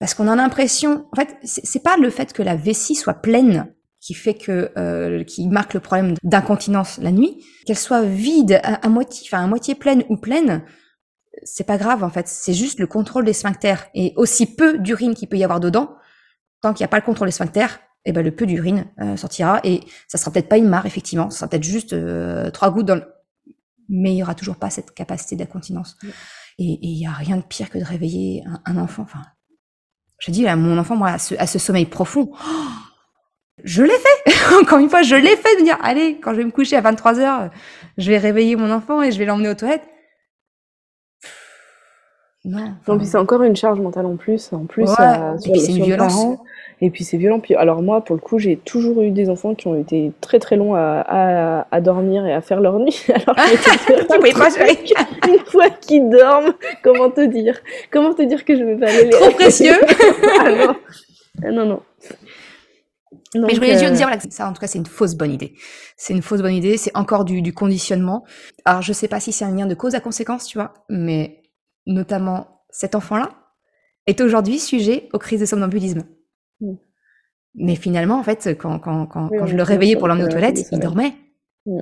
Parce 0.00 0.14
qu'on 0.14 0.28
a 0.28 0.34
l'impression, 0.34 1.06
en 1.12 1.16
fait, 1.16 1.36
c'est 1.44 1.82
pas 1.82 1.96
le 1.98 2.08
fait 2.08 2.32
que 2.32 2.42
la 2.42 2.56
vessie 2.56 2.94
soit 2.94 3.14
pleine 3.14 3.72
qui 4.00 4.14
fait 4.14 4.34
que 4.34 4.70
euh, 4.78 5.24
qui 5.24 5.46
marque 5.46 5.74
le 5.74 5.80
problème 5.80 6.14
d'incontinence 6.22 6.98
la 6.98 7.12
nuit, 7.12 7.44
qu'elle 7.66 7.76
soit 7.76 8.02
vide 8.02 8.60
à, 8.62 8.88
moitié, 8.88 9.26
enfin 9.26 9.44
à 9.44 9.46
moitié 9.46 9.74
pleine 9.74 10.04
ou 10.08 10.16
pleine, 10.16 10.62
c'est 11.42 11.66
pas 11.66 11.78
grave 11.78 12.04
en 12.04 12.10
fait. 12.10 12.28
C'est 12.28 12.54
juste 12.54 12.78
le 12.78 12.86
contrôle 12.86 13.24
des 13.24 13.32
sphincters 13.32 13.86
et 13.94 14.12
aussi 14.16 14.46
peu 14.54 14.78
d'urine 14.78 15.14
qu'il 15.14 15.28
peut 15.28 15.36
y 15.36 15.44
avoir 15.44 15.60
dedans, 15.60 15.96
tant 16.60 16.72
qu'il 16.72 16.82
n'y 16.82 16.86
a 16.86 16.88
pas 16.88 16.98
le 16.98 17.04
contrôle 17.04 17.28
des 17.28 17.32
sphincters, 17.32 17.80
et 18.04 18.10
eh 18.10 18.12
ben 18.12 18.24
le 18.24 18.34
peu 18.34 18.46
d'urine 18.46 18.86
euh, 19.00 19.16
sortira 19.16 19.60
et 19.62 19.80
ça 20.08 20.16
sera 20.16 20.30
peut-être 20.30 20.48
pas 20.48 20.56
une 20.56 20.68
mare 20.68 20.86
effectivement, 20.86 21.28
ça 21.28 21.40
sera 21.40 21.48
peut-être 21.48 21.64
juste 21.64 21.92
euh, 21.92 22.50
trois 22.50 22.70
gouttes 22.70 22.86
dans 22.86 22.94
le... 22.94 23.04
mais 23.90 24.14
il 24.14 24.16
y 24.16 24.22
aura 24.22 24.34
toujours 24.34 24.56
pas 24.56 24.70
cette 24.70 24.94
capacité 24.94 25.36
d'incontinence. 25.36 25.98
Et 26.58 26.78
il 26.82 26.98
y 26.98 27.06
a 27.06 27.12
rien 27.12 27.36
de 27.36 27.42
pire 27.42 27.70
que 27.70 27.78
de 27.78 27.84
réveiller 27.84 28.42
un, 28.46 28.60
un 28.66 28.76
enfant. 28.78 29.02
Enfin, 29.02 29.22
je 30.20 30.30
dis 30.30 30.46
à 30.46 30.54
mon 30.54 30.78
enfant, 30.78 30.96
moi, 30.96 31.08
à 31.08 31.46
ce, 31.46 31.58
sommeil 31.58 31.86
profond, 31.86 32.30
je 33.64 33.82
l'ai 33.82 33.98
fait. 33.98 34.54
Encore 34.60 34.78
une 34.78 34.90
fois, 34.90 35.02
je 35.02 35.16
l'ai 35.16 35.36
fait 35.36 35.58
de 35.58 35.64
dire, 35.64 35.78
allez, 35.82 36.20
quand 36.20 36.32
je 36.32 36.36
vais 36.36 36.44
me 36.44 36.50
coucher 36.50 36.76
à 36.76 36.82
23 36.82 37.18
heures, 37.18 37.50
je 37.98 38.10
vais 38.10 38.18
réveiller 38.18 38.54
mon 38.54 38.70
enfant 38.70 39.02
et 39.02 39.10
je 39.10 39.18
vais 39.18 39.24
l'emmener 39.24 39.48
aux 39.48 39.54
toilettes. 39.54 39.88
Non. 42.44 42.72
Non, 42.88 42.96
puis 42.96 43.06
c'est 43.06 43.18
encore 43.18 43.42
une 43.42 43.56
charge 43.56 43.80
mentale 43.80 44.06
en 44.06 44.16
plus, 44.16 44.52
en 44.52 44.64
plus, 44.64 44.88
euh, 44.98 45.36
et 45.44 45.50
puis 45.50 45.60
c'est 45.60 45.72
une 45.72 45.84
violence. 45.84 46.38
Et 46.82 46.88
puis 46.88 47.04
c'est 47.04 47.18
violent. 47.18 47.40
Puis, 47.40 47.54
alors 47.54 47.82
moi, 47.82 48.02
pour 48.02 48.16
le 48.16 48.22
coup, 48.22 48.38
j'ai 48.38 48.56
toujours 48.56 49.02
eu 49.02 49.10
des 49.10 49.28
enfants 49.28 49.54
qui 49.54 49.66
ont 49.66 49.78
été 49.78 50.12
très 50.22 50.38
très 50.38 50.56
longs 50.56 50.74
à, 50.74 51.66
à, 51.70 51.80
dormir 51.82 52.24
et 52.24 52.32
à 52.32 52.40
faire 52.40 52.60
leur 52.60 52.78
nuit. 52.78 53.04
Alors 53.08 53.36
que 53.36 55.30
une 55.30 55.38
fois 55.44 55.68
qu'ils 55.68 56.08
dorment, 56.08 56.54
comment 56.82 57.10
te 57.10 57.26
dire? 57.26 57.58
Comment 57.90 58.14
te 58.14 58.22
dire 58.22 58.46
que 58.46 58.56
je 58.56 58.64
vais 58.64 58.76
pas 58.76 58.88
aller 58.88 59.04
les 59.04 59.10
Trop 59.10 59.30
précieux 59.32 59.76
ah 60.40 60.50
non. 60.50 60.76
Ah 61.44 61.50
non, 61.50 61.66
non. 61.66 61.82
Mais 63.34 63.54
je 63.54 63.60
voulais 63.60 63.78
juste 63.78 63.92
euh, 63.92 63.96
dire, 63.96 64.08
voilà, 64.08 64.20
ça 64.28 64.48
en 64.48 64.52
tout 64.52 64.60
cas 64.60 64.66
c'est 64.66 64.78
une 64.78 64.86
fausse 64.86 65.14
bonne 65.14 65.32
idée. 65.32 65.54
C'est 65.96 66.14
une 66.14 66.22
fausse 66.22 66.40
bonne 66.40 66.54
idée, 66.54 66.76
c'est 66.76 66.96
encore 66.96 67.24
du, 67.24 67.42
du 67.42 67.52
conditionnement. 67.52 68.24
Alors 68.64 68.82
je 68.82 68.92
sais 68.92 69.06
pas 69.06 69.20
si 69.20 69.32
c'est 69.32 69.44
un 69.44 69.54
lien 69.54 69.66
de 69.66 69.74
cause 69.74 69.94
à 69.94 70.00
conséquence, 70.00 70.46
tu 70.46 70.58
vois, 70.58 70.74
mais 70.88 71.39
notamment 71.90 72.62
cet 72.70 72.94
enfant-là 72.94 73.30
est 74.06 74.20
aujourd'hui 74.20 74.58
sujet 74.58 75.08
aux 75.12 75.18
crises 75.18 75.40
de 75.40 75.46
somnambulisme. 75.46 76.04
Mm. 76.60 76.74
Mais 77.56 77.74
finalement, 77.74 78.18
en 78.18 78.22
fait, 78.22 78.56
quand, 78.58 78.78
quand, 78.78 79.06
quand, 79.06 79.28
quand 79.28 79.46
je 79.46 79.56
le 79.56 79.62
réveillais 79.62 79.96
pour 79.96 80.08
l'emmener 80.08 80.24
aux 80.24 80.30
toilettes, 80.30 80.68
il 80.70 80.78
dormait. 80.78 81.14
Mm. 81.66 81.80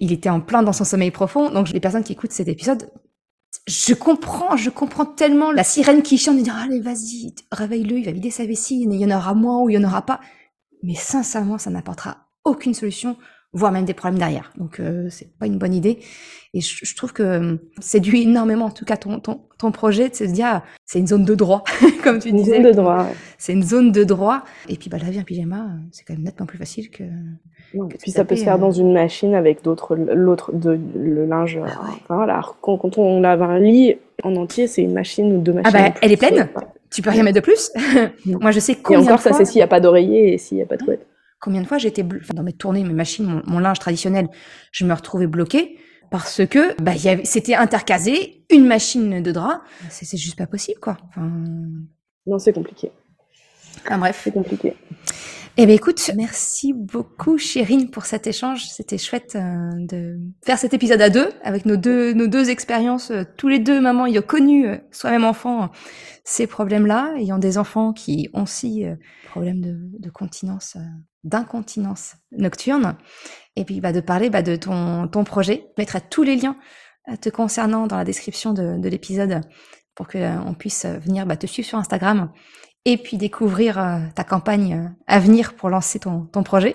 Il 0.00 0.12
était 0.12 0.28
en 0.28 0.40
plein 0.40 0.62
dans 0.62 0.72
son 0.72 0.84
sommeil 0.84 1.10
profond. 1.10 1.50
Donc, 1.50 1.70
les 1.70 1.80
personnes 1.80 2.04
qui 2.04 2.12
écoutent 2.12 2.32
cet 2.32 2.48
épisode, 2.48 2.90
je 3.66 3.94
comprends, 3.94 4.56
je 4.56 4.70
comprends 4.70 5.06
tellement 5.06 5.50
la 5.50 5.64
sirène 5.64 6.02
qui 6.02 6.18
chante 6.18 6.36
de 6.36 6.42
dire, 6.42 6.56
allez, 6.56 6.80
vas-y, 6.80 7.34
réveille-le, 7.50 7.98
il 7.98 8.04
va 8.04 8.12
vider 8.12 8.30
sa 8.30 8.46
vessie, 8.46 8.82
il 8.82 8.94
y 8.94 9.04
en 9.04 9.16
aura 9.16 9.34
moins 9.34 9.62
ou 9.62 9.70
il 9.70 9.74
y 9.74 9.78
en 9.78 9.84
aura 9.84 10.02
pas. 10.02 10.20
Mais 10.82 10.94
sincèrement, 10.94 11.58
ça 11.58 11.70
n'apportera 11.70 12.28
aucune 12.44 12.74
solution 12.74 13.16
voire 13.52 13.72
même 13.72 13.84
des 13.84 13.94
problèmes 13.94 14.18
derrière. 14.18 14.52
Donc 14.56 14.80
euh, 14.80 15.08
c'est 15.10 15.36
pas 15.38 15.46
une 15.46 15.58
bonne 15.58 15.74
idée. 15.74 15.98
Et 16.54 16.60
je, 16.60 16.84
je 16.84 16.96
trouve 16.96 17.12
que 17.12 17.22
euh, 17.22 17.56
séduit 17.80 18.22
énormément, 18.22 18.66
en 18.66 18.70
tout 18.70 18.84
cas 18.84 18.96
ton, 18.96 19.20
ton, 19.20 19.42
ton 19.58 19.70
projet, 19.70 20.08
de 20.08 20.14
se 20.14 20.24
dire 20.24 20.46
ah, 20.46 20.62
c'est 20.84 20.98
une 20.98 21.06
zone 21.06 21.24
de 21.24 21.34
droit, 21.34 21.64
comme 22.04 22.18
tu 22.18 22.28
une 22.28 22.36
disais. 22.36 22.56
Une 22.56 22.62
zone 22.62 22.72
de 22.72 22.76
droit. 22.76 23.06
C'est 23.38 23.52
une 23.52 23.62
zone 23.62 23.92
de 23.92 24.04
droit. 24.04 24.42
Et 24.68 24.76
puis 24.76 24.90
bah 24.90 24.98
la 24.98 25.10
vie 25.10 25.20
en 25.20 25.24
pyjama, 25.24 25.66
c'est 25.92 26.04
quand 26.04 26.14
même 26.14 26.22
nettement 26.22 26.46
plus 26.46 26.58
facile 26.58 26.90
que. 26.90 27.04
Non, 27.74 27.88
puis 27.88 28.10
ça 28.10 28.24
peut 28.24 28.36
se 28.36 28.44
faire 28.44 28.54
euh... 28.54 28.58
dans 28.58 28.72
une 28.72 28.92
machine 28.92 29.34
avec 29.34 29.62
d'autres, 29.62 29.94
l'autre, 29.94 30.52
de 30.52 30.78
le 30.94 31.26
linge. 31.26 31.58
Ah 31.62 31.66
ouais. 31.66 31.96
Enfin, 32.04 32.16
voilà. 32.16 32.40
Quand, 32.62 32.78
quand 32.78 32.96
on 32.98 33.20
lave 33.20 33.42
un 33.42 33.58
lit 33.58 33.96
en 34.22 34.36
entier, 34.36 34.66
c'est 34.66 34.82
une 34.82 34.94
machine 34.94 35.32
ou 35.32 35.40
deux 35.40 35.52
machines. 35.52 35.72
Ah 35.74 35.90
bah 35.90 35.94
elle 36.00 36.12
est 36.12 36.16
pleine. 36.16 36.48
Tu 36.90 37.02
peux 37.02 37.10
rien 37.10 37.22
mettre 37.22 37.36
de 37.36 37.40
plus. 37.40 37.70
Moi 38.26 38.50
je 38.50 38.60
sais 38.60 38.74
combien 38.74 39.02
Et 39.02 39.04
encore 39.04 39.20
ça 39.20 39.32
c'est 39.32 39.44
s'il 39.44 39.58
n'y 39.58 39.62
a 39.62 39.68
pas 39.68 39.80
d'oreiller 39.80 40.32
et 40.32 40.38
s'il 40.38 40.56
n'y 40.56 40.62
a 40.62 40.66
pas 40.66 40.76
de 40.76 40.84
couette. 40.84 41.06
Combien 41.40 41.62
de 41.62 41.66
fois 41.66 41.78
j'étais 41.78 42.02
dans 42.02 42.42
mes 42.42 42.52
tournées, 42.52 42.82
mes 42.82 42.94
machines, 42.94 43.42
mon, 43.46 43.58
linge 43.58 43.78
traditionnel, 43.78 44.28
je 44.72 44.84
me 44.84 44.92
retrouvais 44.92 45.26
bloquée 45.26 45.78
parce 46.10 46.44
que 46.46 46.80
bah, 46.82 46.92
c'était 47.24 47.54
intercasé 47.54 48.44
une 48.50 48.66
machine 48.66 49.22
de 49.22 49.32
drap. 49.32 49.62
C'est 49.90 50.16
juste 50.16 50.36
pas 50.36 50.46
possible, 50.46 50.80
quoi. 50.80 50.96
Enfin... 51.08 51.30
Non, 52.26 52.38
c'est 52.38 52.52
compliqué. 52.52 52.90
Ah, 53.86 53.98
bref. 53.98 54.22
C'est 54.24 54.32
compliqué. 54.32 54.74
Eh 55.60 55.66
bien, 55.66 55.74
écoute, 55.74 56.12
merci 56.14 56.72
beaucoup, 56.72 57.36
Chérine, 57.36 57.90
pour 57.90 58.04
cet 58.04 58.28
échange. 58.28 58.66
C'était 58.66 58.96
chouette 58.96 59.34
euh, 59.34 59.70
de 59.74 60.16
faire 60.46 60.56
cet 60.56 60.72
épisode 60.72 61.00
à 61.00 61.10
deux, 61.10 61.30
avec 61.42 61.66
nos 61.66 61.76
deux, 61.76 62.12
nos 62.12 62.28
deux 62.28 62.48
expériences, 62.48 63.10
euh, 63.10 63.24
tous 63.36 63.48
les 63.48 63.58
deux, 63.58 63.80
maman 63.80 64.06
ayant 64.06 64.22
connu, 64.22 64.68
euh, 64.68 64.76
soi-même 64.92 65.24
enfant, 65.24 65.70
ces 66.22 66.46
problèmes-là, 66.46 67.12
ayant 67.18 67.38
des 67.38 67.58
enfants 67.58 67.92
qui 67.92 68.28
ont 68.34 68.44
aussi 68.44 68.84
problèmes 69.30 69.60
de, 69.60 69.76
de 69.98 70.10
continence, 70.10 70.76
d'incontinence 71.24 72.14
nocturne. 72.30 72.96
Et 73.56 73.64
puis, 73.64 73.80
bah, 73.80 73.90
de 73.90 74.00
parler 74.00 74.30
bah, 74.30 74.42
de 74.42 74.54
ton, 74.54 75.08
ton 75.08 75.24
projet. 75.24 75.64
Je 75.76 75.82
mettrai 75.82 76.00
tous 76.08 76.22
les 76.22 76.36
liens 76.36 76.56
te 77.20 77.30
concernant 77.30 77.88
dans 77.88 77.96
la 77.96 78.04
description 78.04 78.52
de, 78.52 78.78
de 78.78 78.88
l'épisode 78.88 79.40
pour 79.96 80.06
qu'on 80.06 80.54
puisse 80.56 80.86
venir 80.86 81.26
bah, 81.26 81.36
te 81.36 81.48
suivre 81.48 81.66
sur 81.66 81.78
Instagram 81.78 82.30
et 82.84 82.96
puis 82.96 83.16
découvrir 83.16 83.78
euh, 83.78 83.98
ta 84.14 84.24
campagne 84.24 84.74
euh, 84.74 84.88
à 85.06 85.18
venir 85.18 85.54
pour 85.54 85.68
lancer 85.68 85.98
ton, 85.98 86.26
ton, 86.32 86.42
projet. 86.42 86.74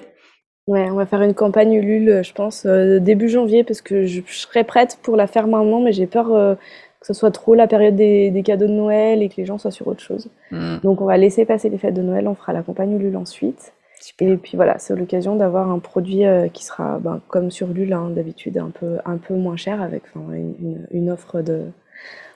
Ouais, 0.68 0.90
on 0.90 0.96
va 0.96 1.06
faire 1.06 1.22
une 1.22 1.34
campagne 1.34 1.74
Ulule, 1.74 2.10
euh, 2.10 2.24
je 2.24 2.34
pense, 2.34 2.66
début 2.66 3.30
janvier, 3.30 3.64
parce 3.64 3.82
que 3.82 4.06
je, 4.06 4.22
serais 4.28 4.64
prête 4.64 5.00
pour 5.02 5.16
la 5.16 5.28
faire 5.28 5.48
maintenant, 5.48 5.82
mais 5.82 5.92
j'ai 5.92 6.08
peur 6.08 6.28
que 6.28 7.08
ce 7.08 7.14
soit 7.14 7.32
trop 7.32 7.54
la 7.54 7.68
période 7.68 7.96
des, 7.96 8.32
des, 8.32 8.44
cadeaux 8.44 8.68
de 8.68 8.72
Noël 8.72 9.22
et 9.22 9.30
que 9.30 9.36
les 9.38 9.46
gens 9.46 9.58
soient 9.58 9.72
sur 9.72 9.88
autre 9.88 10.02
chose. 10.02 10.30
Hmm. 10.52 10.78
Donc 10.84 11.02
on 11.02 11.06
va 11.06 11.18
laisser 11.18 11.44
passer 11.46 11.70
les 11.70 11.78
fêtes 11.78 11.94
de 11.94 12.02
Noël, 12.02 12.28
on 12.28 12.36
fera 12.36 12.54
la 12.54 12.62
campagne 12.62 12.94
Ulule 12.94 13.18
ensuite. 13.18 13.74
Et 14.20 14.36
puis 14.36 14.58
voilà, 14.58 14.80
c'est 14.80 14.96
l'occasion 14.96 15.36
d'avoir 15.38 15.70
un 15.70 15.80
produit 15.80 16.24
qui 16.52 16.66
sera, 16.66 17.00
ben, 17.00 17.22
comme 17.30 17.52
sur 17.52 17.72
Ulule 17.72 17.94
hein, 17.94 18.10
d'habitude, 18.10 18.58
un 18.58 18.70
peu, 18.70 18.98
un 19.06 19.18
peu 19.18 19.34
moins 19.34 19.56
cher, 19.56 19.82
avec 19.82 20.04
une, 20.16 20.86
une 20.92 21.10
offre 21.10 21.42
de, 21.42 21.68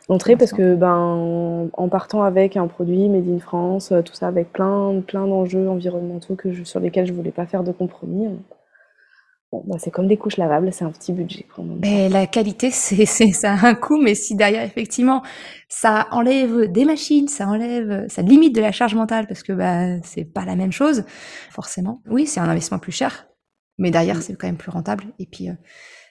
L'entrée 0.09 0.37
parce 0.37 0.53
que 0.53 0.75
ben 0.75 1.69
en 1.73 1.89
partant 1.89 2.23
avec 2.23 2.55
un 2.55 2.67
produit 2.67 3.09
made 3.09 3.27
in 3.27 3.39
France, 3.39 3.91
euh, 3.91 4.01
tout 4.01 4.13
ça 4.13 4.27
avec 4.27 4.53
plein 4.53 5.01
plein 5.05 5.27
d'enjeux 5.27 5.67
environnementaux 5.67 6.35
que 6.35 6.53
je, 6.53 6.63
sur 6.63 6.79
lesquels 6.79 7.05
je 7.05 7.13
voulais 7.13 7.31
pas 7.31 7.45
faire 7.45 7.63
de 7.63 7.73
compromis. 7.73 8.29
Bon, 9.51 9.63
ben, 9.65 9.77
c'est 9.79 9.91
comme 9.91 10.07
des 10.07 10.17
couches 10.17 10.35
lavables, 10.37 10.73
c'est 10.73 10.83
un 10.83 10.91
petit 10.91 11.13
budget. 11.13 11.45
Mais 11.81 12.09
la 12.09 12.27
qualité, 12.27 12.69
c'est 12.71 13.05
ça 13.05 13.53
a 13.53 13.67
un 13.67 13.75
coût, 13.75 14.01
mais 14.01 14.15
si 14.15 14.35
derrière 14.35 14.63
effectivement 14.63 15.23
ça 15.67 16.07
enlève 16.11 16.71
des 16.71 16.85
machines, 16.85 17.27
ça 17.27 17.47
enlève, 17.47 18.07
ça 18.07 18.21
limite 18.21 18.55
de 18.55 18.61
la 18.61 18.71
charge 18.71 18.95
mentale 18.95 19.27
parce 19.27 19.43
que 19.43 19.51
bah 19.51 20.01
c'est 20.03 20.25
pas 20.25 20.45
la 20.45 20.55
même 20.55 20.71
chose, 20.71 21.03
forcément. 21.51 22.01
Oui, 22.09 22.27
c'est 22.27 22.39
un 22.39 22.47
investissement 22.47 22.79
plus 22.79 22.93
cher, 22.93 23.27
mais 23.77 23.91
derrière 23.91 24.21
c'est 24.21 24.35
quand 24.35 24.47
même 24.47 24.57
plus 24.57 24.71
rentable. 24.71 25.05
Et 25.19 25.25
puis 25.25 25.49
euh, 25.49 25.53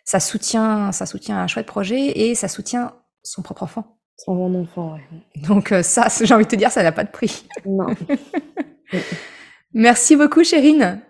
ça 0.04 0.20
soutient, 0.20 0.92
ça 0.92 1.06
soutient 1.06 1.38
un 1.38 1.46
chouette 1.46 1.66
projet 1.66 2.28
et 2.28 2.34
ça 2.34 2.48
soutient 2.48 2.92
son 3.26 3.42
propre 3.42 3.62
enfant. 3.62 3.98
Son 4.16 4.34
bon 4.34 4.62
enfant, 4.62 4.94
oui. 4.94 5.42
Donc 5.42 5.72
euh, 5.72 5.82
ça, 5.82 6.08
j'ai 6.22 6.32
envie 6.32 6.44
de 6.44 6.50
te 6.50 6.56
dire, 6.56 6.70
ça 6.70 6.82
n'a 6.82 6.92
pas 6.92 7.04
de 7.04 7.10
prix. 7.10 7.46
Non. 7.66 7.86
merci 9.74 10.16
beaucoup, 10.16 10.42
Chérine. 10.42 11.02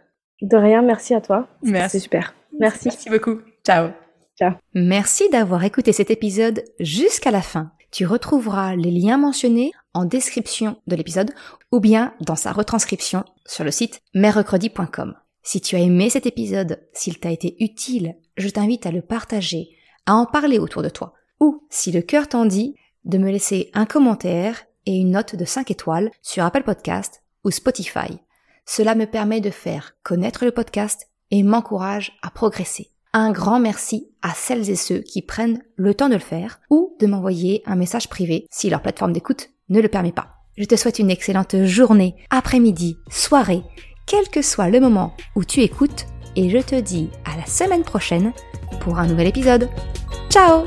De 0.42 0.56
rien, 0.56 0.82
merci 0.82 1.14
à 1.14 1.20
toi. 1.20 1.48
Merci. 1.62 1.98
C'est 1.98 2.02
super. 2.02 2.34
Merci. 2.58 2.88
Merci 2.88 3.10
beaucoup. 3.10 3.40
Ciao. 3.64 3.90
Ciao. 4.36 4.52
Merci 4.74 5.28
d'avoir 5.30 5.64
écouté 5.64 5.92
cet 5.92 6.10
épisode 6.10 6.64
jusqu'à 6.80 7.30
la 7.30 7.42
fin. 7.42 7.72
Tu 7.92 8.04
retrouveras 8.04 8.74
les 8.74 8.90
liens 8.90 9.18
mentionnés 9.18 9.72
en 9.94 10.04
description 10.04 10.76
de 10.86 10.96
l'épisode 10.96 11.30
ou 11.72 11.80
bien 11.80 12.12
dans 12.20 12.36
sa 12.36 12.52
retranscription 12.52 13.24
sur 13.46 13.64
le 13.64 13.70
site 13.70 14.00
merrecredi.com. 14.14 15.14
Si 15.42 15.60
tu 15.60 15.76
as 15.76 15.80
aimé 15.80 16.10
cet 16.10 16.26
épisode, 16.26 16.80
s'il 16.92 17.20
t'a 17.20 17.30
été 17.30 17.56
utile, 17.62 18.16
je 18.36 18.48
t'invite 18.48 18.84
à 18.84 18.90
le 18.90 19.00
partager, 19.00 19.68
à 20.04 20.14
en 20.14 20.26
parler 20.26 20.58
autour 20.58 20.82
de 20.82 20.88
toi 20.88 21.14
ou, 21.41 21.66
si 21.70 21.93
le 21.93 22.03
cœur 22.03 22.28
t'en 22.28 22.45
dit, 22.45 22.74
de 23.05 23.18
me 23.18 23.30
laisser 23.30 23.70
un 23.74 23.87
commentaire 23.87 24.64
et 24.87 24.97
une 24.97 25.12
note 25.12 25.37
de 25.37 25.45
5 25.45 25.70
étoiles 25.70 26.11
sur 26.22 26.45
Apple 26.45 26.62
Podcast 26.62 27.22
ou 27.45 27.51
Spotify. 27.51 28.18
Cela 28.64 28.95
me 28.95 29.07
permet 29.07 29.41
de 29.41 29.51
faire 29.51 29.97
connaître 30.03 30.45
le 30.45 30.51
podcast 30.51 31.09
et 31.30 31.43
m'encourage 31.43 32.12
à 32.22 32.30
progresser. 32.30 32.91
Un 33.12 33.32
grand 33.32 33.61
merci 33.61 34.11
à 34.22 34.32
celles 34.34 34.68
et 34.70 34.76
ceux 34.76 34.99
qui 34.99 35.22
prennent 35.22 35.62
le 35.76 35.95
temps 35.95 36.09
de 36.09 36.14
le 36.14 36.20
faire 36.20 36.61
ou 36.70 36.95
de 37.01 37.07
m'envoyer 37.07 37.62
un 37.66 37.76
message 37.76 38.09
privé 38.09 38.47
si 38.51 38.68
leur 38.68 38.82
plateforme 38.82 39.12
d'écoute 39.12 39.51
ne 39.68 39.80
le 39.80 39.89
permet 39.89 40.12
pas. 40.12 40.34
Je 40.57 40.64
te 40.64 40.76
souhaite 40.76 40.99
une 40.99 41.11
excellente 41.11 41.64
journée, 41.64 42.16
après-midi, 42.30 42.99
soirée, 43.11 43.62
quel 44.07 44.28
que 44.28 44.43
soit 44.43 44.68
le 44.68 44.80
moment 44.80 45.14
où 45.34 45.45
tu 45.45 45.61
écoutes 45.61 46.07
et 46.34 46.51
je 46.51 46.59
te 46.59 46.78
dis 46.78 47.11
à 47.24 47.37
la 47.37 47.47
semaine 47.47 47.84
prochaine 47.84 48.32
pour 48.80 48.99
un 48.99 49.07
nouvel 49.07 49.28
épisode. 49.28 49.68
Ciao 50.30 50.64